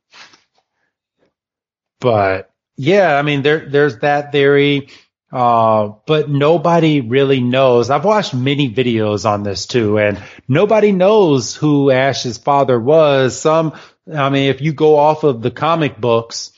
but 2.00 2.50
yeah, 2.76 3.16
I 3.16 3.22
mean, 3.22 3.42
there 3.42 3.68
there's 3.70 3.98
that 3.98 4.33
theory, 4.33 4.88
uh, 5.31 5.92
but 6.07 6.28
nobody 6.28 7.02
really 7.02 7.40
knows. 7.40 7.88
I've 7.88 8.05
watched 8.05 8.35
many 8.35 8.68
videos 8.74 9.24
on 9.24 9.44
this 9.44 9.66
too, 9.66 10.00
and 10.00 10.20
nobody 10.48 10.90
knows 10.90 11.55
who 11.55 11.93
Ash's 11.93 12.38
father 12.38 12.80
was. 12.80 13.38
Some, 13.38 13.78
I 14.12 14.28
mean, 14.28 14.51
if 14.51 14.61
you 14.61 14.72
go 14.72 14.99
off 14.99 15.22
of 15.22 15.40
the 15.40 15.53
comic 15.53 16.01
books, 16.01 16.51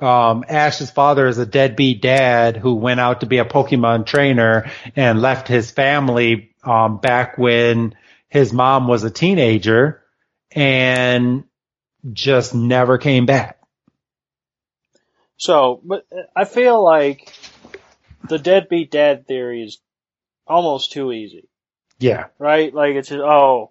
um, 0.00 0.44
Ash's 0.48 0.90
father 0.90 1.26
is 1.26 1.38
a 1.38 1.46
deadbeat 1.46 2.02
dad 2.02 2.56
who 2.56 2.74
went 2.74 3.00
out 3.00 3.20
to 3.20 3.26
be 3.26 3.38
a 3.38 3.44
Pokemon 3.44 4.06
trainer 4.06 4.70
and 4.96 5.22
left 5.22 5.48
his 5.48 5.70
family 5.70 6.54
um, 6.64 6.98
back 6.98 7.38
when 7.38 7.94
his 8.28 8.52
mom 8.52 8.88
was 8.88 9.04
a 9.04 9.10
teenager 9.10 10.02
and 10.50 11.44
just 12.12 12.54
never 12.54 12.98
came 12.98 13.26
back. 13.26 13.60
So, 15.36 15.80
but 15.84 16.06
I 16.34 16.44
feel 16.44 16.82
like 16.82 17.32
the 18.28 18.38
deadbeat 18.38 18.90
dad 18.90 19.26
theory 19.26 19.62
is 19.62 19.78
almost 20.46 20.92
too 20.92 21.12
easy. 21.12 21.48
Yeah. 21.98 22.26
right? 22.38 22.72
Like 22.74 22.94
it's 22.94 23.08
just, 23.08 23.20
oh, 23.20 23.70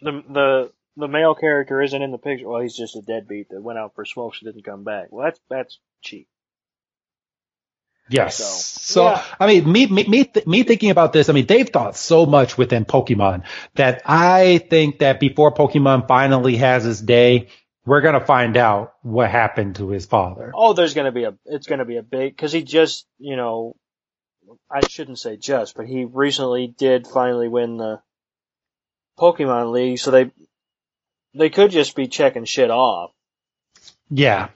the 0.00 0.22
the 0.28 0.72
the 0.96 1.08
male 1.08 1.34
character 1.34 1.82
isn't 1.82 2.00
in 2.02 2.10
the 2.12 2.18
picture. 2.18 2.48
Well, 2.48 2.60
he's 2.60 2.76
just 2.76 2.96
a 2.96 3.02
deadbeat 3.02 3.48
that 3.50 3.62
went 3.62 3.78
out 3.78 3.94
for 3.94 4.04
smokes 4.04 4.40
and 4.40 4.52
didn't 4.52 4.64
come 4.64 4.84
back. 4.84 5.08
Well, 5.10 5.24
that's 5.24 5.40
that's 5.50 5.78
cheap. 6.02 6.28
Yes. 8.10 8.36
So, 8.36 8.44
So, 8.44 9.04
yeah. 9.10 9.24
I 9.40 9.46
mean, 9.46 9.70
me, 9.72 9.86
me, 9.86 10.04
me, 10.04 10.24
th- 10.24 10.46
me 10.46 10.62
thinking 10.62 10.90
about 10.90 11.12
this, 11.14 11.28
I 11.30 11.32
mean, 11.32 11.46
they've 11.46 11.68
thought 11.68 11.96
so 11.96 12.26
much 12.26 12.58
within 12.58 12.84
Pokemon 12.84 13.44
that 13.76 14.02
I 14.04 14.58
think 14.58 14.98
that 14.98 15.20
before 15.20 15.54
Pokemon 15.54 16.06
finally 16.06 16.56
has 16.56 16.84
his 16.84 17.00
day, 17.00 17.48
we're 17.86 18.02
going 18.02 18.18
to 18.18 18.24
find 18.24 18.56
out 18.56 18.94
what 19.02 19.30
happened 19.30 19.76
to 19.76 19.88
his 19.88 20.06
father. 20.06 20.52
Oh, 20.54 20.72
there's 20.74 20.94
gonna 20.94 21.12
be 21.12 21.24
a 21.24 21.34
it's 21.44 21.66
gonna 21.66 21.84
be 21.84 21.96
a 21.96 22.02
big 22.02 22.34
because 22.34 22.52
he 22.52 22.62
just 22.62 23.06
you 23.18 23.36
know, 23.36 23.76
I 24.70 24.86
shouldn't 24.86 25.18
say 25.18 25.36
just, 25.36 25.76
but 25.76 25.86
he 25.86 26.04
recently 26.04 26.66
did 26.66 27.06
finally 27.06 27.48
win 27.48 27.76
the 27.76 28.00
Pokemon 29.18 29.72
League, 29.72 29.98
so 29.98 30.10
they 30.10 30.30
they 31.34 31.50
could 31.50 31.70
just 31.70 31.96
be 31.96 32.06
checking 32.06 32.44
shit 32.44 32.70
off. 32.70 33.10
Yeah. 34.10 34.48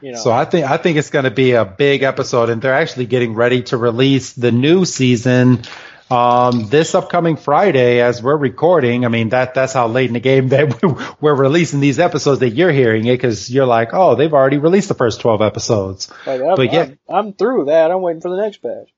You 0.00 0.12
know, 0.12 0.18
So 0.18 0.30
I 0.30 0.44
think, 0.44 0.70
I 0.70 0.76
think 0.76 0.98
it's 0.98 1.10
going 1.10 1.24
to 1.24 1.30
be 1.30 1.52
a 1.52 1.64
big 1.64 2.02
episode 2.02 2.50
and 2.50 2.60
they're 2.60 2.74
actually 2.74 3.06
getting 3.06 3.34
ready 3.34 3.62
to 3.64 3.76
release 3.76 4.32
the 4.32 4.52
new 4.52 4.84
season. 4.84 5.62
Um, 6.10 6.68
this 6.68 6.94
upcoming 6.94 7.36
Friday, 7.36 8.00
as 8.00 8.22
we're 8.22 8.36
recording, 8.36 9.06
I 9.06 9.08
mean 9.08 9.30
that 9.30 9.54
that's 9.54 9.72
how 9.72 9.88
late 9.88 10.08
in 10.08 10.12
the 10.12 10.20
game 10.20 10.48
that 10.50 11.16
we're 11.20 11.34
releasing 11.34 11.80
these 11.80 11.98
episodes 11.98 12.40
that 12.40 12.50
you're 12.50 12.70
hearing 12.70 13.06
it 13.06 13.14
because 13.14 13.50
you're 13.50 13.66
like, 13.66 13.90
oh, 13.94 14.14
they've 14.14 14.32
already 14.32 14.58
released 14.58 14.88
the 14.88 14.94
first 14.94 15.22
twelve 15.22 15.40
episodes. 15.40 16.12
like, 16.26 16.42
I'm, 16.42 16.56
but 16.56 16.72
yeah. 16.72 16.82
I'm, 16.82 16.98
I'm 17.08 17.32
through 17.32 17.66
that. 17.66 17.90
I'm 17.90 18.02
waiting 18.02 18.20
for 18.20 18.30
the 18.30 18.42
next 18.42 18.60
batch. 18.60 18.92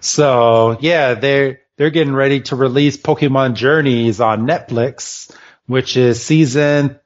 So 0.00 0.78
yeah, 0.80 1.14
they're 1.14 1.60
they're 1.76 1.90
getting 1.90 2.14
ready 2.14 2.40
to 2.42 2.56
release 2.56 2.96
Pokemon 2.96 3.54
Journeys 3.54 4.20
on 4.20 4.46
Netflix, 4.46 5.34
which 5.66 5.96
is 5.96 6.22
season 6.22 6.98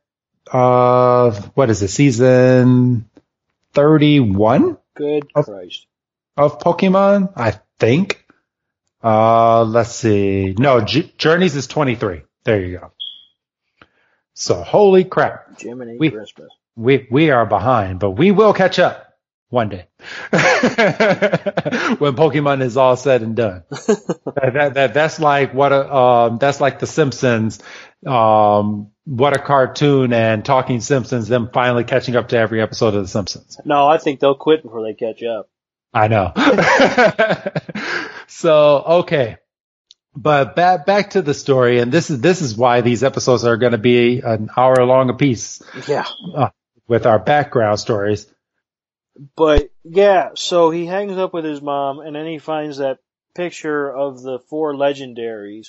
of 0.53 1.45
what 1.57 1.71
is 1.71 1.83
it? 1.83 1.89
Season 1.89 3.09
thirty 3.73 4.21
one 4.21 4.79
Good 4.95 5.29
Of- 5.35 5.47
Christ. 5.47 5.87
of 6.37 6.59
Pokemon, 6.59 7.33
I 7.37 7.61
think. 7.79 8.25
Uh 9.03 9.65
let's 9.65 9.91
see. 9.95 10.55
No, 10.59 10.81
J- 10.81 11.13
Journeys 11.19 11.57
is 11.57 11.67
twenty 11.67 11.95
three. 11.97 12.23
There 12.45 12.61
you 12.61 12.79
go. 12.79 12.93
So 14.35 14.63
holy 14.63 15.05
crap. 15.05 15.61
Jiminy 15.61 15.97
We- 15.99 16.11
Christmas. 16.11 16.51
We 16.77 17.07
we 17.11 17.31
are 17.31 17.47
behind, 17.47 18.01
but 18.01 18.11
we 18.11 18.31
will 18.33 18.53
catch 18.53 18.79
up 18.79 19.03
one 19.49 19.69
day 19.71 19.87
when 20.31 22.15
Pokemon 22.17 22.63
is 22.63 22.77
all 22.77 22.97
said 22.97 23.23
and 23.23 23.35
done. 23.37 23.63
that, 23.71 24.51
that, 24.55 24.75
that 24.75 24.95
that's 24.95 25.19
like 25.19 25.55
what 25.55 25.73
a 25.73 25.95
um 25.95 26.39
that's 26.39 26.61
like 26.61 26.79
the 26.79 26.87
Simpsons, 26.87 27.61
um 28.07 28.91
what 29.05 29.37
a 29.37 29.39
cartoon 29.41 30.13
and 30.13 30.45
Talking 30.45 30.81
Simpsons 30.81 31.29
them 31.29 31.51
finally 31.53 31.85
catching 31.85 32.17
up 32.17 32.29
to 32.29 32.37
every 32.39 32.61
episode 32.61 32.95
of 32.95 33.03
the 33.03 33.09
Simpsons. 33.09 33.61
No, 33.65 33.87
I 33.87 33.99
think 33.99 34.21
they'll 34.21 34.35
quit 34.35 34.63
before 34.63 34.83
they 34.83 34.95
catch 34.95 35.23
up. 35.23 35.49
I 35.95 36.09
know. 36.09 36.33
so 38.27 38.83
okay. 39.01 39.39
But 40.15 40.57
back 40.57 40.87
back 40.87 41.11
to 41.11 41.23
the 41.23 41.35
story, 41.35 41.79
and 41.79 41.93
this 41.93 42.11
is 42.11 42.21
this 42.21 42.41
is 42.41 42.57
why 42.57 42.81
these 42.81 43.05
episodes 43.05 43.45
are 43.45 43.57
going 43.59 43.73
to 43.73 43.79
be 43.79 44.21
an 44.21 44.49
hour 44.57 44.85
long 44.85 45.11
apiece 45.11 45.63
Yeah. 45.87 46.07
with 46.89 47.07
our 47.07 47.19
background 47.19 47.79
stories. 47.81 48.27
But 49.37 49.71
yeah, 49.85 50.31
so 50.35 50.71
he 50.71 50.87
hangs 50.87 51.17
up 51.19 51.33
with 51.35 51.45
his 51.45 51.61
mom 51.63 52.01
and 52.01 52.17
then 52.17 52.27
he 52.27 52.39
finds 52.39 52.79
that 52.79 52.99
picture 53.35 53.95
of 53.95 54.23
the 54.23 54.39
four 54.39 54.75
legendaries. 54.75 55.69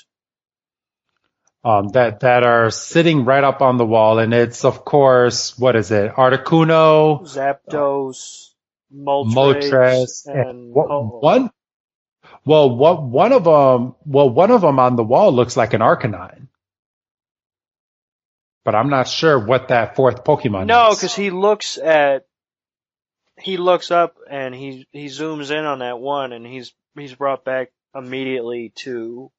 Um, 1.63 1.89
that 1.89 2.21
that 2.21 2.43
are 2.43 2.69
sitting 2.71 3.25
right 3.25 3.43
up 3.43 3.61
on 3.61 3.77
the 3.77 3.85
wall, 3.85 4.19
and 4.19 4.33
it's 4.33 4.63
of 4.65 4.85
course 4.85 5.57
what 5.57 5.75
is 5.75 5.91
it? 5.91 6.13
Articuno, 6.13 7.21
Zapdos, 7.23 8.51
Moltres, 8.93 9.33
Moltres, 9.33 10.27
and 10.27 10.73
wha- 10.73 10.87
Ho-Oh. 10.87 11.19
one. 11.19 11.51
Well, 12.45 12.75
what 12.75 13.03
one 13.03 13.33
of 13.33 13.43
them? 13.43 13.95
Well, 14.05 14.29
one 14.29 14.51
of 14.51 14.61
them 14.61 14.79
on 14.79 14.95
the 14.95 15.03
wall 15.03 15.31
looks 15.33 15.57
like 15.57 15.73
an 15.73 15.81
Arcanine, 15.81 16.47
but 18.63 18.75
I'm 18.75 18.89
not 18.89 19.07
sure 19.07 19.37
what 19.37 19.69
that 19.69 19.95
fourth 19.95 20.23
Pokemon. 20.23 20.61
Is. 20.63 20.67
No, 20.67 20.89
because 20.91 21.15
he 21.15 21.29
looks 21.29 21.77
at 21.77 22.25
he 23.39 23.57
looks 23.57 23.91
up 23.91 24.15
and 24.29 24.55
he 24.55 24.87
he 24.91 25.05
zooms 25.07 25.51
in 25.51 25.65
on 25.65 25.79
that 25.79 25.99
one 25.99 26.33
and 26.33 26.45
he's 26.45 26.73
he's 26.97 27.13
brought 27.13 27.43
back 27.45 27.69
immediately 27.93 28.71
to 28.75 29.31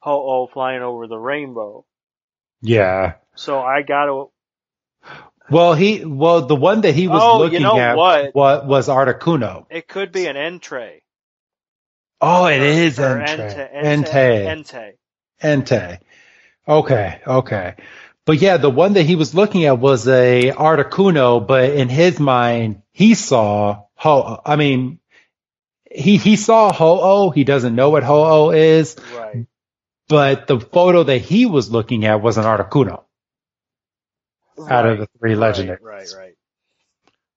Ho-Oh 0.00 0.48
flying 0.52 0.82
over 0.82 1.06
the 1.06 1.18
rainbow. 1.18 1.84
yeah. 2.62 3.14
So 3.34 3.58
I 3.60 3.82
gotta 3.82 4.24
Well, 5.50 5.74
he 5.74 6.04
well 6.04 6.46
the 6.46 6.56
one 6.56 6.80
that 6.82 6.94
he 6.94 7.08
was 7.08 7.22
Oh, 7.22 7.36
you 7.38 7.42
looking 7.44 7.62
know 7.62 7.78
at 7.78 7.96
what? 7.96 8.34
wa- 8.34 8.64
was 8.64 8.88
Articuno. 8.88 9.66
it 9.70 9.88
could 9.88 10.12
be 10.12 10.26
an 10.26 10.36
Entray. 10.36 11.00
Oh, 12.20 12.46
it 12.46 12.60
is 12.62 12.98
Or 12.98 13.18
Entei. 13.20 13.72
Entei. 13.72 13.84
Entei. 13.84 14.44
Entei. 14.46 14.92
Entei. 15.42 15.98
Okay, 16.66 17.20
okay. 17.26 17.74
But 18.26 18.38
yeah, 18.42 18.56
the 18.58 18.68
one 18.70 18.92
that 18.94 19.04
he 19.04 19.14
was 19.16 19.34
looking 19.34 19.64
at 19.64 19.78
was 19.78 20.06
a 20.06 20.50
Articuno, 20.50 21.46
but 21.46 21.70
in 21.70 21.88
his 21.88 22.20
mind, 22.20 22.82
he 22.92 23.14
saw 23.14 23.84
Ho. 23.94 24.40
I 24.44 24.56
mean, 24.56 24.98
he 25.90 26.18
he 26.18 26.36
saw 26.36 26.70
Ho-Oh. 26.72 27.30
He 27.30 27.44
doesn't 27.44 27.74
know 27.74 27.88
what 27.90 28.02
Ho-Oh 28.02 28.50
is, 28.50 28.96
Right. 29.16 29.46
But 30.08 30.46
the 30.46 30.60
photo 30.60 31.04
that 31.04 31.18
he 31.18 31.46
was 31.46 31.70
looking 31.70 32.04
at 32.06 32.22
was 32.22 32.38
an 32.38 32.44
Articuno 32.44 33.04
out 34.68 34.86
of 34.86 34.98
the 34.98 35.08
three 35.18 35.34
Right, 35.34 35.54
legendaries. 35.54 35.80
right, 35.82 36.08
right. 36.16 36.34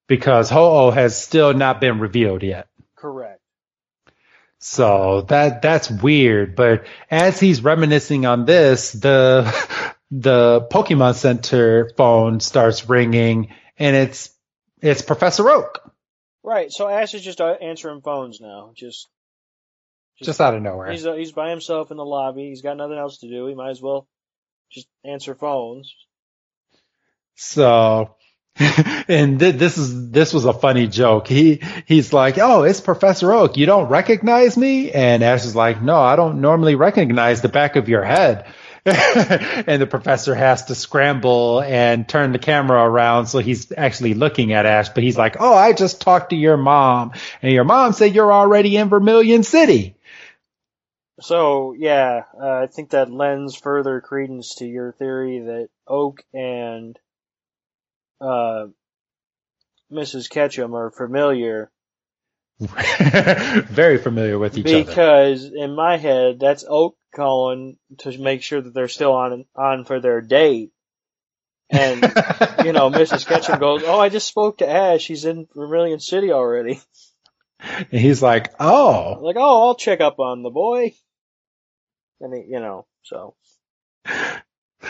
Because 0.08 0.50
Ho-Oh 0.50 0.92
has 0.92 1.22
still 1.22 1.54
not 1.54 1.80
been 1.82 2.00
revealed 2.00 2.44
yet. 2.44 2.68
Correct. 2.96 3.40
So 4.60 5.22
that 5.30 5.62
that's 5.62 5.90
weird. 5.90 6.56
But 6.56 6.86
as 7.10 7.40
he's 7.40 7.64
reminiscing 7.64 8.26
on 8.26 8.46
this, 8.46 8.92
the 8.92 9.44
the 10.12 10.68
Pokemon 10.72 11.16
Center 11.16 11.92
phone 11.98 12.40
starts 12.40 12.88
ringing, 12.90 13.54
and 13.80 13.96
it's 13.96 14.32
it's 14.82 15.02
Professor 15.02 15.50
Oak 15.50 15.80
Right. 16.44 16.72
So 16.72 16.88
Ash 16.88 17.14
is 17.14 17.22
just 17.22 17.40
uh, 17.42 17.54
answering 17.62 18.02
phones 18.02 18.42
now. 18.42 18.72
Just, 18.76 19.08
just 20.26 20.42
out 20.42 20.56
of 20.56 20.62
nowhere. 20.62 20.92
he's 20.92 21.06
uh, 21.06 21.14
he's 21.14 21.32
by 21.32 21.50
himself 21.50 21.92
in 21.92 21.98
the 21.98 22.06
lobby. 22.06 22.50
He's 22.50 22.62
got 22.62 22.78
nothing 22.78 22.98
else 22.98 23.20
to 23.20 23.30
do. 23.30 23.48
He 23.48 23.56
might 23.56 23.72
as 23.72 23.82
well 23.82 24.08
just 24.72 24.88
answer 25.04 25.36
phones. 25.36 25.94
So, 27.36 28.16
and 28.58 29.40
th- 29.40 29.56
this 29.56 29.78
is 29.78 30.12
this 30.12 30.34
was 30.34 30.46
a 30.46 30.54
funny 30.54 30.88
joke. 30.88 31.28
He 31.28 31.62
he's 31.86 32.14
like, 32.14 32.38
"Oh, 32.38 32.64
it's 32.64 32.82
Professor 32.82 33.32
Oak. 33.34 33.58
You 33.58 33.66
don't 33.66 33.90
recognize 33.90 34.58
me?" 34.58 34.92
And 34.92 35.24
Ash 35.24 35.46
is 35.46 35.56
like, 35.56 35.82
"No, 35.82 35.98
I 35.98 36.16
don't 36.16 36.42
normally 36.42 36.76
recognize 36.76 37.42
the 37.42 37.50
back 37.50 37.76
of 37.76 37.90
your 37.90 38.04
head." 38.04 38.46
and 38.86 39.80
the 39.80 39.86
professor 39.86 40.34
has 40.34 40.66
to 40.66 40.74
scramble 40.74 41.62
and 41.62 42.10
turn 42.10 42.32
the 42.32 42.40
camera 42.40 42.84
around 42.84 43.28
so 43.28 43.38
he's 43.38 43.72
actually 43.78 44.16
looking 44.16 44.54
at 44.54 44.66
Ash, 44.66 44.90
but 44.90 45.04
he's 45.04 45.18
like, 45.18 45.38
"Oh, 45.40 45.54
I 45.54 45.74
just 45.74 46.02
talked 46.02 46.32
to 46.32 46.36
your 46.36 46.58
mom, 46.58 47.12
and 47.42 47.54
your 47.54 47.64
mom 47.64 47.94
said 47.94 48.16
you're 48.16 48.34
already 48.34 48.78
in 48.78 48.90
Vermilion 48.90 49.44
City." 49.44 49.96
So 51.22 51.74
yeah, 51.78 52.24
uh, 52.40 52.64
I 52.64 52.68
think 52.68 52.92
that 52.92 53.12
lends 53.12 53.56
further 53.56 54.02
credence 54.02 54.56
to 54.56 54.66
your 54.66 54.94
theory 54.94 55.40
that 55.40 55.70
Oak 55.88 56.24
and 56.34 56.98
uh, 58.20 58.68
Mrs. 59.92 60.30
Ketchum 60.30 60.76
are 60.76 60.92
familiar 60.92 61.72
Very 63.70 63.98
familiar 63.98 64.38
with 64.38 64.56
each 64.56 64.68
other. 64.68 64.84
because 64.84 65.46
in 65.46 65.74
my 65.74 65.98
head 65.98 66.40
that's 66.40 66.64
Oak 66.68 66.96
calling 67.16 67.78
to 68.00 68.18
make 68.20 68.44
sure 68.44 68.62
that 68.62 68.74
they're 68.74 68.88
still 68.88 69.14
on 69.14 69.46
on 69.56 69.84
for 69.86 70.00
their 70.00 70.22
date. 70.22 70.72
And 71.72 72.02
you 72.64 72.72
know, 72.72 72.92
Mrs. 72.92 73.26
Ketchum 73.26 73.60
goes, 73.60 73.82
"Oh, 73.84 74.00
I 74.00 74.10
just 74.10 74.28
spoke 74.28 74.60
to 74.60 74.70
Ash. 74.70 75.02
She's 75.02 75.26
in 75.26 75.48
Vermilion 75.56 76.00
City 76.00 76.32
already." 76.32 76.80
and 77.60 77.88
he's 78.00 78.22
like, 78.22 78.54
"Oh." 78.60 79.18
like, 79.22 79.38
"Oh, 79.40 79.68
I'll 79.68 79.76
check 79.76 80.00
up 80.00 80.20
on 80.20 80.44
the 80.44 80.52
boy." 80.52 80.94
And 82.22 82.34
he, 82.34 82.46
you 82.50 82.60
know, 82.60 82.86
so 83.04 83.36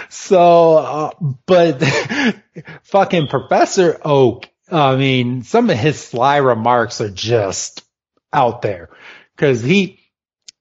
So, 0.09 0.77
uh, 0.77 1.11
but 1.45 1.83
fucking 2.83 3.27
Professor 3.27 3.99
Oak, 4.03 4.49
I 4.71 4.95
mean, 4.95 5.43
some 5.43 5.69
of 5.69 5.77
his 5.77 5.99
sly 5.99 6.37
remarks 6.37 7.01
are 7.01 7.09
just 7.09 7.83
out 8.31 8.61
there 8.61 8.89
because 9.35 9.61
he, 9.61 9.99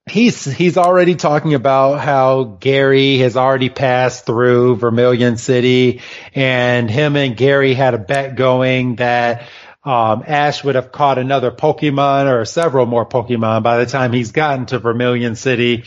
he's, 0.08 0.44
he's 0.44 0.76
already 0.76 1.14
talking 1.14 1.54
about 1.54 2.00
how 2.00 2.44
Gary 2.44 3.18
has 3.18 3.36
already 3.36 3.68
passed 3.70 4.26
through 4.26 4.76
Vermilion 4.76 5.36
City 5.36 6.00
and 6.34 6.90
him 6.90 7.16
and 7.16 7.36
Gary 7.36 7.74
had 7.74 7.94
a 7.94 7.98
bet 7.98 8.36
going 8.36 8.96
that, 8.96 9.48
um, 9.82 10.24
Ash 10.26 10.62
would 10.62 10.74
have 10.74 10.92
caught 10.92 11.18
another 11.18 11.50
Pokemon 11.50 12.30
or 12.30 12.44
several 12.44 12.84
more 12.84 13.06
Pokemon 13.06 13.62
by 13.62 13.78
the 13.78 13.90
time 13.90 14.12
he's 14.12 14.32
gotten 14.32 14.66
to 14.66 14.78
Vermilion 14.78 15.36
City. 15.36 15.84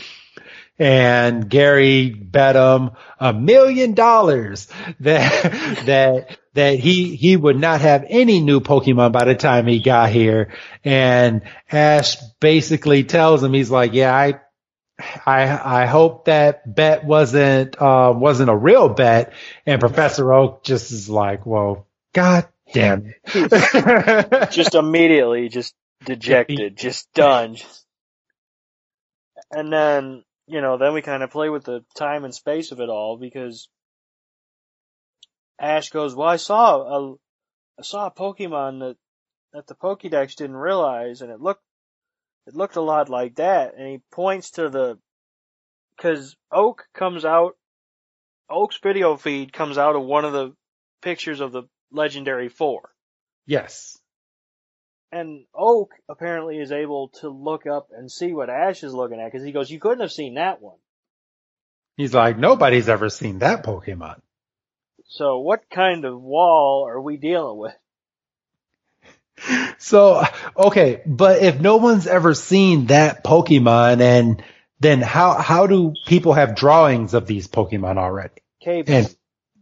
And 0.78 1.48
Gary 1.48 2.10
bet 2.10 2.56
him 2.56 2.90
a 3.20 3.32
million 3.32 3.94
dollars 3.94 4.68
that 5.00 5.42
that 5.86 6.38
that 6.54 6.78
he 6.78 7.14
he 7.16 7.36
would 7.36 7.58
not 7.58 7.80
have 7.80 8.04
any 8.08 8.40
new 8.40 8.60
Pokemon 8.60 9.12
by 9.12 9.24
the 9.24 9.34
time 9.34 9.66
he 9.66 9.80
got 9.80 10.10
here. 10.10 10.52
And 10.84 11.42
Ash 11.70 12.16
basically 12.40 13.04
tells 13.04 13.42
him 13.42 13.52
he's 13.52 13.70
like, 13.70 13.92
yeah, 13.92 14.14
I 14.14 14.40
I 15.26 15.82
I 15.82 15.86
hope 15.86 16.26
that 16.26 16.72
bet 16.72 17.04
wasn't 17.04 17.80
uh 17.80 18.12
wasn't 18.14 18.50
a 18.50 18.56
real 18.56 18.88
bet. 18.88 19.32
And 19.66 19.80
Professor 19.80 20.32
Oak 20.32 20.64
just 20.64 20.92
is 20.92 21.08
like, 21.08 21.46
well, 21.46 21.86
God 22.12 22.48
damn 22.72 23.14
it. 23.24 24.50
just 24.52 24.74
immediately 24.74 25.48
just 25.48 25.74
dejected, 26.04 26.76
just 26.76 27.12
done. 27.14 27.56
And 29.50 29.72
then 29.72 30.24
you 30.46 30.60
know, 30.60 30.76
then 30.76 30.92
we 30.92 31.02
kind 31.02 31.22
of 31.22 31.30
play 31.30 31.48
with 31.48 31.64
the 31.64 31.84
time 31.96 32.24
and 32.24 32.34
space 32.34 32.72
of 32.72 32.80
it 32.80 32.88
all 32.88 33.16
because 33.16 33.68
Ash 35.58 35.90
goes, 35.90 36.14
"Well, 36.14 36.28
I 36.28 36.36
saw 36.36 36.82
a, 36.82 37.14
I 37.78 37.82
saw 37.82 38.06
a 38.06 38.10
Pokemon 38.10 38.80
that 38.80 38.96
that 39.52 39.66
the 39.66 39.74
Pokédex 39.74 40.34
didn't 40.34 40.56
realize, 40.56 41.22
and 41.22 41.30
it 41.30 41.40
looked 41.40 41.62
it 42.46 42.54
looked 42.54 42.76
a 42.76 42.82
lot 42.82 43.08
like 43.08 43.36
that." 43.36 43.74
And 43.74 43.88
he 43.88 44.02
points 44.12 44.52
to 44.52 44.68
the 44.68 44.98
because 45.96 46.36
Oak 46.52 46.86
comes 46.92 47.24
out, 47.24 47.56
Oak's 48.50 48.78
video 48.82 49.16
feed 49.16 49.52
comes 49.52 49.78
out 49.78 49.96
of 49.96 50.02
one 50.02 50.24
of 50.24 50.32
the 50.32 50.54
pictures 51.02 51.40
of 51.40 51.52
the 51.52 51.62
Legendary 51.90 52.48
Four. 52.48 52.90
Yes 53.46 53.98
and 55.12 55.44
Oak 55.54 55.92
apparently 56.08 56.58
is 56.58 56.72
able 56.72 57.08
to 57.20 57.28
look 57.28 57.66
up 57.66 57.88
and 57.96 58.10
see 58.10 58.32
what 58.32 58.50
Ash 58.50 58.82
is 58.82 58.94
looking 58.94 59.20
at 59.20 59.30
because 59.30 59.44
he 59.44 59.52
goes, 59.52 59.70
"You 59.70 59.80
couldn't 59.80 60.00
have 60.00 60.12
seen 60.12 60.34
that 60.34 60.60
one." 60.60 60.78
He's 61.96 62.14
like, 62.14 62.38
nobody's 62.38 62.88
ever 62.88 63.08
seen 63.08 63.38
that 63.38 63.64
Pokemon. 63.64 64.20
So, 65.06 65.38
what 65.38 65.70
kind 65.70 66.04
of 66.04 66.20
wall 66.20 66.86
are 66.88 67.00
we 67.00 67.16
dealing 67.16 67.58
with? 67.58 67.74
So, 69.78 70.22
okay, 70.56 71.02
but 71.04 71.42
if 71.42 71.60
no 71.60 71.76
one's 71.76 72.06
ever 72.06 72.32
seen 72.32 72.86
that 72.86 73.24
Pokemon, 73.24 74.00
and 74.00 74.42
then 74.80 75.02
how 75.02 75.34
how 75.34 75.66
do 75.66 75.92
people 76.06 76.32
have 76.32 76.54
drawings 76.54 77.12
of 77.12 77.26
these 77.26 77.48
Pokemon 77.48 77.98
already? 77.98 78.40
Cave. 78.62 78.88
And 78.88 79.14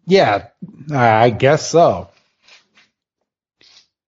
yeah, 0.07 0.49
I 0.93 1.31
guess 1.31 1.69
so. 1.69 2.11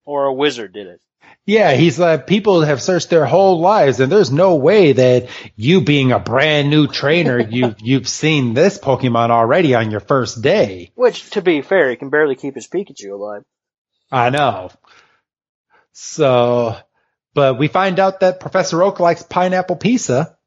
Or 0.04 0.26
a 0.26 0.32
wizard 0.32 0.74
did 0.74 0.86
it. 0.86 1.00
Yeah, 1.46 1.74
he's 1.74 1.98
like, 1.98 2.26
people 2.26 2.62
have 2.62 2.80
searched 2.80 3.10
their 3.10 3.26
whole 3.26 3.60
lives 3.60 4.00
and 4.00 4.10
there's 4.10 4.32
no 4.32 4.56
way 4.56 4.92
that 4.92 5.28
you 5.56 5.82
being 5.82 6.10
a 6.10 6.18
brand 6.18 6.70
new 6.70 6.86
trainer, 6.86 7.38
you, 7.50 7.74
you've 7.80 8.08
seen 8.08 8.54
this 8.54 8.78
Pokemon 8.78 9.30
already 9.30 9.74
on 9.74 9.90
your 9.90 10.00
first 10.00 10.40
day. 10.40 10.90
Which, 10.94 11.30
to 11.30 11.42
be 11.42 11.60
fair, 11.60 11.90
he 11.90 11.96
can 11.96 12.08
barely 12.08 12.34
keep 12.34 12.54
his 12.54 12.66
Pikachu 12.68 13.12
alive. 13.12 13.44
I 14.10 14.30
know. 14.30 14.70
So, 15.92 16.76
but 17.34 17.58
we 17.58 17.68
find 17.68 17.98
out 17.98 18.20
that 18.20 18.40
Professor 18.40 18.82
Oak 18.82 18.98
likes 18.98 19.22
pineapple 19.22 19.76
pizza. 19.76 20.38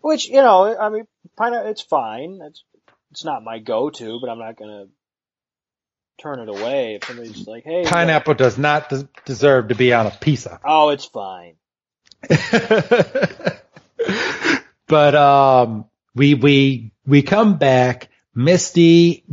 Which, 0.00 0.28
you 0.28 0.42
know, 0.42 0.76
I 0.76 0.88
mean, 0.88 1.06
pineapple, 1.36 1.70
it's 1.70 1.82
fine. 1.82 2.40
It's, 2.42 2.64
it's 3.12 3.24
not 3.24 3.44
my 3.44 3.60
go-to, 3.60 4.18
but 4.20 4.30
I'm 4.30 4.38
not 4.38 4.56
gonna 4.56 4.86
turn 6.18 6.40
it 6.40 6.48
away 6.48 6.96
if 6.96 7.04
somebody's 7.04 7.46
like, 7.46 7.64
"Hey, 7.64 7.84
pineapple 7.84 8.34
does 8.34 8.58
not 8.58 8.88
des- 8.88 9.08
deserve 9.24 9.68
to 9.68 9.74
be 9.74 9.92
on 9.92 10.06
a 10.06 10.10
pizza." 10.10 10.60
Oh, 10.64 10.90
it's 10.90 11.04
fine. 11.04 11.54
but 14.86 15.14
um, 15.14 15.86
we 16.14 16.34
we 16.34 16.92
we 17.06 17.22
come 17.22 17.58
back. 17.58 18.08
Misty 18.34 19.24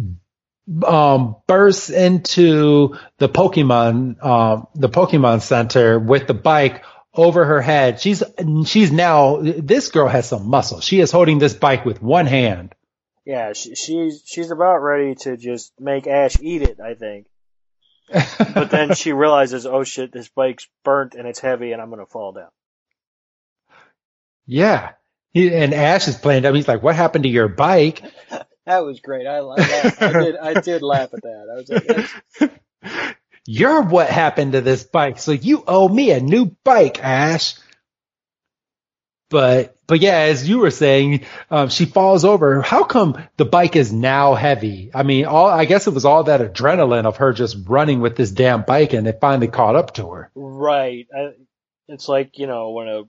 um, 0.85 1.35
bursts 1.47 1.89
into 1.89 2.97
the 3.17 3.29
Pokemon 3.29 4.23
um, 4.23 4.67
the 4.75 4.89
Pokemon 4.89 5.41
Center 5.41 5.99
with 5.99 6.27
the 6.27 6.33
bike 6.33 6.83
over 7.13 7.45
her 7.45 7.61
head. 7.61 7.99
She's 7.99 8.23
she's 8.65 8.91
now 8.91 9.39
this 9.41 9.89
girl 9.89 10.07
has 10.07 10.27
some 10.27 10.47
muscle. 10.47 10.81
She 10.81 10.99
is 10.99 11.11
holding 11.11 11.39
this 11.39 11.53
bike 11.53 11.85
with 11.85 12.01
one 12.01 12.25
hand. 12.25 12.75
Yeah, 13.25 13.53
she, 13.53 13.73
she's 13.73 14.21
she's 14.25 14.51
about 14.51 14.77
ready 14.77 15.15
to 15.15 15.35
just 15.35 15.73
make 15.79 16.05
Ash 16.05 16.37
eat 16.39 16.61
it. 16.61 16.79
I 16.79 16.93
think. 16.93 17.27
but 18.53 18.69
then 18.69 18.93
she 18.93 19.13
realizes, 19.13 19.65
oh 19.65 19.83
shit, 19.83 20.11
this 20.11 20.29
bike's 20.29 20.67
burnt 20.83 21.15
and 21.15 21.27
it's 21.27 21.39
heavy, 21.39 21.71
and 21.71 21.81
I'm 21.81 21.89
gonna 21.89 22.05
fall 22.05 22.33
down. 22.33 22.49
Yeah, 24.45 24.91
he, 25.33 25.53
and 25.53 25.73
Ash 25.73 26.07
is 26.07 26.15
playing 26.17 26.45
up. 26.45 26.53
He's 26.53 26.67
like, 26.67 26.83
"What 26.83 26.95
happened 26.95 27.23
to 27.23 27.29
your 27.29 27.47
bike?" 27.47 28.03
that 28.65 28.85
was 28.85 28.99
great. 28.99 29.25
I, 29.25 29.39
I, 29.39 29.55
I 29.99 30.11
did 30.13 30.37
I 30.37 30.61
did 30.61 30.81
laugh 30.83 31.09
at 31.13 31.21
that. 31.23 31.47
I 31.51 31.55
was 31.55 32.51
like, 32.91 33.17
"You're 33.47 33.81
what 33.81 34.07
happened 34.07 34.51
to 34.51 34.61
this 34.61 34.83
bike, 34.83 35.17
so 35.17 35.31
you 35.31 35.63
owe 35.67 35.89
me 35.89 36.11
a 36.11 36.19
new 36.19 36.55
bike, 36.63 37.03
Ash." 37.03 37.55
But 39.31 39.74
but 39.87 39.99
yeah, 39.99 40.17
as 40.17 40.47
you 40.47 40.59
were 40.59 40.71
saying, 40.71 41.25
um, 41.51 41.69
she 41.69 41.85
falls 41.85 42.25
over. 42.25 42.61
How 42.61 42.83
come 42.83 43.23
the 43.37 43.45
bike 43.45 43.75
is 43.75 43.93
now 43.93 44.33
heavy? 44.33 44.89
I 44.93 45.03
mean, 45.03 45.25
all 45.25 45.47
I 45.47 45.65
guess 45.65 45.87
it 45.87 45.93
was 45.93 46.05
all 46.05 46.23
that 46.23 46.41
adrenaline 46.41 47.05
of 47.05 47.17
her 47.17 47.33
just 47.33 47.57
running 47.67 47.99
with 47.99 48.15
this 48.15 48.31
damn 48.31 48.63
bike, 48.63 48.93
and 48.93 49.07
it 49.07 49.19
finally 49.21 49.47
caught 49.47 49.75
up 49.75 49.93
to 49.95 50.09
her. 50.11 50.31
Right. 50.33 51.07
I, 51.15 51.31
it's 51.87 52.07
like 52.07 52.39
you 52.39 52.47
know 52.47 52.71
when 52.71 52.87
a 52.87 53.03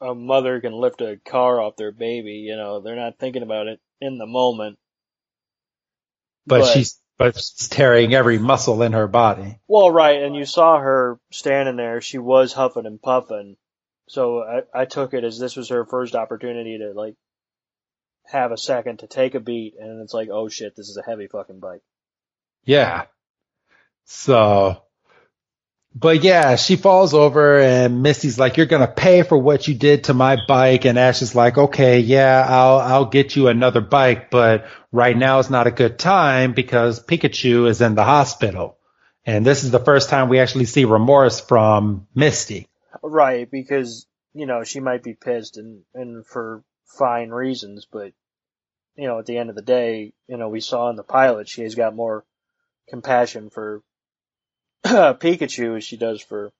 a 0.00 0.14
mother 0.14 0.60
can 0.60 0.72
lift 0.72 1.00
a 1.00 1.18
car 1.24 1.60
off 1.60 1.76
their 1.76 1.92
baby. 1.92 2.44
You 2.46 2.56
know, 2.56 2.80
they're 2.80 2.96
not 2.96 3.18
thinking 3.18 3.42
about 3.42 3.68
it 3.68 3.80
in 4.00 4.18
the 4.18 4.26
moment. 4.26 4.78
But, 6.46 6.60
but 6.60 6.72
she's 6.72 7.00
but 7.18 7.36
she's 7.36 7.68
tearing 7.68 8.14
every 8.14 8.38
muscle 8.38 8.82
in 8.82 8.92
her 8.92 9.06
body. 9.06 9.58
Well, 9.68 9.90
right, 9.90 10.22
and 10.22 10.34
you 10.34 10.44
saw 10.44 10.78
her 10.78 11.18
standing 11.30 11.76
there. 11.76 12.00
She 12.00 12.18
was 12.18 12.52
huffing 12.52 12.86
and 12.86 13.00
puffing 13.00 13.56
so 14.08 14.42
I, 14.42 14.82
I 14.82 14.84
took 14.84 15.14
it 15.14 15.24
as 15.24 15.38
this 15.38 15.56
was 15.56 15.68
her 15.70 15.84
first 15.84 16.14
opportunity 16.14 16.78
to 16.78 16.92
like 16.92 17.14
have 18.26 18.52
a 18.52 18.58
second 18.58 19.00
to 19.00 19.06
take 19.06 19.34
a 19.34 19.40
beat, 19.40 19.74
and 19.78 20.02
it's 20.02 20.14
like, 20.14 20.28
oh 20.30 20.48
shit, 20.48 20.74
this 20.76 20.88
is 20.88 20.96
a 20.96 21.08
heavy 21.08 21.26
fucking 21.26 21.60
bike. 21.60 21.82
Yeah. 22.64 23.06
So, 24.04 24.82
but 25.94 26.22
yeah, 26.22 26.56
she 26.56 26.76
falls 26.76 27.14
over 27.14 27.58
and 27.58 28.02
Misty's 28.02 28.38
like, 28.38 28.56
you're 28.56 28.66
going 28.66 28.86
to 28.86 28.92
pay 28.92 29.22
for 29.22 29.38
what 29.38 29.66
you 29.66 29.74
did 29.74 30.04
to 30.04 30.14
my 30.14 30.36
bike. 30.46 30.84
And 30.84 30.98
Ash 30.98 31.22
is 31.22 31.34
like, 31.34 31.56
okay, 31.56 32.00
yeah, 32.00 32.44
I'll, 32.46 32.78
I'll 32.78 33.04
get 33.06 33.34
you 33.34 33.48
another 33.48 33.80
bike, 33.80 34.30
but 34.30 34.66
right 34.92 35.16
now 35.16 35.38
is 35.38 35.48
not 35.48 35.66
a 35.66 35.70
good 35.70 35.98
time 35.98 36.52
because 36.52 37.02
Pikachu 37.02 37.68
is 37.68 37.80
in 37.80 37.94
the 37.94 38.04
hospital. 38.04 38.78
And 39.24 39.44
this 39.44 39.64
is 39.64 39.70
the 39.70 39.80
first 39.80 40.10
time 40.10 40.28
we 40.28 40.38
actually 40.38 40.66
see 40.66 40.84
remorse 40.84 41.40
from 41.40 42.06
Misty. 42.14 42.68
Right, 43.08 43.48
because, 43.48 44.04
you 44.34 44.46
know, 44.46 44.64
she 44.64 44.80
might 44.80 45.04
be 45.04 45.14
pissed 45.14 45.58
and, 45.58 45.82
and 45.94 46.26
for 46.26 46.64
fine 46.98 47.30
reasons, 47.30 47.86
but, 47.90 48.12
you 48.96 49.06
know, 49.06 49.20
at 49.20 49.26
the 49.26 49.38
end 49.38 49.48
of 49.48 49.54
the 49.54 49.62
day, 49.62 50.12
you 50.26 50.36
know, 50.36 50.48
we 50.48 50.60
saw 50.60 50.90
in 50.90 50.96
the 50.96 51.04
pilot 51.04 51.48
she 51.48 51.62
has 51.62 51.76
got 51.76 51.94
more 51.94 52.24
compassion 52.88 53.50
for 53.50 53.82
Pikachu 54.84 55.76
as 55.76 55.84
she 55.84 55.96
does 55.96 56.20
for 56.20 56.50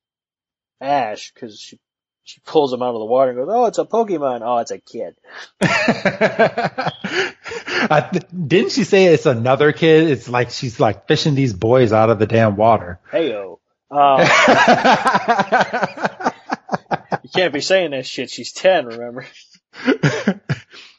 Ash, 0.80 1.32
cause 1.32 1.58
she, 1.58 1.80
she 2.22 2.40
pulls 2.46 2.72
him 2.72 2.82
out 2.82 2.94
of 2.94 3.00
the 3.00 3.06
water 3.06 3.30
and 3.30 3.40
goes, 3.40 3.48
oh, 3.50 3.66
it's 3.66 3.78
a 3.78 3.84
Pokemon. 3.84 4.42
Oh, 4.42 4.58
it's 4.58 4.70
a 4.70 4.78
kid. 4.78 5.16
th- 8.12 8.24
didn't 8.46 8.70
she 8.70 8.84
say 8.84 9.06
it's 9.06 9.26
another 9.26 9.72
kid? 9.72 10.10
It's 10.10 10.28
like 10.28 10.50
she's 10.50 10.78
like 10.78 11.08
fishing 11.08 11.34
these 11.34 11.52
boys 11.52 11.92
out 11.92 12.10
of 12.10 12.20
the 12.20 12.26
damn 12.26 12.56
water. 12.56 13.00
Heyo. 13.10 13.58
Um, 13.88 14.18
you 17.26 17.40
can't 17.40 17.52
be 17.52 17.60
saying 17.60 17.90
that 17.90 18.06
shit. 18.06 18.30
She's 18.30 18.52
10, 18.52 18.86
remember? 18.86 19.26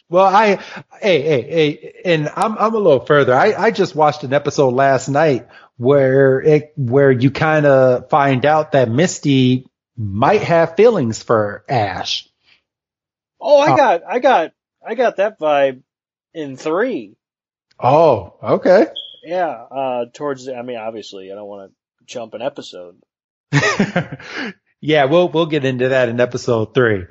well, 0.10 0.26
I, 0.26 0.60
hey, 1.00 1.22
hey, 1.22 1.42
hey, 1.42 1.94
and 2.04 2.30
I'm, 2.36 2.58
I'm 2.58 2.74
a 2.76 2.78
little 2.78 3.06
further. 3.06 3.34
I, 3.34 3.54
I 3.54 3.72
just 3.72 3.96
watched 3.96 4.26
an 4.26 4.34
episode 4.34 4.74
last 4.74 5.08
night 5.08 5.48
where 5.78 6.42
it, 6.42 6.74
where 6.76 7.12
you 7.12 7.32
kind 7.32 7.66
of 7.66 8.10
find 8.10 8.46
out 8.46 8.74
that 8.74 8.90
Misty 8.90 9.68
might 9.96 10.44
have 10.44 10.76
feelings 10.76 11.24
for 11.24 11.64
Ash. 11.70 12.28
Oh, 13.40 13.62
I 13.62 13.72
uh, 13.72 13.78
got, 13.78 14.02
I 14.06 14.20
got, 14.20 14.52
I 14.86 14.96
got 14.96 15.16
that 15.16 15.40
vibe 15.40 15.82
in 16.34 16.58
three. 16.58 17.16
Oh, 17.80 18.34
okay. 18.44 18.88
Yeah, 19.24 19.48
uh, 19.48 20.06
towards, 20.14 20.50
I 20.50 20.62
mean, 20.62 20.78
obviously, 20.78 21.32
I 21.32 21.36
don't 21.36 21.48
want 21.48 21.72
to 21.72 22.06
jump 22.06 22.34
an 22.34 22.42
episode. 22.42 22.98
yeah, 24.82 25.06
we'll 25.06 25.30
we'll 25.30 25.46
get 25.46 25.66
into 25.66 25.90
that 25.90 26.10
in 26.10 26.20
episode 26.20 26.74
three. 26.74 27.06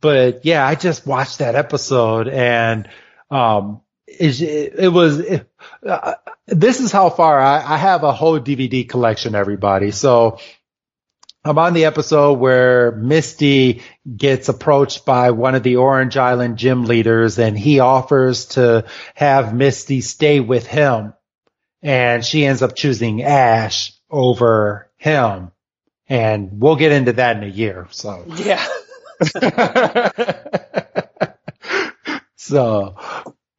But 0.00 0.44
yeah, 0.44 0.66
I 0.66 0.74
just 0.74 1.06
watched 1.06 1.38
that 1.38 1.54
episode 1.54 2.28
and 2.28 2.88
um 3.30 3.80
it, 4.06 4.40
it 4.78 4.92
was 4.92 5.18
it, 5.18 5.50
uh, 5.86 6.14
this 6.46 6.80
is 6.80 6.92
how 6.92 7.10
far 7.10 7.40
I, 7.40 7.56
I 7.56 7.76
have 7.76 8.04
a 8.04 8.12
whole 8.12 8.38
DVD 8.38 8.88
collection 8.88 9.34
everybody. 9.34 9.90
So 9.90 10.38
I'm 11.44 11.58
on 11.58 11.74
the 11.74 11.84
episode 11.84 12.34
where 12.40 12.90
Misty 12.92 13.82
gets 14.16 14.48
approached 14.48 15.04
by 15.04 15.30
one 15.30 15.54
of 15.54 15.62
the 15.62 15.76
Orange 15.76 16.16
Island 16.16 16.56
gym 16.56 16.84
leaders 16.86 17.38
and 17.38 17.56
he 17.56 17.78
offers 17.78 18.46
to 18.46 18.84
have 19.14 19.54
Misty 19.54 20.00
stay 20.00 20.40
with 20.40 20.66
him. 20.66 21.14
And 21.82 22.24
she 22.24 22.44
ends 22.44 22.62
up 22.62 22.74
choosing 22.74 23.22
Ash 23.22 23.92
over 24.10 24.90
him. 24.96 25.52
And 26.08 26.60
we'll 26.60 26.76
get 26.76 26.92
into 26.92 27.14
that 27.14 27.36
in 27.36 27.42
a 27.42 27.48
year. 27.48 27.88
So. 27.90 28.24
Yeah. 28.36 28.64
so, 32.36 32.94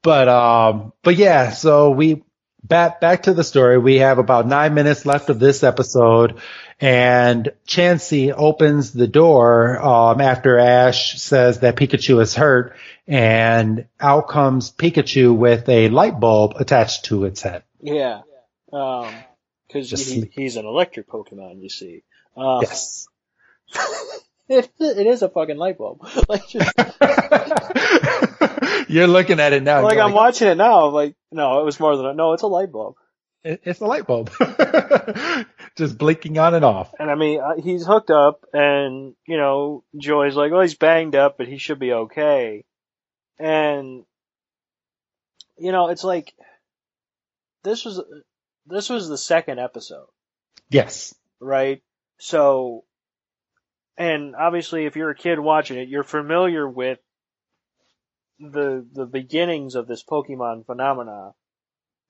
but, 0.01 0.27
um, 0.29 0.93
but 1.03 1.15
yeah, 1.15 1.49
so 1.51 1.89
we, 1.91 2.23
back, 2.63 3.01
back 3.01 3.23
to 3.23 3.33
the 3.33 3.43
story. 3.43 3.77
We 3.77 3.97
have 3.97 4.17
about 4.17 4.47
nine 4.47 4.73
minutes 4.73 5.05
left 5.05 5.29
of 5.29 5.39
this 5.39 5.63
episode 5.63 6.39
and 6.79 7.51
Chansey 7.67 8.33
opens 8.35 8.93
the 8.93 9.07
door 9.07 9.83
um, 9.83 10.21
after 10.21 10.59
Ash 10.59 11.19
says 11.19 11.61
that 11.61 11.75
Pikachu 11.75 12.21
is 12.21 12.35
hurt, 12.35 12.75
and 13.07 13.87
out 13.99 14.27
comes 14.27 14.71
Pikachu 14.71 15.35
with 15.35 15.67
a 15.69 15.89
light 15.89 16.19
bulb 16.19 16.53
attached 16.57 17.05
to 17.05 17.25
its 17.25 17.41
head. 17.41 17.63
Yeah, 17.81 18.21
because 18.67 19.11
um, 19.93 19.93
he, 19.97 20.29
he's 20.31 20.55
an 20.57 20.65
electric 20.65 21.09
Pokemon, 21.09 21.63
you 21.63 21.69
see. 21.69 22.03
Um, 22.37 22.61
yes. 22.61 23.07
it, 24.49 24.69
it 24.79 25.07
is 25.07 25.21
a 25.21 25.29
fucking 25.29 25.57
light 25.57 25.77
bulb. 25.77 26.07
like 26.29 26.47
just, 26.47 26.73
You're 28.89 29.07
looking 29.07 29.39
at 29.39 29.53
it 29.53 29.63
now. 29.63 29.83
Like 29.83 29.97
I'm 29.97 30.11
like, 30.11 30.15
watching 30.15 30.47
it 30.47 30.55
now. 30.55 30.87
I'm 30.87 30.93
like, 30.93 31.15
no, 31.31 31.61
it 31.61 31.65
was 31.65 31.79
more 31.79 31.97
than 31.97 32.05
a, 32.05 32.13
no, 32.13 32.33
it's 32.33 32.43
a 32.43 32.47
light 32.47 32.71
bulb. 32.71 32.95
it's 33.43 33.81
a 33.81 33.85
light 33.85 34.07
bulb 34.07 34.31
just 35.77 35.97
blinking 35.97 36.37
on 36.37 36.55
and 36.55 36.65
off. 36.65 36.91
And 36.99 37.09
I 37.09 37.15
mean, 37.15 37.39
uh, 37.39 37.61
he's 37.61 37.85
hooked 37.85 38.09
up, 38.09 38.43
and 38.51 39.15
you 39.25 39.37
know, 39.37 39.83
Joy's 39.95 40.35
like, 40.35 40.51
"Well, 40.51 40.61
he's 40.61 40.75
banged 40.75 41.15
up, 41.15 41.37
but 41.37 41.47
he 41.47 41.57
should 41.57 41.79
be 41.79 41.93
okay." 41.93 42.65
And 43.39 44.03
you 45.57 45.71
know, 45.71 45.89
it's 45.89 46.03
like 46.03 46.33
this 47.63 47.85
was 47.85 48.01
this 48.65 48.89
was 48.89 49.07
the 49.07 49.17
second 49.17 49.59
episode. 49.59 50.07
Yes. 50.69 51.15
Right. 51.39 51.81
So, 52.19 52.83
and 53.97 54.35
obviously, 54.35 54.85
if 54.85 54.95
you're 54.95 55.11
a 55.11 55.15
kid 55.15 55.39
watching 55.39 55.77
it, 55.77 55.89
you're 55.89 56.03
familiar 56.03 56.67
with 56.67 56.99
the 58.39 58.85
the 58.93 59.05
beginnings 59.05 59.75
of 59.75 59.87
this 59.87 60.03
Pokemon 60.03 60.65
phenomena 60.65 61.33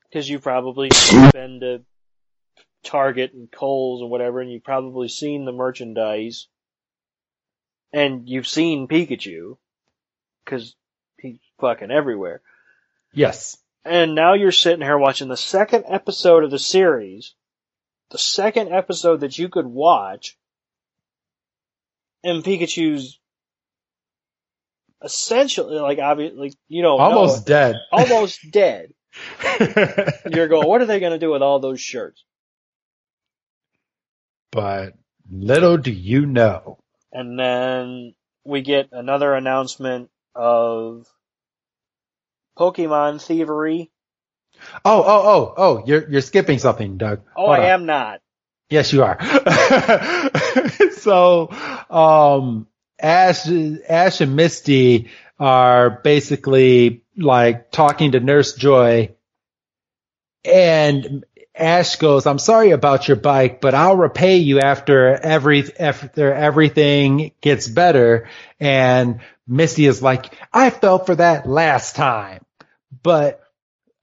because 0.09 0.29
you 0.29 0.39
probably 0.39 0.89
been 1.33 1.59
to 1.61 1.81
Target 2.83 3.33
and 3.33 3.51
Kohl's 3.51 4.01
and 4.01 4.09
whatever, 4.09 4.39
and 4.39 4.51
you've 4.51 4.63
probably 4.63 5.09
seen 5.09 5.45
the 5.45 5.51
merchandise, 5.51 6.47
and 7.91 8.27
you've 8.27 8.47
seen 8.47 8.87
Pikachu, 8.87 9.57
because 10.43 10.75
he's 11.19 11.39
fucking 11.59 11.91
everywhere. 11.91 12.41
Yes. 13.13 13.57
And 13.83 14.15
now 14.15 14.33
you're 14.33 14.51
sitting 14.51 14.81
here 14.81 14.97
watching 14.97 15.27
the 15.27 15.37
second 15.37 15.85
episode 15.87 16.43
of 16.43 16.51
the 16.51 16.59
series, 16.59 17.33
the 18.11 18.17
second 18.17 18.73
episode 18.73 19.21
that 19.21 19.37
you 19.37 19.49
could 19.49 19.65
watch, 19.65 20.37
and 22.23 22.43
Pikachu's 22.43 23.19
essentially 25.03 25.79
like 25.79 25.99
obviously 25.99 26.53
you 26.67 26.81
know 26.81 26.97
almost 26.97 27.45
dead, 27.45 27.75
almost 27.91 28.39
dead. 28.51 28.93
You're 30.29 30.47
going, 30.47 30.67
what 30.67 30.81
are 30.81 30.85
they 30.85 30.99
going 30.99 31.13
to 31.13 31.19
do 31.19 31.31
with 31.31 31.41
all 31.41 31.59
those 31.59 31.81
shirts? 31.81 32.23
But 34.51 34.93
little 35.29 35.77
do 35.77 35.91
you 35.91 36.25
know. 36.25 36.77
And 37.11 37.39
then 37.39 38.13
we 38.43 38.61
get 38.61 38.89
another 38.91 39.33
announcement 39.33 40.09
of 40.35 41.07
Pokemon 42.57 43.21
thievery. 43.21 43.91
Oh, 44.85 45.03
oh, 45.03 45.03
oh, 45.25 45.53
oh, 45.57 45.83
you're, 45.85 46.09
you're 46.09 46.21
skipping 46.21 46.59
something, 46.59 46.97
Doug. 46.97 47.21
Oh, 47.35 47.45
Hold 47.45 47.49
I 47.51 47.59
on. 47.59 47.65
am 47.65 47.85
not. 47.85 48.21
Yes, 48.69 48.91
you 48.91 49.03
are. 49.03 49.17
so, 50.91 51.49
um, 51.89 52.67
Ash, 52.99 53.47
Ash 53.47 54.21
and 54.21 54.35
Misty 54.35 55.09
are 55.39 55.89
basically 55.89 57.03
like 57.15 57.71
talking 57.71 58.11
to 58.11 58.19
Nurse 58.19 58.55
Joy 58.55 59.09
and 60.43 61.25
Ash 61.55 61.95
goes, 61.95 62.25
I'm 62.25 62.39
sorry 62.39 62.71
about 62.71 63.07
your 63.07 63.17
bike, 63.17 63.61
but 63.61 63.73
I'll 63.73 63.95
repay 63.95 64.37
you 64.37 64.59
after 64.59 65.15
every, 65.15 65.63
after 65.79 66.33
everything 66.33 67.31
gets 67.41 67.67
better. 67.67 68.29
And 68.59 69.21
Misty 69.47 69.85
is 69.85 70.01
like, 70.01 70.33
I 70.53 70.69
fell 70.69 70.99
for 70.99 71.15
that 71.15 71.47
last 71.47 71.95
time, 71.95 72.45
but 73.03 73.41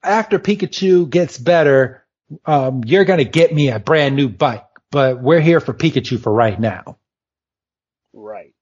after 0.05 0.39
Pikachu 0.39 1.09
gets 1.09 1.39
better, 1.39 2.05
um, 2.47 2.83
you're 2.85 3.05
going 3.05 3.19
to 3.19 3.25
get 3.25 3.55
me 3.55 3.71
a 3.71 3.79
brand 3.79 4.17
new 4.17 4.29
bike, 4.29 4.67
but 4.91 5.21
we're 5.21 5.41
here 5.41 5.61
for 5.61 5.75
Pikachu 5.75 6.21
for 6.21 6.33
right 6.33 6.59
now. 6.59 6.99
Right. 8.13 8.55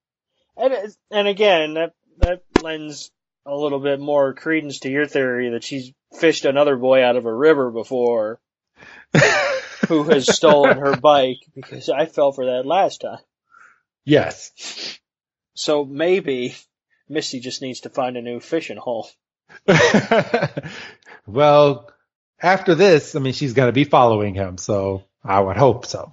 And, 0.57 0.75
and 1.11 1.29
again, 1.29 1.75
that, 1.75 1.95
that 2.19 2.43
lends 2.63 3.11
a 3.45 3.55
little 3.55 3.81
bit 3.81 4.01
more 4.01 4.35
credence 4.35 4.81
to 4.81 4.91
your 4.91 5.07
theory 5.07 5.51
that 5.51 5.65
she's 5.65 5.93
fished 6.19 6.45
another 6.45 6.77
boy 6.77 7.03
out 7.03 7.17
of 7.17 7.27
a 7.27 7.35
river 7.35 7.71
before 7.71 8.41
who 9.89 10.05
has 10.05 10.33
stolen 10.33 10.79
her 10.79 10.97
bike 10.97 11.39
because 11.55 11.89
I 11.89 12.07
fell 12.07 12.33
for 12.33 12.47
that 12.47 12.67
last 12.67 13.01
time. 13.01 13.19
Yes. 14.05 14.99
So 15.55 15.85
maybe 15.85 16.55
Misty 17.09 17.41
just 17.41 17.63
needs 17.63 17.81
to 17.81 17.91
find 17.91 18.17
a 18.17 18.23
new 18.23 18.41
fishing 18.41 18.77
hole. 18.77 19.09
well, 21.27 21.91
after 22.41 22.75
this, 22.75 23.15
I 23.15 23.21
mean, 23.21 23.33
she's 23.33 23.53
going 23.53 23.69
to 23.69 23.73
be 23.73 23.85
following 23.85 24.35
him, 24.35 24.59
so 24.59 25.05
I 25.25 25.41
would 25.41 25.57
hope 25.57 25.87
so. 25.87 26.13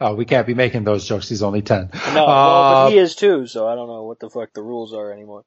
oh, 0.00 0.14
we 0.16 0.24
can't 0.24 0.46
be 0.46 0.54
making 0.54 0.84
those 0.84 1.06
jokes. 1.06 1.28
He's 1.28 1.42
only 1.42 1.62
10. 1.62 1.90
No, 2.14 2.26
well, 2.26 2.86
but 2.86 2.90
he 2.92 2.98
uh, 2.98 3.02
is 3.02 3.14
too, 3.14 3.46
so 3.46 3.68
I 3.68 3.74
don't 3.74 3.88
know 3.88 4.04
what 4.04 4.18
the 4.18 4.30
fuck 4.30 4.52
the 4.54 4.62
rules 4.62 4.94
are 4.94 5.12
anymore. 5.12 5.44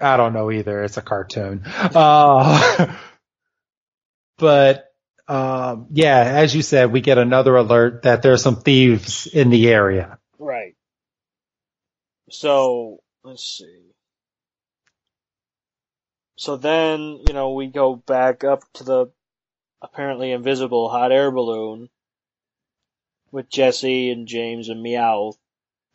I 0.00 0.16
don't 0.16 0.32
know 0.32 0.50
either. 0.50 0.82
It's 0.82 0.96
a 0.96 1.02
cartoon. 1.02 1.62
Uh, 1.66 2.96
but, 4.38 4.86
um, 5.28 5.88
yeah, 5.92 6.22
as 6.22 6.54
you 6.54 6.62
said, 6.62 6.90
we 6.90 7.02
get 7.02 7.18
another 7.18 7.54
alert 7.56 8.04
that 8.04 8.22
there's 8.22 8.42
some 8.42 8.62
thieves 8.62 9.26
in 9.26 9.50
the 9.50 9.68
area. 9.68 10.18
Right. 10.38 10.74
So, 12.30 13.00
let's 13.22 13.44
see. 13.44 13.79
So 16.40 16.56
then, 16.56 17.20
you 17.28 17.34
know, 17.34 17.52
we 17.52 17.66
go 17.66 17.94
back 17.94 18.44
up 18.44 18.62
to 18.74 18.84
the 18.84 19.06
apparently 19.82 20.32
invisible 20.32 20.88
hot 20.88 21.12
air 21.12 21.30
balloon 21.30 21.90
with 23.30 23.50
Jessie 23.50 24.10
and 24.10 24.26
James 24.26 24.70
and 24.70 24.82
Meowth. 24.82 25.36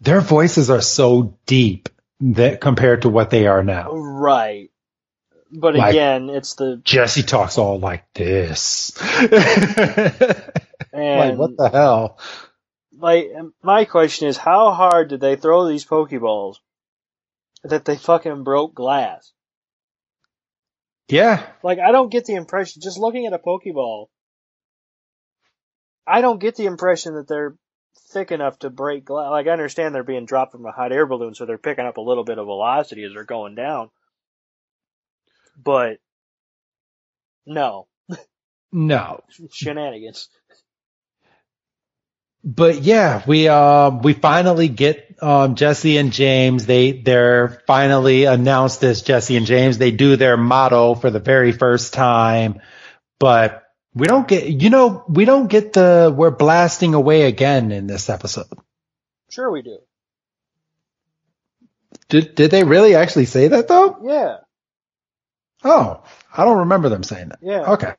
Their 0.01 0.21
voices 0.21 0.69
are 0.69 0.81
so 0.81 1.39
deep 1.47 1.89
that 2.19 2.61
compared 2.61 3.01
to 3.01 3.09
what 3.09 3.31
they 3.31 3.47
are 3.47 3.63
now. 3.63 3.91
Right. 3.91 4.69
But 5.51 5.73
like, 5.73 5.95
again, 5.95 6.29
it's 6.29 6.53
the 6.53 6.79
Jessie 6.83 7.23
talks 7.23 7.57
all 7.57 7.79
like 7.79 8.05
this. 8.13 8.95
and 9.01 9.31
like 10.93 11.37
what 11.39 11.57
the 11.57 11.69
hell? 11.73 12.19
Like 12.95 13.31
my 13.63 13.85
question 13.85 14.27
is, 14.27 14.37
how 14.37 14.73
hard 14.73 15.07
did 15.07 15.21
they 15.21 15.37
throw 15.37 15.67
these 15.67 15.85
Pokeballs 15.85 16.57
that 17.63 17.83
they 17.85 17.97
fucking 17.97 18.43
broke 18.43 18.75
glass? 18.75 19.31
Yeah. 21.07 21.45
Like 21.63 21.79
I 21.79 21.91
don't 21.91 22.11
get 22.11 22.25
the 22.25 22.35
impression 22.35 22.81
just 22.81 22.97
looking 22.99 23.25
at 23.25 23.33
a 23.33 23.39
Pokeball 23.39 24.07
I 26.07 26.21
don't 26.21 26.39
get 26.39 26.55
the 26.55 26.65
impression 26.65 27.15
that 27.15 27.27
they're 27.27 27.55
thick 28.11 28.31
enough 28.31 28.59
to 28.59 28.69
break 28.69 29.05
glass. 29.05 29.31
Like 29.31 29.47
I 29.47 29.51
understand 29.51 29.95
they're 29.95 30.03
being 30.03 30.25
dropped 30.25 30.51
from 30.51 30.65
a 30.65 30.71
hot 30.71 30.91
air 30.91 31.05
balloon, 31.05 31.33
so 31.33 31.45
they're 31.45 31.57
picking 31.57 31.85
up 31.85 31.97
a 31.97 32.01
little 32.01 32.23
bit 32.23 32.37
of 32.37 32.45
velocity 32.45 33.03
as 33.03 33.13
they're 33.13 33.23
going 33.23 33.55
down. 33.55 33.89
But 35.61 35.97
no, 37.45 37.87
no 38.71 39.23
shenanigans. 39.51 40.29
But 42.43 42.83
yeah, 42.83 43.23
we 43.25 43.47
um 43.47 44.01
we 44.01 44.13
finally 44.13 44.67
get 44.67 45.04
um 45.21 45.55
Jessie 45.55 45.97
and 45.97 46.11
James. 46.11 46.65
They 46.65 46.91
they're 46.91 47.61
finally 47.67 48.25
announced 48.25 48.83
as 48.83 49.01
Jessie 49.01 49.37
and 49.37 49.45
James. 49.45 49.77
They 49.77 49.91
do 49.91 50.15
their 50.15 50.37
motto 50.37 50.95
for 50.95 51.09
the 51.09 51.19
very 51.19 51.51
first 51.51 51.93
time, 51.93 52.61
but 53.19 53.63
we 53.93 54.07
don't 54.07 54.27
get, 54.27 54.47
you 54.47 54.69
know, 54.69 55.05
we 55.07 55.23
don't 55.23 55.47
get 55.47 55.71
the, 55.71 56.13
we're 56.13 56.29
blasting 56.29 56.93
away 56.93 57.21
again 57.23 57.71
in 57.71 57.87
this 57.87 58.09
episode. 58.09 58.47
Sure 59.29 59.49
we 59.49 59.61
do. 59.61 59.79
Did, 62.09 62.35
did 62.35 62.51
they 62.51 62.63
really 62.65 62.95
actually 62.95 63.25
say 63.25 63.47
that 63.47 63.67
though? 63.69 63.97
Yeah. 64.03 64.37
Oh, 65.63 66.03
I 66.35 66.43
don't 66.43 66.59
remember 66.59 66.89
them 66.89 67.03
saying 67.03 67.29
that. 67.29 67.39
Yeah. 67.41 67.71
Okay. 67.73 67.93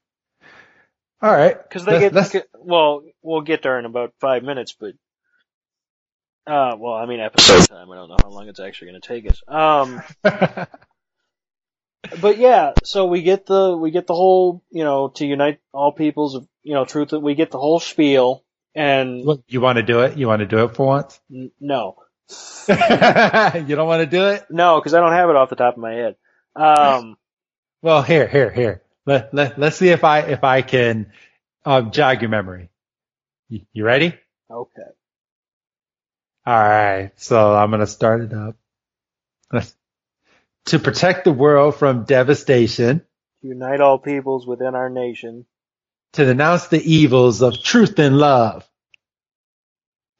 All 1.23 1.33
right. 1.33 1.57
Because 1.61 1.85
they 1.87 2.11
Let's- 2.11 2.31
get, 2.31 2.47
well, 2.55 3.03
we'll 3.23 3.41
get 3.41 3.62
there 3.62 3.79
in 3.79 3.87
about 3.87 4.12
five 4.21 4.43
minutes, 4.43 4.77
but, 4.79 4.93
uh, 6.47 6.76
well, 6.78 6.94
I 6.94 7.07
mean 7.07 7.20
episode 7.20 7.66
time. 7.68 7.90
I 7.90 7.97
don't 7.97 8.09
know 8.09 8.16
how 8.22 8.30
long 8.30 8.49
it's 8.49 8.61
actually 8.61 8.90
going 8.90 9.01
to 9.01 9.09
take 9.09 9.30
us. 9.30 9.42
Um, 9.49 10.03
but 12.20 12.38
yeah, 12.38 12.72
so 12.84 13.07
we 13.07 13.22
get 13.22 13.47
the, 13.47 13.76
we 13.76 13.90
get 13.90 14.07
the 14.07 14.14
whole, 14.14 14.62
you 14.70 14.84
know, 14.84 15.09
to 15.09 15.26
unite 15.26 15.61
all 15.72 15.92
peoples 15.92 16.34
of, 16.34 16.47
you 16.62 16.74
know, 16.74 16.84
truth, 16.84 17.12
we 17.12 17.34
get 17.34 17.51
the 17.51 17.59
whole 17.59 17.80
spiel, 17.80 18.44
and 18.74 19.24
Look, 19.24 19.42
you 19.49 19.61
want 19.61 19.76
to 19.76 19.82
do 19.82 20.01
it? 20.01 20.16
You 20.16 20.28
want 20.28 20.40
to 20.40 20.47
do 20.47 20.64
it 20.64 20.76
for 20.76 20.86
once? 20.86 21.20
n- 21.30 21.51
no. 21.61 21.97
you 22.68 22.74
don't 23.76 23.86
want 23.88 24.03
to 24.03 24.07
do 24.07 24.26
it? 24.28 24.47
No, 24.51 24.80
because 24.80 24.94
I 24.94 25.01
don't 25.01 25.12
have 25.12 25.30
it 25.30 25.36
off 25.36 25.49
the 25.51 25.57
top 25.57 25.74
of 25.74 25.80
my 25.80 25.92
head. 25.92 26.16
Um, 26.55 27.16
Well, 27.82 28.03
here, 28.03 28.26
here, 28.26 28.51
here. 28.51 28.82
Let, 29.05 29.32
let, 29.32 29.59
let's 29.59 29.76
see 29.76 29.90
if 29.90 30.03
I, 30.03 30.20
if 30.20 30.42
I 30.42 30.62
can, 30.62 31.12
um, 31.64 31.92
jog 31.92 32.20
your 32.20 32.30
memory. 32.30 32.68
You, 33.49 33.61
you 33.72 33.84
ready? 33.84 34.14
okay. 34.51 34.82
All 36.47 36.55
right. 36.55 37.11
So 37.16 37.55
I'm 37.55 37.70
going 37.70 37.80
to 37.80 37.86
start 37.86 38.22
it 38.22 38.32
up. 38.32 38.57
To 40.66 40.80
protect 40.80 41.24
the 41.24 41.30
world 41.32 41.76
from 41.76 42.03
devastation, 42.07 43.03
To 43.42 43.47
unite 43.47 43.80
all 43.80 44.01
peoples 44.01 44.49
within 44.49 44.74
our 44.74 44.90
nation, 44.90 45.47
to 46.14 46.24
denounce 46.24 46.66
the 46.66 46.82
evils 46.82 47.40
of 47.40 47.62
truth 47.62 47.97
and 48.01 48.18
love. 48.18 48.68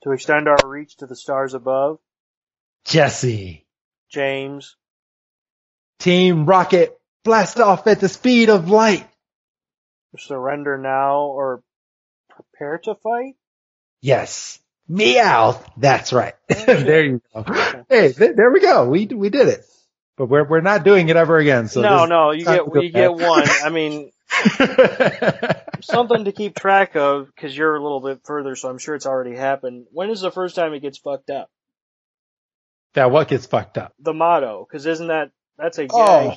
to 0.05 0.13
extend 0.13 0.47
our 0.47 0.69
reach 0.69 0.99
to 0.99 1.07
the 1.07 1.17
stars 1.17 1.55
above, 1.55 1.99
Jessie. 2.85 3.67
James, 4.09 4.77
Team 5.99 6.47
Rocket, 6.47 6.97
blast 7.25 7.59
off 7.59 7.89
at 7.89 7.99
the 7.99 8.09
speed 8.09 8.49
of 8.49 8.71
light. 8.71 9.09
surrender 10.17 10.79
now 10.79 11.23
or 11.23 11.65
prepare 12.31 12.79
to 12.85 12.95
fight? 12.95 13.35
Yes. 14.01 14.61
Meowth. 14.91 15.65
That's 15.77 16.13
right. 16.13 16.35
there 16.49 17.05
you 17.05 17.23
go. 17.35 17.45
Hey, 17.89 18.13
th- 18.13 18.37
there 18.37 18.51
we 18.51 18.61
go. 18.61 18.89
We, 18.89 19.07
we 19.07 19.31
did 19.31 19.49
it. 19.49 19.65
But 20.17 20.27
we're, 20.27 20.45
we're 20.45 20.61
not 20.61 20.85
doing 20.85 21.09
it 21.09 21.17
ever 21.17 21.37
again. 21.39 21.69
So 21.69 21.83
no, 21.83 22.07
no, 22.07 22.31
you 22.31 22.45
get 22.45 22.63
you 22.75 22.91
get 22.91 23.13
one. 23.13 23.45
I 23.47 23.69
mean, 23.69 24.11
something 25.83 26.25
to 26.25 26.33
keep 26.33 26.55
track 26.55 26.97
of 26.97 27.27
because 27.27 27.57
you're 27.57 27.77
a 27.77 27.83
little 27.83 28.01
bit 28.01 28.21
further, 28.25 28.57
so 28.57 28.71
I'm 28.71 28.79
sure 28.79 28.95
it's 28.95 29.05
already 29.07 29.37
happened. 29.37 29.87
When 29.93 30.09
is 30.09 30.23
the 30.23 30.31
first 30.31 30.55
time 30.57 30.73
it 30.73 30.81
gets 30.81 30.99
fucked 30.99 31.29
up? 31.31 31.51
that 32.95 33.11
what 33.11 33.29
gets 33.29 33.47
fucked 33.47 33.77
up? 33.77 33.93
The 34.01 34.15
motto, 34.15 34.67
because 34.67 34.87
isn't 34.87 35.09
that 35.09 35.31
that's 35.59 35.79
a 35.79 35.87
Oh. 35.91 36.35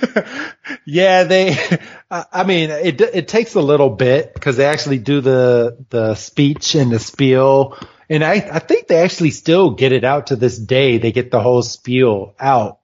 yeah, 0.84 1.24
they. 1.24 1.52
I 2.10 2.24
I 2.32 2.44
mean, 2.44 2.70
it 2.70 3.00
it 3.00 3.28
takes 3.28 3.54
a 3.54 3.60
little 3.60 3.90
bit 3.90 4.34
because 4.34 4.56
they 4.56 4.66
actually 4.66 4.98
do 4.98 5.20
the 5.20 5.84
the 5.90 6.14
speech 6.14 6.74
and 6.74 6.90
the 6.90 6.98
spiel, 6.98 7.76
and 8.08 8.24
I 8.24 8.32
I 8.34 8.58
think 8.58 8.88
they 8.88 8.98
actually 8.98 9.30
still 9.30 9.70
get 9.70 9.92
it 9.92 10.04
out 10.04 10.28
to 10.28 10.36
this 10.36 10.58
day. 10.58 10.98
They 10.98 11.12
get 11.12 11.30
the 11.30 11.40
whole 11.40 11.62
spiel 11.62 12.34
out, 12.38 12.80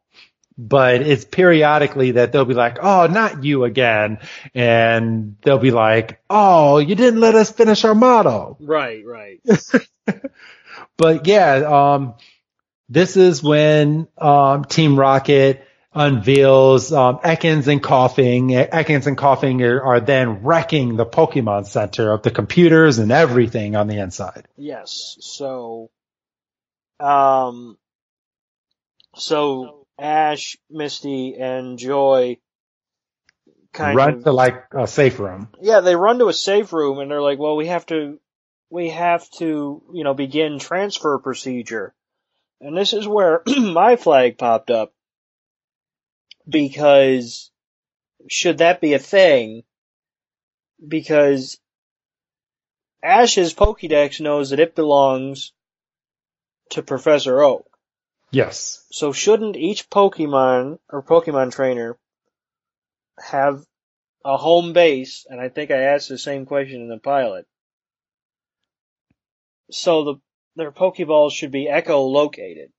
but 0.56 1.02
it's 1.02 1.24
periodically 1.24 2.12
that 2.12 2.32
they'll 2.32 2.44
be 2.44 2.54
like, 2.54 2.78
"Oh, 2.80 3.06
not 3.06 3.44
you 3.44 3.64
again," 3.64 4.18
and 4.54 5.36
they'll 5.42 5.58
be 5.58 5.72
like, 5.72 6.20
"Oh, 6.30 6.78
you 6.78 6.94
didn't 6.94 7.20
let 7.20 7.34
us 7.34 7.50
finish 7.50 7.84
our 7.84 7.94
motto." 7.94 8.56
Right, 8.60 9.04
right. 9.04 9.40
But 10.96 11.26
yeah, 11.26 11.94
um, 11.94 12.14
this 12.90 13.16
is 13.16 13.42
when 13.42 14.06
um, 14.18 14.64
Team 14.66 14.98
Rocket 14.98 15.66
unveils 15.92 16.92
um, 16.92 17.18
Ekans 17.18 17.66
and 17.66 17.82
Koffing. 17.82 18.50
Ekans 18.70 19.06
and 19.06 19.18
Koffing 19.18 19.60
are, 19.62 19.82
are 19.82 20.00
then 20.00 20.42
wrecking 20.42 20.96
the 20.96 21.06
Pokemon 21.06 21.66
Center 21.66 22.12
of 22.12 22.22
the 22.22 22.30
computers 22.30 22.98
and 22.98 23.10
everything 23.10 23.74
on 23.76 23.86
the 23.88 23.98
inside. 23.98 24.46
Yes. 24.56 25.16
So, 25.20 25.90
um, 27.00 27.76
so 29.16 29.86
Ash, 29.98 30.56
Misty, 30.70 31.34
and 31.38 31.78
Joy 31.78 32.38
kind 33.72 33.96
Run 33.96 34.14
of 34.14 34.24
to 34.24 34.32
like 34.32 34.64
a 34.72 34.86
safe 34.86 35.18
room. 35.18 35.48
yeah, 35.60 35.80
they 35.80 35.96
run 35.96 36.18
to 36.18 36.28
a 36.28 36.32
safe 36.32 36.72
room 36.72 36.98
and 36.98 37.10
they're 37.10 37.22
like, 37.22 37.38
well, 37.38 37.56
we 37.56 37.66
have 37.66 37.86
to, 37.86 38.20
we 38.68 38.90
have 38.90 39.28
to, 39.38 39.82
you 39.92 40.04
know, 40.04 40.14
begin 40.14 40.58
transfer 40.58 41.18
procedure. 41.18 41.94
And 42.60 42.76
this 42.76 42.92
is 42.92 43.08
where 43.08 43.42
my 43.58 43.96
flag 43.96 44.38
popped 44.38 44.70
up 44.70 44.92
because 46.48 47.50
should 48.28 48.58
that 48.58 48.80
be 48.80 48.94
a 48.94 48.98
thing? 48.98 49.62
Because 50.86 51.58
Ash's 53.02 53.54
Pokédex 53.54 54.20
knows 54.20 54.50
that 54.50 54.60
it 54.60 54.74
belongs 54.74 55.52
to 56.70 56.82
Professor 56.82 57.42
Oak. 57.42 57.66
Yes. 58.30 58.84
So 58.92 59.12
shouldn't 59.12 59.56
each 59.56 59.90
Pokemon 59.90 60.78
or 60.88 61.02
Pokemon 61.02 61.52
trainer 61.52 61.98
have 63.18 63.64
a 64.24 64.36
home 64.36 64.72
base? 64.72 65.26
And 65.28 65.40
I 65.40 65.48
think 65.48 65.70
I 65.70 65.82
asked 65.82 66.08
the 66.08 66.18
same 66.18 66.46
question 66.46 66.82
in 66.82 66.88
the 66.88 66.98
pilot. 66.98 67.46
So 69.70 70.04
the 70.04 70.14
their 70.56 70.72
Pokeballs 70.72 71.32
should 71.32 71.52
be 71.52 71.68
echo-located. 71.68 72.72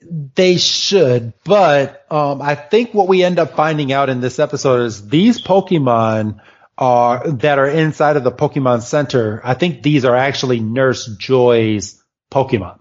They 0.00 0.56
should, 0.58 1.32
but 1.44 2.06
um, 2.10 2.40
I 2.40 2.54
think 2.54 2.94
what 2.94 3.08
we 3.08 3.24
end 3.24 3.38
up 3.38 3.56
finding 3.56 3.92
out 3.92 4.08
in 4.08 4.20
this 4.20 4.38
episode 4.38 4.82
is 4.82 5.08
these 5.08 5.42
Pokemon 5.42 6.40
are 6.76 7.28
that 7.32 7.58
are 7.58 7.66
inside 7.66 8.16
of 8.16 8.22
the 8.22 8.30
Pokemon 8.30 8.82
Center. 8.82 9.40
I 9.42 9.54
think 9.54 9.82
these 9.82 10.04
are 10.04 10.14
actually 10.14 10.60
Nurse 10.60 11.06
Joy's 11.18 12.02
Pokemon 12.30 12.78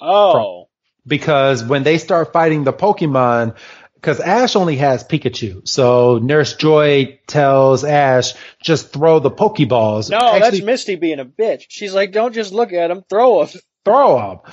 Oh, 0.00 0.68
because 1.06 1.62
when 1.62 1.82
they 1.82 1.98
start 1.98 2.32
fighting 2.32 2.64
the 2.64 2.72
Pokemon, 2.72 3.56
because 3.94 4.18
Ash 4.18 4.56
only 4.56 4.76
has 4.76 5.04
Pikachu, 5.04 5.66
so 5.68 6.18
Nurse 6.18 6.56
Joy 6.56 7.20
tells 7.26 7.84
Ash 7.84 8.34
just 8.62 8.92
throw 8.92 9.20
the 9.20 9.30
Pokeballs. 9.30 10.10
no, 10.10 10.16
Actually, 10.18 10.40
that's 10.40 10.62
Misty 10.62 10.96
being 10.96 11.20
a 11.20 11.24
bitch. 11.24 11.66
She's 11.68 11.94
like, 11.94 12.12
don't 12.12 12.32
just 12.32 12.52
look 12.52 12.72
at 12.72 12.88
them, 12.88 13.04
throw 13.08 13.44
them. 13.44 13.60
throw 13.84 14.16
them. 14.42 14.52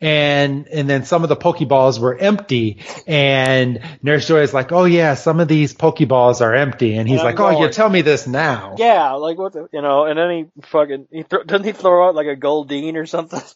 And 0.00 0.68
and 0.68 0.90
then 0.90 1.04
some 1.04 1.22
of 1.22 1.28
the 1.28 1.36
Pokeballs 1.36 1.98
were 1.98 2.16
empty, 2.18 2.82
and 3.06 3.80
Nurse 4.02 4.26
Joy 4.26 4.40
is 4.40 4.52
like, 4.52 4.72
"Oh 4.72 4.84
yeah, 4.84 5.14
some 5.14 5.40
of 5.40 5.48
these 5.48 5.72
Pokeballs 5.72 6.40
are 6.42 6.52
empty," 6.52 6.96
and 6.96 7.08
he's 7.08 7.20
And 7.20 7.24
like, 7.24 7.40
"Oh, 7.40 7.60
you 7.60 7.70
tell 7.70 7.88
me 7.88 8.02
this 8.02 8.26
now." 8.26 8.74
Yeah, 8.76 9.12
like 9.12 9.38
what 9.38 9.52
the, 9.52 9.68
you 9.72 9.80
know, 9.80 10.04
and 10.04 10.18
then 10.18 10.30
he 10.30 10.62
fucking, 10.66 11.06
he 11.10 11.22
thro- 11.22 11.44
doesn't 11.44 11.64
he 11.64 11.72
throw 11.72 12.08
out 12.08 12.14
like 12.16 12.26
a 12.26 12.36
Goldeen 12.36 12.96
or 12.96 13.06
something? 13.06 13.40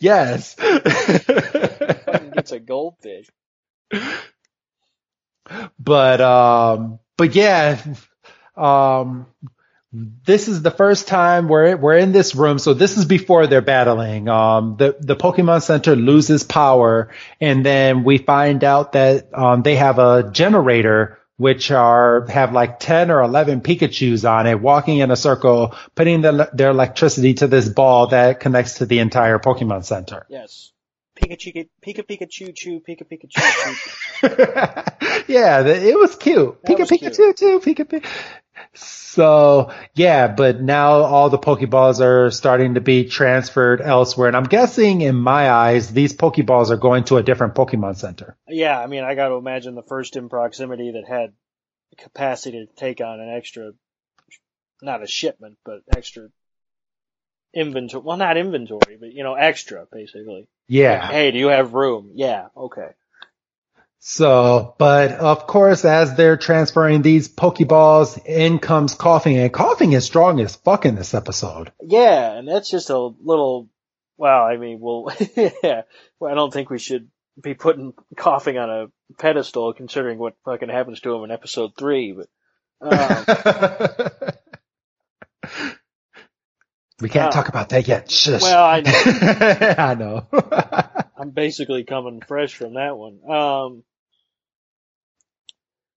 Yes. 0.00 0.54
gets 0.54 2.52
a 2.52 2.60
goldfish. 2.60 3.28
but 5.78 6.20
um, 6.20 7.00
but 7.16 7.34
yeah, 7.34 7.82
um, 8.56 9.26
this 9.92 10.48
is 10.48 10.60
the 10.62 10.70
first 10.70 11.08
time 11.08 11.48
we're 11.48 11.76
we're 11.76 11.96
in 11.96 12.12
this 12.12 12.34
room. 12.34 12.58
So 12.58 12.74
this 12.74 12.98
is 12.98 13.04
before 13.06 13.46
they're 13.46 13.62
battling. 13.62 14.28
Um, 14.28 14.76
the 14.76 14.96
the 15.00 15.16
Pokemon 15.16 15.62
Center 15.62 15.96
loses 15.96 16.42
power, 16.42 17.10
and 17.40 17.64
then 17.64 18.04
we 18.04 18.18
find 18.18 18.64
out 18.64 18.92
that 18.92 19.28
um, 19.32 19.62
they 19.62 19.76
have 19.76 19.98
a 19.98 20.30
generator. 20.30 21.14
Which 21.38 21.70
are 21.70 22.26
have 22.26 22.52
like 22.52 22.80
ten 22.80 23.12
or 23.12 23.22
eleven 23.22 23.60
Pikachu's 23.60 24.24
on 24.24 24.48
it, 24.48 24.60
walking 24.60 24.98
in 24.98 25.12
a 25.12 25.16
circle, 25.16 25.72
putting 25.94 26.20
the, 26.20 26.50
their 26.52 26.70
electricity 26.70 27.34
to 27.34 27.46
this 27.46 27.68
ball 27.68 28.08
that 28.08 28.40
connects 28.40 28.78
to 28.78 28.86
the 28.86 28.98
entire 28.98 29.38
Pokemon 29.38 29.84
Center. 29.84 30.26
Yes. 30.28 30.72
Pikachu, 31.14 31.68
Pika 31.80 32.04
Pika 32.04 32.28
Choo 32.28 32.50
Choo, 32.52 32.80
Pika 32.80 33.04
Pika 33.04 33.28
Choo 33.28 33.76
Choo. 34.20 35.24
yeah, 35.32 35.64
it 35.64 35.96
was 35.96 36.16
cute. 36.16 36.60
That 36.62 36.72
Pika 36.72 36.80
was 36.80 36.90
Pika 36.90 36.98
cute. 36.98 37.14
choo 37.14 37.32
choo, 37.34 37.60
Pika 37.60 37.84
Pika. 37.84 38.06
So 38.78 39.72
yeah, 39.94 40.28
but 40.28 40.60
now 40.60 40.90
all 40.90 41.28
the 41.28 41.38
Pokeballs 41.38 42.00
are 42.00 42.30
starting 42.30 42.74
to 42.74 42.80
be 42.80 43.04
transferred 43.04 43.80
elsewhere, 43.80 44.28
and 44.28 44.36
I'm 44.36 44.44
guessing 44.44 45.00
in 45.00 45.16
my 45.16 45.50
eyes 45.50 45.92
these 45.92 46.14
Pokeballs 46.14 46.70
are 46.70 46.76
going 46.76 47.04
to 47.04 47.16
a 47.16 47.22
different 47.22 47.54
Pokemon 47.54 47.96
Center. 47.96 48.36
Yeah, 48.46 48.78
I 48.78 48.86
mean, 48.86 49.02
I 49.02 49.14
got 49.14 49.28
to 49.28 49.34
imagine 49.34 49.74
the 49.74 49.82
first 49.82 50.16
in 50.16 50.28
proximity 50.28 50.92
that 50.92 51.08
had 51.08 51.32
capacity 51.96 52.66
to 52.66 52.72
take 52.74 53.00
on 53.00 53.20
an 53.20 53.28
extra, 53.28 53.72
not 54.82 55.02
a 55.02 55.08
shipment, 55.08 55.58
but 55.64 55.80
extra 55.96 56.28
inventory. 57.52 58.02
Well, 58.04 58.18
not 58.18 58.36
inventory, 58.36 58.98
but 59.00 59.12
you 59.12 59.24
know, 59.24 59.34
extra 59.34 59.86
basically. 59.90 60.46
Yeah. 60.68 61.10
Hey, 61.10 61.32
do 61.32 61.38
you 61.38 61.48
have 61.48 61.74
room? 61.74 62.12
Yeah. 62.14 62.48
Okay. 62.56 62.90
So, 64.00 64.74
but 64.78 65.12
of 65.12 65.46
course, 65.46 65.84
as 65.84 66.14
they're 66.14 66.36
transferring 66.36 67.02
these 67.02 67.28
Pokeballs, 67.28 68.24
in 68.24 68.58
comes 68.58 68.94
Koffing, 68.94 69.36
and 69.42 69.52
Koffing 69.52 69.94
is 69.94 70.04
strong 70.04 70.40
as 70.40 70.56
fuck 70.56 70.86
in 70.86 70.94
this 70.94 71.14
episode. 71.14 71.72
Yeah, 71.82 72.32
and 72.32 72.48
that's 72.48 72.70
just 72.70 72.90
a 72.90 72.98
little. 72.98 73.68
Well, 74.16 74.44
I 74.44 74.56
mean, 74.56 74.78
well, 74.80 75.12
yeah. 75.36 75.82
Well, 76.18 76.30
I 76.30 76.34
don't 76.34 76.52
think 76.52 76.70
we 76.70 76.78
should 76.78 77.08
be 77.40 77.54
putting 77.54 77.92
Koffing 78.16 78.60
on 78.60 78.70
a 78.70 79.14
pedestal, 79.20 79.72
considering 79.72 80.18
what 80.18 80.36
fucking 80.44 80.68
happens 80.68 81.00
to 81.00 81.14
him 81.14 81.24
in 81.24 81.30
episode 81.30 81.72
three. 81.76 82.12
But 82.12 82.28
Um, 82.80 82.90
we 87.00 87.08
can't 87.08 87.28
uh, 87.28 87.30
talk 87.30 87.48
about 87.48 87.68
that 87.70 87.86
yet. 87.86 88.10
Shush. 88.10 88.42
well, 88.42 88.64
I 88.64 88.80
know. 88.80 88.92
I 89.78 89.94
know. 89.94 90.26
I'm 91.16 91.30
basically 91.30 91.84
coming 91.84 92.20
fresh 92.20 92.54
from 92.54 92.74
that 92.74 92.96
one. 92.96 93.20
Um, 93.28 93.84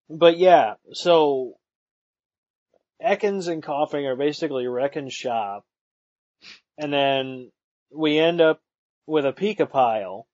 but 0.09 0.37
yeah, 0.37 0.75
so 0.93 1.57
Ekans 3.03 3.47
and 3.47 3.63
Koffing 3.63 4.05
are 4.05 4.15
basically 4.15 4.67
wrecking 4.67 5.09
shop, 5.09 5.65
and 6.77 6.93
then 6.93 7.51
we 7.91 8.19
end 8.19 8.41
up 8.41 8.61
with 9.07 9.25
a 9.25 9.33
Pika 9.33 9.69
pile, 9.69 10.27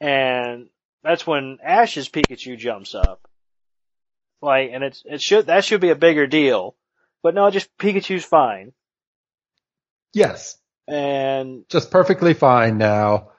and 0.00 0.68
that's 1.02 1.26
when 1.26 1.58
Ash's 1.62 2.08
Pikachu 2.08 2.58
jumps 2.58 2.94
up. 2.94 3.20
Like, 4.42 4.70
and 4.72 4.84
it's 4.84 5.02
it 5.04 5.20
should 5.20 5.46
that 5.46 5.64
should 5.64 5.80
be 5.80 5.90
a 5.90 5.96
bigger 5.96 6.26
deal, 6.26 6.76
but 7.26 7.34
no, 7.34 7.50
just 7.50 7.68
Pikachu's 7.76 8.24
fine, 8.24 8.70
yes. 10.14 10.56
and 10.86 11.64
just 11.68 11.90
perfectly 11.90 12.34
fine 12.34 12.78
now. 12.78 13.30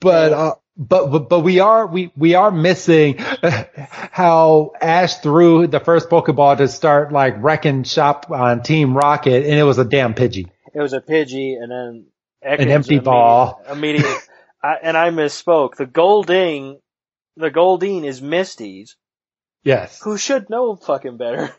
But 0.00 0.32
uh, 0.32 0.54
but 0.76 1.06
but 1.10 1.28
but 1.28 1.40
we 1.40 1.58
are 1.58 1.86
we 1.88 2.12
we 2.16 2.34
are 2.34 2.50
missing 2.52 3.16
how 4.12 4.72
Ash 4.80 5.16
threw 5.16 5.66
the 5.66 5.80
first 5.80 6.08
Pokeball 6.08 6.58
to 6.58 6.68
start 6.68 7.12
like 7.12 7.34
wrecking 7.42 7.82
shop 7.82 8.30
on 8.30 8.62
Team 8.62 8.96
Rocket, 8.96 9.44
and 9.44 9.54
it 9.58 9.64
was 9.64 9.78
a 9.78 9.84
damn 9.84 10.14
Pidgey. 10.14 10.48
it 10.74 10.80
was 10.80 10.92
a 10.92 11.00
Pidgey, 11.00 11.54
and 11.60 11.70
then 11.72 12.06
An 12.42 12.68
empty 12.68 12.96
immediate- 12.96 13.04
ball. 13.04 13.60
Immediate, 13.68 14.06
I, 14.62 14.74
and 14.82 14.96
I 14.96 15.10
misspoke. 15.10 15.76
The 15.76 15.86
Golding, 15.86 16.78
the 17.36 17.50
Goldeen 17.50 18.04
is 18.04 18.20
Misty's, 18.22 18.96
Yes. 19.64 20.00
who 20.02 20.16
should 20.16 20.48
know 20.50 20.76
fucking 20.76 21.16
better. 21.16 21.52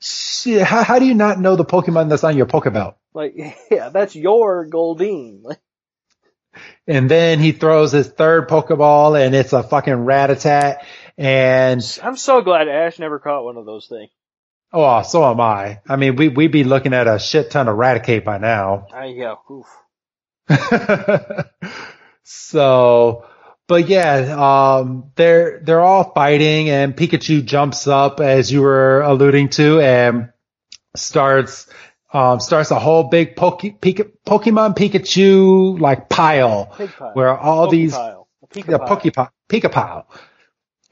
Shit, 0.00 0.62
how, 0.62 0.82
how 0.82 0.98
do 0.98 1.06
you 1.06 1.14
not 1.14 1.40
know 1.40 1.56
the 1.56 1.64
Pokemon 1.64 2.08
that's 2.08 2.24
on 2.24 2.36
your 2.36 2.46
Pokebelt? 2.46 2.94
Like, 3.14 3.34
yeah, 3.70 3.88
that's 3.90 4.14
your 4.14 4.66
Goldeen. 4.68 5.44
And 6.86 7.10
then 7.10 7.40
he 7.40 7.52
throws 7.52 7.92
his 7.92 8.08
third 8.08 8.48
Pokeball, 8.48 9.20
and 9.20 9.34
it's 9.34 9.52
a 9.52 9.62
fucking 9.62 9.94
Rattata. 9.94 10.78
And 11.16 12.00
I'm 12.02 12.16
so 12.16 12.42
glad 12.42 12.68
Ash 12.68 12.98
never 12.98 13.18
caught 13.18 13.44
one 13.44 13.56
of 13.56 13.66
those 13.66 13.86
things. 13.86 14.10
oh, 14.72 15.02
so 15.02 15.24
am 15.30 15.40
I. 15.40 15.80
I 15.88 15.96
mean, 15.96 16.16
we 16.16 16.28
we'd 16.28 16.52
be 16.52 16.64
looking 16.64 16.94
at 16.94 17.08
a 17.08 17.18
shit 17.18 17.50
ton 17.50 17.68
of 17.68 17.76
Raticate 17.76 18.24
by 18.24 18.38
now. 18.38 18.86
I 18.92 19.06
yeah, 19.06 19.34
oof. 19.50 19.66
so, 22.22 23.26
but 23.66 23.88
yeah, 23.88 24.76
um, 24.78 25.10
they're, 25.16 25.60
they're 25.62 25.80
all 25.80 26.12
fighting 26.12 26.70
and 26.70 26.96
Pikachu 26.96 27.44
jumps 27.44 27.86
up 27.86 28.20
as 28.20 28.50
you 28.50 28.62
were 28.62 29.00
alluding 29.02 29.48
to 29.50 29.80
and 29.80 30.30
starts, 30.96 31.66
um, 32.12 32.40
starts 32.40 32.70
a 32.70 32.78
whole 32.78 33.04
big 33.04 33.36
Poke, 33.36 33.62
Pika, 33.62 34.10
Pokemon 34.26 34.76
Pikachu 34.76 35.80
like 35.80 36.08
pile 36.08 36.66
pile. 36.66 37.12
where 37.14 37.36
all 37.36 37.64
Poke 37.64 37.72
these, 37.72 37.94
pile. 37.94 38.28
Pika 38.50 38.66
the 38.66 38.78
pile. 38.78 38.96
Poke, 38.96 39.32
Pika 39.48 39.72
pile 39.72 40.06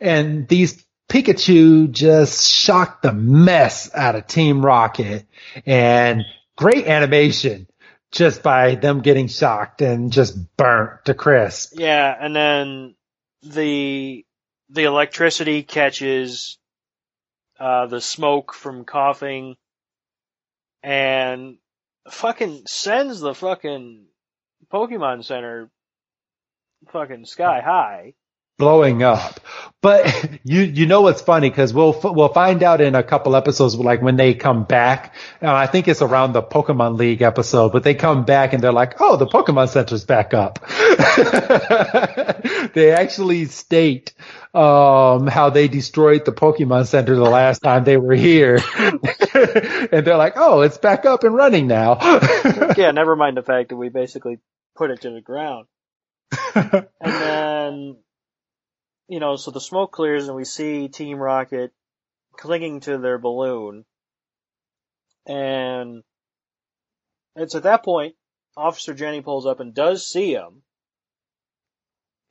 and 0.02 0.48
these 0.48 0.84
Pikachu 1.08 1.90
just 1.90 2.46
shocked 2.50 3.02
the 3.02 3.12
mess 3.12 3.94
out 3.94 4.16
of 4.16 4.26
Team 4.26 4.64
Rocket 4.64 5.26
and 5.64 6.24
great 6.56 6.86
animation 6.86 7.66
just 8.12 8.42
by 8.42 8.74
them 8.74 9.00
getting 9.00 9.26
shocked 9.26 9.80
and 9.80 10.12
just 10.12 10.56
burnt 10.56 11.06
to 11.06 11.14
crisp. 11.14 11.72
Yeah, 11.74 12.14
and 12.18 12.36
then 12.36 12.94
the 13.42 14.24
the 14.68 14.84
electricity 14.84 15.62
catches 15.62 16.58
uh, 17.58 17.86
the 17.86 18.00
smoke 18.00 18.54
from 18.54 18.84
Koffing 18.84 19.56
and 20.82 21.56
fucking 22.10 22.64
sends 22.66 23.20
the 23.20 23.34
fucking 23.34 24.06
Pokemon 24.72 25.24
Center 25.24 25.70
fucking 26.90 27.24
sky 27.24 27.60
high. 27.60 28.14
Blowing 28.62 29.02
up. 29.02 29.40
But 29.80 30.38
you 30.44 30.60
you 30.60 30.86
know 30.86 31.00
what's 31.00 31.20
funny 31.20 31.50
because 31.50 31.74
we'll 31.74 31.98
we'll 32.04 32.32
find 32.32 32.62
out 32.62 32.80
in 32.80 32.94
a 32.94 33.02
couple 33.02 33.34
episodes 33.34 33.74
like 33.74 34.00
when 34.00 34.16
they 34.16 34.34
come 34.34 34.62
back. 34.62 35.16
Uh, 35.42 35.52
I 35.52 35.66
think 35.66 35.88
it's 35.88 36.00
around 36.00 36.32
the 36.32 36.42
Pokemon 36.42 36.96
League 36.96 37.22
episode, 37.22 37.72
but 37.72 37.82
they 37.82 37.94
come 37.94 38.24
back 38.24 38.52
and 38.52 38.62
they're 38.62 38.72
like, 38.72 39.00
"Oh, 39.00 39.16
the 39.16 39.26
Pokemon 39.26 39.68
Center's 39.68 40.04
back 40.04 40.32
up." 40.32 40.64
they 42.74 42.92
actually 42.92 43.46
state 43.46 44.14
um 44.54 45.26
how 45.26 45.50
they 45.50 45.66
destroyed 45.66 46.24
the 46.24 46.32
Pokemon 46.32 46.86
Center 46.86 47.16
the 47.16 47.22
last 47.22 47.62
time 47.62 47.82
they 47.82 47.96
were 47.96 48.14
here, 48.14 48.60
and 48.78 50.06
they're 50.06 50.16
like, 50.16 50.34
"Oh, 50.36 50.60
it's 50.60 50.78
back 50.78 51.04
up 51.04 51.24
and 51.24 51.34
running 51.34 51.66
now." 51.66 51.98
yeah, 52.76 52.92
never 52.92 53.16
mind 53.16 53.36
the 53.36 53.42
fact 53.42 53.70
that 53.70 53.76
we 53.76 53.88
basically 53.88 54.38
put 54.76 54.92
it 54.92 55.00
to 55.00 55.10
the 55.10 55.20
ground. 55.20 55.66
And 56.54 56.86
then, 57.00 57.96
you 59.08 59.20
know, 59.20 59.36
so 59.36 59.50
the 59.50 59.60
smoke 59.60 59.92
clears 59.92 60.28
and 60.28 60.36
we 60.36 60.44
see 60.44 60.88
Team 60.88 61.18
Rocket 61.18 61.72
clinging 62.36 62.80
to 62.80 62.98
their 62.98 63.18
balloon. 63.18 63.84
And 65.26 66.02
it's 67.36 67.54
at 67.54 67.64
that 67.64 67.84
point, 67.84 68.14
Officer 68.56 68.94
Jenny 68.94 69.20
pulls 69.20 69.46
up 69.46 69.60
and 69.60 69.74
does 69.74 70.06
see 70.06 70.34
them. 70.34 70.62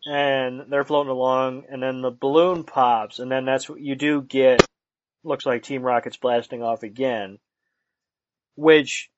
And 0.06 0.72
they're 0.72 0.84
floating 0.84 1.12
along 1.12 1.66
and 1.70 1.82
then 1.84 2.02
the 2.02 2.10
balloon 2.10 2.64
pops 2.64 3.20
and 3.20 3.32
then 3.32 3.46
that's 3.46 3.70
what 3.70 3.80
you 3.80 3.96
do 3.96 4.22
get, 4.22 4.66
looks 5.24 5.46
like 5.46 5.64
Team 5.64 5.84
Rocket's 5.84 6.18
blasting 6.18 6.64
off 6.64 6.82
again. 6.82 7.38
Which, 8.56 9.10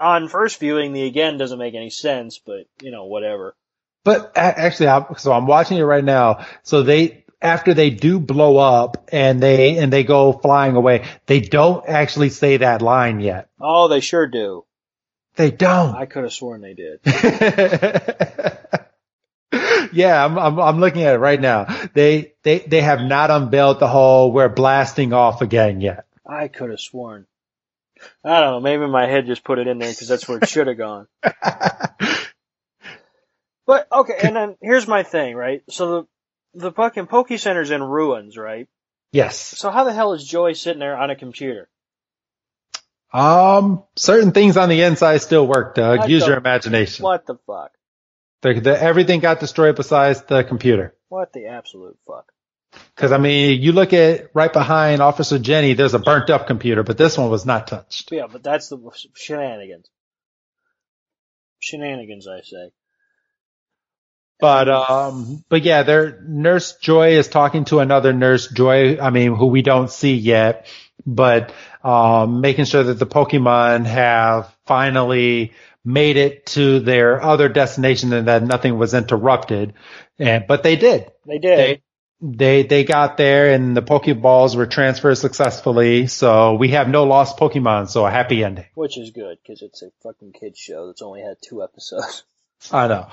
on 0.00 0.28
first 0.28 0.60
viewing, 0.60 0.92
the 0.92 1.06
again 1.06 1.38
doesn't 1.38 1.58
make 1.58 1.74
any 1.74 1.90
sense, 1.90 2.38
but, 2.38 2.66
you 2.82 2.90
know, 2.90 3.06
whatever. 3.06 3.56
But 4.04 4.32
actually, 4.36 4.88
I, 4.88 5.04
so 5.16 5.32
I'm 5.32 5.46
watching 5.46 5.78
it 5.78 5.82
right 5.82 6.04
now. 6.04 6.46
So 6.62 6.82
they, 6.82 7.24
after 7.42 7.74
they 7.74 7.90
do 7.90 8.18
blow 8.18 8.56
up 8.56 9.08
and 9.12 9.42
they, 9.42 9.78
and 9.78 9.92
they 9.92 10.04
go 10.04 10.32
flying 10.32 10.76
away, 10.76 11.06
they 11.26 11.40
don't 11.40 11.86
actually 11.88 12.30
say 12.30 12.58
that 12.58 12.82
line 12.82 13.20
yet. 13.20 13.48
Oh, 13.60 13.88
they 13.88 14.00
sure 14.00 14.26
do. 14.26 14.64
They 15.36 15.50
don't. 15.50 15.94
I 15.94 16.06
could 16.06 16.24
have 16.24 16.32
sworn 16.32 16.62
they 16.62 16.74
did. 16.74 17.00
yeah, 19.92 20.24
I'm, 20.24 20.38
I'm, 20.38 20.58
I'm 20.58 20.80
looking 20.80 21.02
at 21.02 21.14
it 21.14 21.18
right 21.18 21.40
now. 21.40 21.66
They, 21.94 22.32
they, 22.42 22.58
they 22.58 22.80
have 22.80 23.00
not 23.00 23.30
unveiled 23.30 23.78
the 23.78 23.86
whole 23.86 24.32
we're 24.32 24.48
blasting 24.48 25.12
off 25.12 25.40
again 25.42 25.80
yet. 25.80 26.06
I 26.26 26.48
could 26.48 26.70
have 26.70 26.80
sworn. 26.80 27.26
I 28.24 28.40
don't 28.40 28.50
know. 28.50 28.60
Maybe 28.60 28.86
my 28.86 29.06
head 29.06 29.26
just 29.26 29.44
put 29.44 29.58
it 29.58 29.66
in 29.66 29.78
there 29.78 29.90
because 29.90 30.08
that's 30.08 30.28
where 30.28 30.38
it 30.38 30.48
should 30.48 30.66
have 30.66 30.78
gone. 30.78 31.06
But 33.68 33.86
okay, 33.92 34.14
and 34.22 34.34
then 34.34 34.56
here's 34.62 34.88
my 34.88 35.02
thing, 35.02 35.36
right? 35.36 35.62
So 35.68 36.06
the 36.54 36.60
the 36.60 36.72
fucking 36.72 37.06
Poke 37.06 37.28
Center's 37.36 37.70
in 37.70 37.82
ruins, 37.82 38.38
right? 38.38 38.66
yes. 39.12 39.38
So 39.38 39.70
how 39.70 39.84
the 39.84 39.92
hell 39.92 40.14
is 40.14 40.26
Joy 40.26 40.54
sitting 40.54 40.80
there 40.80 40.96
on 40.96 41.10
a 41.10 41.16
computer? 41.16 41.68
Um, 43.12 43.84
certain 43.94 44.32
things 44.32 44.56
on 44.56 44.70
the 44.70 44.80
inside 44.82 45.18
still 45.18 45.46
work, 45.46 45.74
Doug. 45.74 45.98
What 45.98 46.08
Use 46.08 46.22
the- 46.22 46.28
your 46.30 46.38
imagination. 46.38 47.02
What 47.02 47.26
the 47.26 47.36
fuck? 47.46 47.72
The, 48.40 48.58
the, 48.58 48.82
everything 48.82 49.20
got 49.20 49.38
destroyed 49.38 49.76
besides 49.76 50.22
the 50.22 50.44
computer. 50.44 50.94
What 51.08 51.34
the 51.34 51.48
absolute 51.48 51.98
fuck? 52.06 52.32
Cause 52.96 53.12
I 53.12 53.18
mean, 53.18 53.60
you 53.60 53.72
look 53.72 53.92
at 53.92 54.30
right 54.32 54.52
behind 54.52 55.02
Officer 55.02 55.38
Jenny, 55.38 55.74
there's 55.74 55.94
a 55.94 55.98
burnt 55.98 56.30
up 56.30 56.46
computer, 56.46 56.82
but 56.84 56.96
this 56.96 57.18
one 57.18 57.28
was 57.30 57.44
not 57.44 57.66
touched. 57.66 58.12
Yeah, 58.12 58.28
but 58.30 58.42
that's 58.42 58.68
the 58.68 58.78
shenanigans. 59.14 59.90
Shenanigans, 61.58 62.26
I 62.28 62.40
say. 62.42 62.70
But, 64.40 64.68
um, 64.68 65.44
but 65.48 65.62
yeah, 65.62 65.82
their 65.82 66.20
nurse 66.22 66.76
Joy 66.76 67.16
is 67.18 67.28
talking 67.28 67.64
to 67.66 67.80
another 67.80 68.12
nurse 68.12 68.48
Joy, 68.48 68.98
I 68.98 69.10
mean, 69.10 69.34
who 69.34 69.46
we 69.46 69.62
don't 69.62 69.90
see 69.90 70.14
yet, 70.14 70.66
but, 71.04 71.52
um, 71.82 72.40
making 72.40 72.66
sure 72.66 72.84
that 72.84 72.98
the 72.98 73.06
Pokemon 73.06 73.86
have 73.86 74.54
finally 74.66 75.52
made 75.84 76.16
it 76.16 76.46
to 76.46 76.80
their 76.80 77.22
other 77.22 77.48
destination 77.48 78.12
and 78.12 78.28
that 78.28 78.44
nothing 78.44 78.78
was 78.78 78.94
interrupted. 78.94 79.74
And, 80.18 80.44
but 80.46 80.62
they 80.62 80.76
did. 80.76 81.10
They 81.26 81.38
did. 81.38 81.58
They, 81.58 81.82
they, 82.20 82.62
they 82.62 82.84
got 82.84 83.16
there 83.16 83.52
and 83.52 83.76
the 83.76 83.82
Pokeballs 83.82 84.54
were 84.54 84.66
transferred 84.66 85.16
successfully. 85.16 86.06
So 86.06 86.54
we 86.54 86.70
have 86.70 86.88
no 86.88 87.04
lost 87.04 87.38
Pokemon. 87.38 87.88
So 87.88 88.06
a 88.06 88.10
happy 88.10 88.44
ending. 88.44 88.66
Which 88.74 88.98
is 88.98 89.10
good, 89.10 89.38
because 89.42 89.62
it's 89.62 89.82
a 89.82 89.90
fucking 90.02 90.32
kid's 90.32 90.58
show 90.58 90.86
that's 90.86 91.02
only 91.02 91.22
had 91.22 91.38
two 91.42 91.62
episodes. 91.62 92.22
I 92.72 92.88
know. 92.88 93.08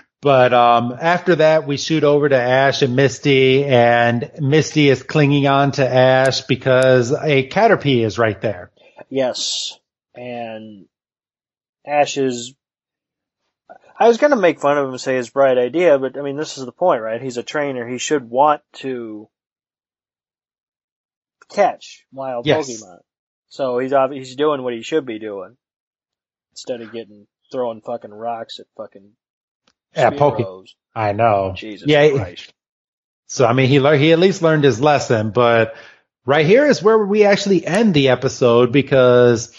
but 0.20 0.52
um, 0.52 0.96
after 1.00 1.36
that, 1.36 1.66
we 1.66 1.76
shoot 1.76 2.04
over 2.04 2.28
to 2.28 2.36
Ash 2.36 2.82
and 2.82 2.96
Misty, 2.96 3.64
and 3.64 4.30
Misty 4.38 4.88
is 4.88 5.02
clinging 5.02 5.46
on 5.46 5.72
to 5.72 5.88
Ash 5.88 6.42
because 6.42 7.12
a 7.12 7.48
Caterpie 7.48 8.04
is 8.04 8.18
right 8.18 8.40
there. 8.40 8.70
Yes. 9.08 9.78
And 10.14 10.86
Ash's, 11.86 12.54
I 13.98 14.08
was 14.08 14.18
gonna 14.18 14.36
make 14.36 14.60
fun 14.60 14.76
of 14.76 14.86
him 14.86 14.90
and 14.92 15.00
say 15.00 15.16
his 15.16 15.30
bright 15.30 15.58
idea, 15.58 15.98
but 15.98 16.18
I 16.18 16.22
mean, 16.22 16.36
this 16.36 16.58
is 16.58 16.64
the 16.64 16.72
point, 16.72 17.02
right? 17.02 17.22
He's 17.22 17.36
a 17.36 17.42
trainer. 17.42 17.86
He 17.88 17.98
should 17.98 18.28
want 18.28 18.62
to 18.74 19.28
catch 21.48 22.04
wild 22.12 22.46
Yes. 22.46 22.68
Pokemon. 22.68 22.98
So 23.48 23.78
he's 23.78 23.92
he's 24.12 24.36
doing 24.36 24.62
what 24.62 24.74
he 24.74 24.82
should 24.82 25.06
be 25.06 25.18
doing 25.18 25.56
instead 26.52 26.82
of 26.82 26.92
getting 26.92 27.26
throwing 27.50 27.80
fucking 27.80 28.12
rocks 28.12 28.58
at 28.60 28.66
fucking 28.76 29.12
Yeah, 29.96 30.10
Poke. 30.10 30.66
I 30.94 31.12
know. 31.12 31.52
Jesus 31.56 31.88
yeah. 31.88 32.10
Christ. 32.10 32.52
So 33.26 33.46
I 33.46 33.52
mean, 33.52 33.68
he 33.68 33.80
learned. 33.80 34.00
He 34.00 34.12
at 34.12 34.18
least 34.18 34.42
learned 34.42 34.64
his 34.64 34.80
lesson. 34.80 35.30
But 35.30 35.74
right 36.24 36.46
here 36.46 36.66
is 36.66 36.82
where 36.82 36.98
we 36.98 37.24
actually 37.24 37.66
end 37.66 37.94
the 37.94 38.08
episode 38.08 38.72
because 38.72 39.54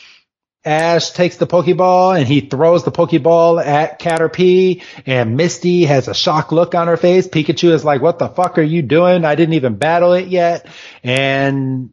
Ash 0.66 1.12
takes 1.12 1.38
the 1.38 1.48
Pokeball 1.48 2.18
and 2.18 2.28
he 2.28 2.42
throws 2.42 2.84
the 2.84 2.92
Pokeball 2.92 3.64
at 3.64 4.00
Caterpie 4.00 4.84
and 5.06 5.38
Misty 5.38 5.86
has 5.86 6.08
a 6.08 6.14
shocked 6.14 6.52
look 6.52 6.76
on 6.76 6.88
her 6.88 6.98
face. 6.98 7.28
Pikachu 7.28 7.72
is 7.72 7.86
like, 7.86 8.02
what 8.02 8.20
the 8.20 8.28
fuck 8.28 8.58
are 8.58 8.64
you 8.64 8.82
doing? 8.82 9.24
I 9.24 9.36
didn't 9.36 9.54
even 9.54 9.78
battle 9.78 10.14
it 10.14 10.28
yet. 10.28 10.68
And 11.04 11.92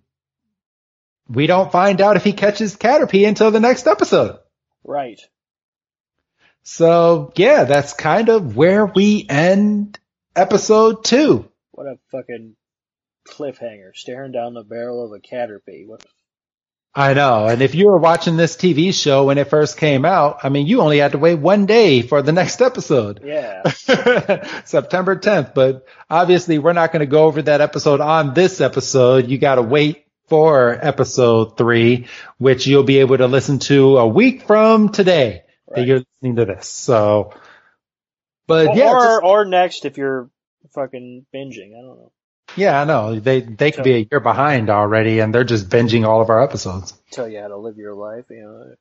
we 1.28 1.46
don't 1.46 1.70
find 1.70 2.00
out 2.00 2.16
if 2.16 2.24
he 2.24 2.32
catches 2.32 2.76
Caterpie 2.76 3.26
until 3.26 3.50
the 3.50 3.60
next 3.60 3.86
episode. 3.86 4.38
Right. 4.84 5.20
So 6.68 7.32
yeah, 7.36 7.62
that's 7.62 7.92
kind 7.92 8.28
of 8.28 8.56
where 8.56 8.86
we 8.86 9.24
end 9.28 10.00
episode 10.34 11.04
two. 11.04 11.48
What 11.70 11.86
a 11.86 11.96
fucking 12.10 12.56
cliffhanger. 13.28 13.94
Staring 13.94 14.32
down 14.32 14.54
the 14.54 14.64
barrel 14.64 15.04
of 15.04 15.12
a 15.12 15.20
Caterpie. 15.20 15.86
What 15.86 16.04
I 16.92 17.14
know. 17.14 17.46
And 17.46 17.62
if 17.62 17.76
you 17.76 17.86
were 17.86 17.98
watching 17.98 18.36
this 18.36 18.56
TV 18.56 18.92
show 18.92 19.26
when 19.26 19.38
it 19.38 19.48
first 19.48 19.76
came 19.76 20.04
out, 20.04 20.40
I 20.42 20.48
mean, 20.48 20.66
you 20.66 20.80
only 20.80 20.98
had 20.98 21.12
to 21.12 21.18
wait 21.18 21.36
one 21.36 21.66
day 21.66 22.02
for 22.02 22.20
the 22.20 22.32
next 22.32 22.60
episode. 22.60 23.20
yeah. 23.24 23.62
September 24.64 25.14
10th. 25.14 25.54
But 25.54 25.86
obviously 26.10 26.58
we're 26.58 26.72
not 26.72 26.90
going 26.90 27.00
to 27.00 27.06
go 27.06 27.26
over 27.26 27.42
that 27.42 27.60
episode 27.60 28.00
on 28.00 28.34
this 28.34 28.60
episode. 28.60 29.28
You 29.28 29.38
got 29.38 29.54
to 29.54 29.62
wait 29.62 30.06
for 30.26 30.76
episode 30.84 31.56
three, 31.56 32.08
which 32.38 32.66
you'll 32.66 32.82
be 32.82 32.98
able 32.98 33.18
to 33.18 33.28
listen 33.28 33.60
to 33.60 33.98
a 33.98 34.08
week 34.08 34.48
from 34.48 34.88
today 34.88 35.44
that 35.74 35.86
you're 35.86 36.02
listening 36.22 36.36
to 36.36 36.44
this. 36.44 36.68
So, 36.68 37.32
but 38.46 38.68
or, 38.68 38.76
yeah, 38.76 38.92
just- 38.92 39.22
or 39.24 39.44
next 39.44 39.84
if 39.84 39.98
you're 39.98 40.30
fucking 40.74 41.26
binging. 41.34 41.72
I 41.76 41.80
don't 41.82 41.98
know. 41.98 42.12
yeah, 42.56 42.80
I 42.80 42.84
know 42.84 43.18
they, 43.18 43.40
they 43.40 43.70
could 43.72 43.78
So- 43.78 43.82
be 43.84 43.94
a 43.94 44.06
year 44.10 44.20
behind 44.20 44.70
already 44.70 45.18
and 45.20 45.34
they're 45.34 45.44
just 45.44 45.68
binging 45.68 46.06
all 46.06 46.20
of 46.22 46.30
our 46.30 46.42
episodes. 46.42 46.92
Tell 47.10 47.28
you 47.28 47.40
how 47.40 47.48
to 47.48 47.56
live 47.56 47.76
your 47.76 47.94
life. 47.94 48.24
You 48.30 48.42
know, 48.42 48.74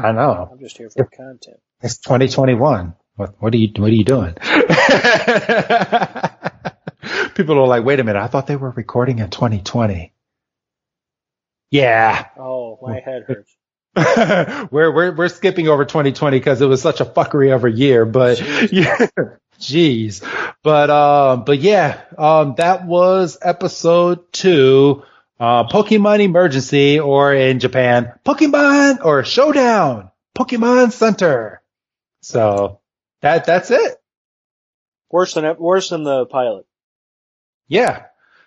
I 0.00 0.12
know. 0.12 0.48
I'm 0.52 0.58
just 0.58 0.76
here 0.78 0.90
for 0.90 1.04
content. 1.04 1.58
It's 1.82 1.98
2021. 1.98 2.94
What, 3.16 3.34
what 3.40 3.54
are 3.54 3.56
you, 3.56 3.68
what 3.76 3.90
are 3.90 3.94
you 3.94 4.04
doing? 4.04 4.34
People 7.34 7.58
are 7.58 7.66
like, 7.66 7.84
wait 7.84 8.00
a 8.00 8.04
minute. 8.04 8.20
I 8.20 8.26
thought 8.28 8.46
they 8.46 8.56
were 8.56 8.70
recording 8.70 9.18
in 9.18 9.28
2020. 9.30 10.12
Yeah. 11.70 12.26
Oh, 12.38 12.78
my 12.82 13.00
head 13.00 13.24
hurts. 13.26 13.54
we're, 14.70 14.92
we're, 14.92 15.14
we're 15.14 15.28
skipping 15.28 15.68
over 15.68 15.84
2020 15.84 16.38
because 16.38 16.60
it 16.60 16.66
was 16.66 16.82
such 16.82 17.00
a 17.00 17.04
fuckery 17.04 17.54
of 17.54 17.64
a 17.64 17.70
year, 17.70 18.04
but 18.04 18.40
yeah. 18.72 19.06
Jeez. 19.58 20.22
But, 20.62 20.90
um, 20.90 21.44
but 21.44 21.60
yeah, 21.60 22.00
um, 22.18 22.54
that 22.56 22.86
was 22.86 23.38
episode 23.40 24.32
two, 24.32 25.04
uh, 25.38 25.68
Pokemon 25.68 26.20
Emergency 26.20 26.98
or 26.98 27.32
in 27.34 27.60
Japan, 27.60 28.12
Pokemon 28.26 29.04
or 29.04 29.24
Showdown, 29.24 30.10
Pokemon 30.36 30.92
Center. 30.92 31.62
So 32.22 32.80
that, 33.20 33.44
that's 33.44 33.70
it. 33.70 34.00
Worse 35.10 35.34
than 35.34 35.56
worse 35.58 35.90
than 35.90 36.02
the 36.02 36.26
pilot. 36.26 36.66
Yeah. 37.68 38.06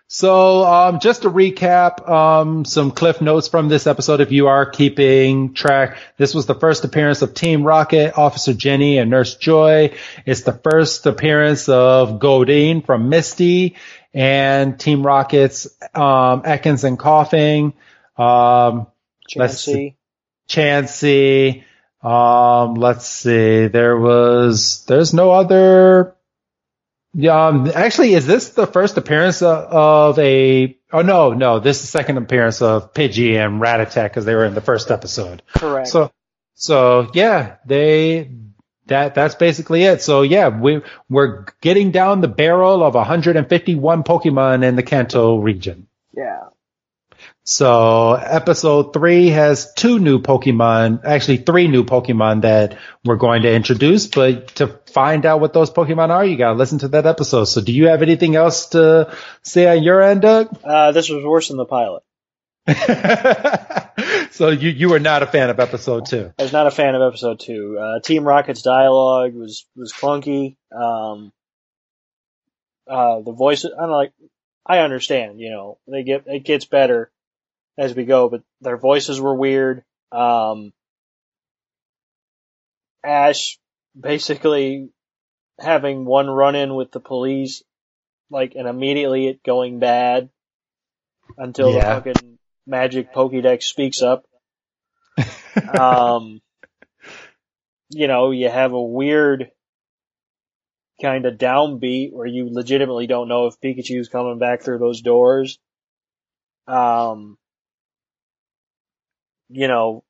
So, 0.09 0.63
um, 0.63 0.99
just 1.01 1.23
to 1.23 1.29
recap, 1.29 2.07
um, 2.09 2.63
some 2.63 2.91
cliff 2.91 3.19
notes 3.19 3.49
from 3.49 3.67
this 3.67 3.87
episode. 3.87 4.21
If 4.21 4.31
you 4.31 4.47
are 4.47 4.65
keeping 4.65 5.53
track, 5.53 5.97
this 6.15 6.33
was 6.33 6.45
the 6.45 6.55
first 6.55 6.85
appearance 6.85 7.21
of 7.21 7.33
Team 7.33 7.63
Rocket, 7.63 8.17
Officer 8.17 8.53
Jenny, 8.53 8.99
and 8.99 9.09
Nurse 9.09 9.35
Joy. 9.35 9.93
It's 10.25 10.43
the 10.43 10.53
first 10.53 11.05
appearance 11.05 11.67
of 11.67 12.19
Goldeen 12.19 12.85
from 12.85 13.09
Misty 13.09 13.75
and 14.13 14.79
Team 14.79 15.05
Rocket's, 15.05 15.67
um, 15.93 16.43
Ekans 16.43 16.85
and 16.85 16.97
Koffing. 16.97 17.73
Um, 18.17 18.87
Let's 19.35 19.65
Chansey. 19.65 19.95
Chansey. 20.47 21.63
Um, 22.01 22.75
let's 22.75 23.05
see. 23.07 23.67
There 23.67 23.97
was, 23.97 24.85
there's 24.85 25.13
no 25.13 25.31
other. 25.31 26.15
Yeah, 27.19 27.47
um, 27.47 27.71
actually, 27.73 28.13
is 28.13 28.27
this 28.27 28.49
the 28.49 28.67
first 28.67 28.95
appearance 28.95 29.41
of, 29.41 29.57
of 29.73 30.19
a? 30.19 30.77
Oh 30.93 31.01
no, 31.01 31.33
no, 31.33 31.57
this 31.57 31.77
is 31.77 31.81
the 31.81 31.87
second 31.87 32.17
appearance 32.17 32.61
of 32.61 32.93
Pidgey 32.93 33.43
and 33.43 33.59
Rattata 33.59 34.03
because 34.03 34.23
they 34.23 34.35
were 34.35 34.45
in 34.45 34.53
the 34.53 34.61
first 34.61 34.91
episode. 34.91 35.41
Correct. 35.55 35.87
So, 35.87 36.11
so 36.53 37.09
yeah, 37.15 37.55
they 37.65 38.29
that 38.85 39.15
that's 39.15 39.33
basically 39.33 39.81
it. 39.81 40.03
So 40.03 40.21
yeah, 40.21 40.49
we 40.49 40.83
we're 41.09 41.45
getting 41.59 41.89
down 41.89 42.21
the 42.21 42.27
barrel 42.27 42.83
of 42.83 42.93
151 42.93 44.03
Pokemon 44.03 44.63
in 44.63 44.75
the 44.75 44.83
Kanto 44.83 45.37
region. 45.37 45.87
yeah. 46.15 46.49
So 47.49 48.11
episode 48.11 48.91
three 48.91 49.29
has 49.29 49.71
two 49.73 49.99
new 49.99 50.19
Pokemon, 50.19 51.05
actually 51.05 51.37
three 51.37 51.69
new 51.69 51.85
Pokemon 51.85 52.41
that 52.41 52.77
we're 53.05 53.15
going 53.15 53.43
to 53.43 53.53
introduce, 53.53 54.05
but 54.07 54.47
to 54.55 54.67
find 54.87 55.25
out 55.25 55.39
what 55.39 55.53
those 55.53 55.71
Pokemon 55.71 56.09
are, 56.09 56.25
you 56.25 56.35
gotta 56.35 56.57
listen 56.57 56.79
to 56.79 56.89
that 56.89 57.05
episode. 57.05 57.45
So 57.45 57.61
do 57.61 57.71
you 57.71 57.87
have 57.87 58.01
anything 58.01 58.35
else 58.35 58.65
to 58.71 59.15
say 59.43 59.65
on 59.65 59.81
your 59.81 60.01
end, 60.01 60.23
Doug? 60.23 60.59
Uh, 60.61 60.91
this 60.91 61.07
was 61.07 61.23
worse 61.23 61.47
than 61.47 61.55
the 61.55 61.63
pilot. 61.63 62.03
so 64.31 64.49
you, 64.49 64.69
you 64.69 64.89
were 64.89 64.99
not 64.99 65.23
a 65.23 65.27
fan 65.27 65.49
of 65.49 65.61
episode 65.61 66.05
two. 66.05 66.33
I 66.37 66.43
was 66.43 66.51
not 66.51 66.67
a 66.67 66.71
fan 66.71 66.95
of 66.95 67.01
episode 67.01 67.39
two. 67.39 67.79
Uh, 67.79 68.01
Team 68.01 68.25
Rocket's 68.25 68.61
dialogue 68.61 69.33
was 69.33 69.65
was 69.73 69.93
clunky. 69.93 70.57
Um, 70.75 71.31
uh, 72.87 73.21
the 73.21 73.31
voice, 73.31 73.63
I 73.63 73.69
don't 73.69 73.89
like, 73.89 74.11
I 74.65 74.79
understand, 74.79 75.39
you 75.39 75.49
know, 75.49 75.77
they 75.87 76.03
get 76.03 76.25
it 76.27 76.43
gets 76.43 76.65
better 76.65 77.09
as 77.77 77.93
we 77.95 78.05
go, 78.05 78.29
but 78.29 78.41
their 78.61 78.77
voices 78.77 79.19
were 79.21 79.35
weird. 79.35 79.83
Um, 80.11 80.73
Ash 83.03 83.57
basically 83.99 84.89
having 85.59 86.05
one 86.05 86.27
run 86.29 86.55
in 86.55 86.75
with 86.75 86.91
the 86.91 86.99
police, 86.99 87.63
like, 88.29 88.53
and 88.55 88.67
immediately 88.67 89.27
it 89.27 89.43
going 89.43 89.79
bad 89.79 90.29
until 91.37 91.71
Yeah. 91.73 91.99
the 91.99 92.11
fucking 92.11 92.39
magic 92.65 93.13
Pokédex 93.13 93.63
speaks 93.63 94.01
up. 94.01 94.25
um, 95.67 96.41
you 97.89 98.07
know, 98.07 98.31
you 98.31 98.49
have 98.49 98.73
a 98.73 98.81
weird 98.81 99.51
kind 101.01 101.25
of 101.25 101.35
downbeat 101.35 102.11
where 102.11 102.27
you 102.27 102.49
legitimately 102.51 103.07
don't 103.07 103.27
know 103.27 103.45
if 103.47 103.59
Pikachu's 103.61 104.09
coming 104.09 104.39
back 104.39 104.61
through 104.61 104.79
those 104.79 105.01
doors. 105.01 105.59
Um, 106.67 107.37
you 109.49 109.67
know, 109.67 110.03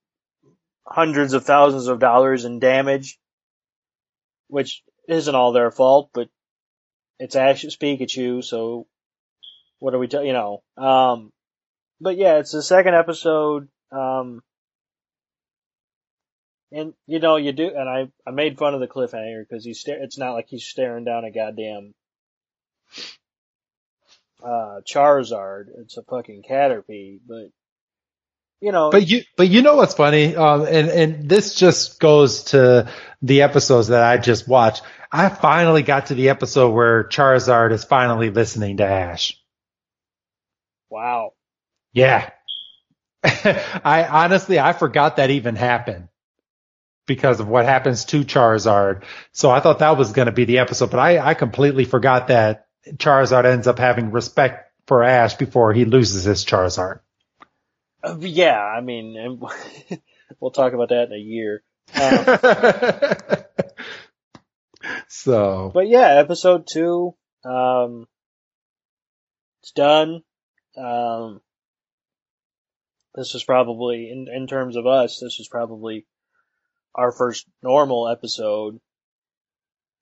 hundreds 0.85 1.33
of 1.33 1.45
thousands 1.45 1.87
of 1.87 1.99
dollars 1.99 2.45
in 2.45 2.59
damage, 2.59 3.19
which 4.47 4.83
isn't 5.07 5.35
all 5.35 5.51
their 5.51 5.71
fault, 5.71 6.09
but 6.13 6.29
it's 7.19 7.35
Ash's 7.35 7.77
Pikachu, 7.77 8.43
so 8.43 8.87
what 9.79 9.93
are 9.93 9.99
we, 9.99 10.07
t- 10.07 10.25
you 10.25 10.33
know, 10.33 10.63
um, 10.77 11.31
but 11.99 12.17
yeah, 12.17 12.37
it's 12.37 12.51
the 12.51 12.61
second 12.61 12.95
episode, 12.95 13.67
um, 13.91 14.41
and 16.71 16.93
you 17.05 17.19
know, 17.19 17.37
you 17.37 17.53
do, 17.53 17.71
and 17.75 17.89
I, 17.89 18.07
I 18.25 18.31
made 18.31 18.57
fun 18.57 18.73
of 18.73 18.79
the 18.79 18.87
cliffhanger 18.87 19.43
because 19.47 19.63
he's 19.63 19.79
sta- 19.79 20.01
it's 20.01 20.17
not 20.17 20.33
like 20.33 20.47
he's 20.49 20.65
staring 20.65 21.05
down 21.05 21.25
a 21.25 21.31
goddamn, 21.31 21.93
uh, 24.43 24.81
Charizard. 24.87 25.65
It's 25.79 25.97
a 25.97 26.03
fucking 26.03 26.43
Caterpie, 26.47 27.19
but, 27.27 27.47
you 28.61 28.71
know, 28.71 28.91
But 28.91 29.07
you, 29.07 29.23
but 29.37 29.47
you 29.49 29.61
know 29.61 29.75
what's 29.75 29.93
funny? 29.93 30.35
Um, 30.35 30.61
and, 30.63 30.89
and 30.89 31.29
this 31.29 31.55
just 31.55 31.99
goes 31.99 32.43
to 32.45 32.89
the 33.21 33.41
episodes 33.43 33.87
that 33.89 34.03
I 34.03 34.17
just 34.17 34.47
watched. 34.47 34.83
I 35.11 35.29
finally 35.29 35.83
got 35.83 36.07
to 36.07 36.15
the 36.15 36.29
episode 36.29 36.71
where 36.71 37.03
Charizard 37.05 37.71
is 37.71 37.83
finally 37.85 38.29
listening 38.29 38.77
to 38.77 38.85
Ash. 38.85 39.33
wow. 40.89 41.33
Yeah. 41.93 42.29
I 43.23 44.07
honestly, 44.09 44.59
I 44.59 44.73
forgot 44.73 45.17
that 45.17 45.31
even 45.31 45.55
happened 45.55 46.09
because 47.07 47.39
of 47.39 47.47
what 47.47 47.65
happens 47.65 48.05
to 48.05 48.23
Charizard. 48.23 49.03
So 49.31 49.49
I 49.49 49.59
thought 49.59 49.79
that 49.79 49.97
was 49.97 50.11
going 50.11 50.27
to 50.27 50.31
be 50.31 50.45
the 50.45 50.59
episode, 50.59 50.91
but 50.91 50.99
I, 50.99 51.19
I 51.19 51.33
completely 51.33 51.85
forgot 51.85 52.27
that 52.27 52.67
Charizard 52.95 53.45
ends 53.45 53.67
up 53.67 53.79
having 53.79 54.11
respect 54.11 54.71
for 54.87 55.03
Ash 55.03 55.35
before 55.35 55.73
he 55.73 55.85
loses 55.85 56.25
his 56.25 56.45
Charizard. 56.45 56.99
Uh, 58.03 58.17
yeah, 58.19 58.59
I 58.59 58.81
mean, 58.81 59.39
we'll 60.39 60.51
talk 60.51 60.73
about 60.73 60.89
that 60.89 61.07
in 61.07 61.13
a 61.13 61.17
year. 61.17 61.63
Um, 61.95 62.25
so, 65.07 65.71
but 65.73 65.87
yeah, 65.87 66.07
episode 66.07 66.67
two, 66.67 67.15
um, 67.43 68.07
it's 69.61 69.71
done. 69.71 70.21
Um, 70.77 71.41
this 73.15 73.33
was 73.33 73.43
probably 73.43 74.11
in 74.11 74.27
in 74.33 74.47
terms 74.47 74.75
of 74.75 74.85
us, 74.85 75.19
this 75.19 75.37
was 75.39 75.47
probably 75.47 76.05
our 76.93 77.11
first 77.11 77.47
normal 77.63 78.07
episode. 78.07 78.79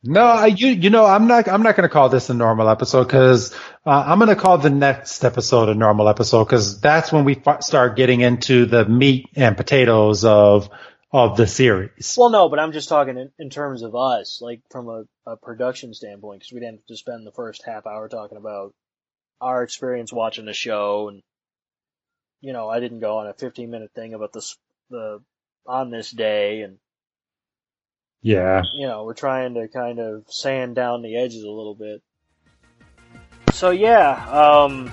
No, 0.08 0.22
I, 0.24 0.48
you 0.48 0.68
you 0.68 0.90
know 0.92 1.06
I'm 1.06 1.28
not 1.28 1.48
I'm 1.48 1.64
not 1.64 1.76
going 1.76 1.88
to 1.88 1.94
call 1.94 2.10
this 2.10 2.30
a 2.30 2.34
normal 2.34 2.70
episode 2.70 3.06
because 3.06 3.54
uh, 3.86 4.04
I'm 4.06 4.20
going 4.20 4.30
to 4.30 4.36
call 4.36 4.60
the 4.60 4.70
next 4.70 5.24
episode 5.26 5.68
a 5.68 5.74
normal 5.74 6.08
episode 6.08 6.46
because 6.46 6.80
that's 6.80 7.12
when 7.12 7.26
we 7.26 7.42
f- 7.46 7.64
start 7.64 7.96
getting 7.96 8.22
into 8.22 8.68
the 8.68 8.86
meat 8.86 9.30
and 9.36 9.58
potatoes 9.58 10.24
of 10.24 10.70
of 11.12 11.38
the 11.38 11.48
series. 11.48 12.16
Well, 12.18 12.30
no, 12.30 12.50
but 12.50 12.60
I'm 12.60 12.72
just 12.72 12.88
talking 12.88 13.18
in, 13.18 13.32
in 13.40 13.50
terms 13.50 13.82
of 13.82 13.96
us, 13.96 14.42
like 14.42 14.62
from 14.70 14.90
a, 14.90 15.04
a 15.26 15.38
production 15.38 15.94
standpoint, 15.94 16.42
because 16.42 16.54
we 16.54 16.60
didn't 16.60 16.80
have 16.80 16.86
to 16.88 16.98
spend 16.98 17.26
the 17.26 17.32
first 17.32 17.64
half 17.66 17.88
hour 17.88 18.08
talking 18.08 18.38
about 18.38 18.76
our 19.42 19.64
experience 19.64 20.14
watching 20.14 20.46
the 20.46 20.54
show, 20.54 21.10
and 21.10 21.24
you 22.42 22.54
know, 22.54 22.70
I 22.70 22.80
didn't 22.80 23.00
go 23.00 23.18
on 23.18 23.28
a 23.28 23.34
15 23.34 23.72
minute 23.72 23.92
thing 23.96 24.14
about 24.14 24.34
this 24.34 24.56
the 24.92 25.22
on 25.66 25.90
this 25.90 26.12
day 26.12 26.62
and 26.62 26.78
Yeah. 28.26 28.64
you 28.74 28.88
know, 28.88 29.04
we're 29.04 29.14
trying 29.14 29.54
to 29.54 29.68
kind 29.68 30.00
of 30.00 30.24
sand 30.28 30.74
down 30.74 31.04
the 31.04 31.16
edges 31.16 31.44
a 31.44 31.50
little 31.50 31.76
bit. 31.76 32.02
So 33.54 33.70
yeah, 33.70 34.26
um, 34.32 34.92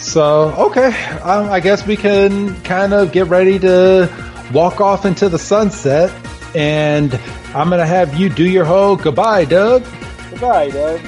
So 0.00 0.52
okay, 0.66 0.88
um, 1.20 1.48
I 1.48 1.60
guess 1.60 1.86
we 1.86 1.96
can 1.96 2.60
kind 2.62 2.92
of 2.92 3.12
get 3.12 3.28
ready 3.28 3.56
to 3.60 4.10
walk 4.52 4.80
off 4.80 5.04
into 5.04 5.28
the 5.28 5.38
sunset, 5.38 6.12
and 6.56 7.14
I'm 7.54 7.70
gonna 7.70 7.86
have 7.86 8.18
you 8.18 8.28
do 8.28 8.44
your 8.44 8.64
whole 8.64 8.96
goodbye, 8.96 9.44
Doug. 9.44 9.84
goodbye, 10.30 10.70
Doug. 10.70 11.00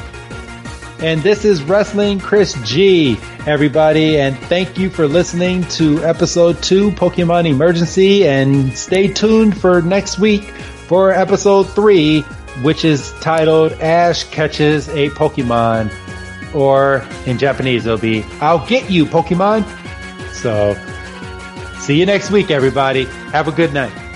And 1.00 1.22
this 1.22 1.44
is 1.44 1.62
Wrestling 1.62 2.18
Chris 2.18 2.54
G, 2.64 3.16
everybody, 3.46 4.18
and 4.18 4.36
thank 4.36 4.76
you 4.76 4.90
for 4.90 5.06
listening 5.06 5.62
to 5.68 6.02
episode 6.04 6.60
two, 6.60 6.90
Pokemon 6.90 7.48
Emergency, 7.48 8.26
and 8.26 8.76
stay 8.76 9.06
tuned 9.06 9.60
for 9.60 9.80
next 9.80 10.18
week 10.18 10.42
for 10.42 11.12
episode 11.12 11.68
three, 11.70 12.22
which 12.62 12.84
is 12.84 13.12
titled 13.20 13.74
Ash 13.74 14.24
Catches 14.24 14.88
a 14.88 15.08
Pokemon, 15.10 15.94
or 16.52 17.06
in 17.26 17.38
Japanese 17.38 17.86
it'll 17.86 17.96
be 17.96 18.24
I'll 18.40 18.66
Get 18.66 18.90
You 18.90 19.06
Pokemon. 19.06 19.64
So, 20.32 20.74
see 21.78 21.96
you 21.96 22.06
next 22.06 22.32
week, 22.32 22.50
everybody. 22.50 23.04
Have 23.30 23.46
a 23.46 23.52
good 23.52 23.72
night. 23.72 24.07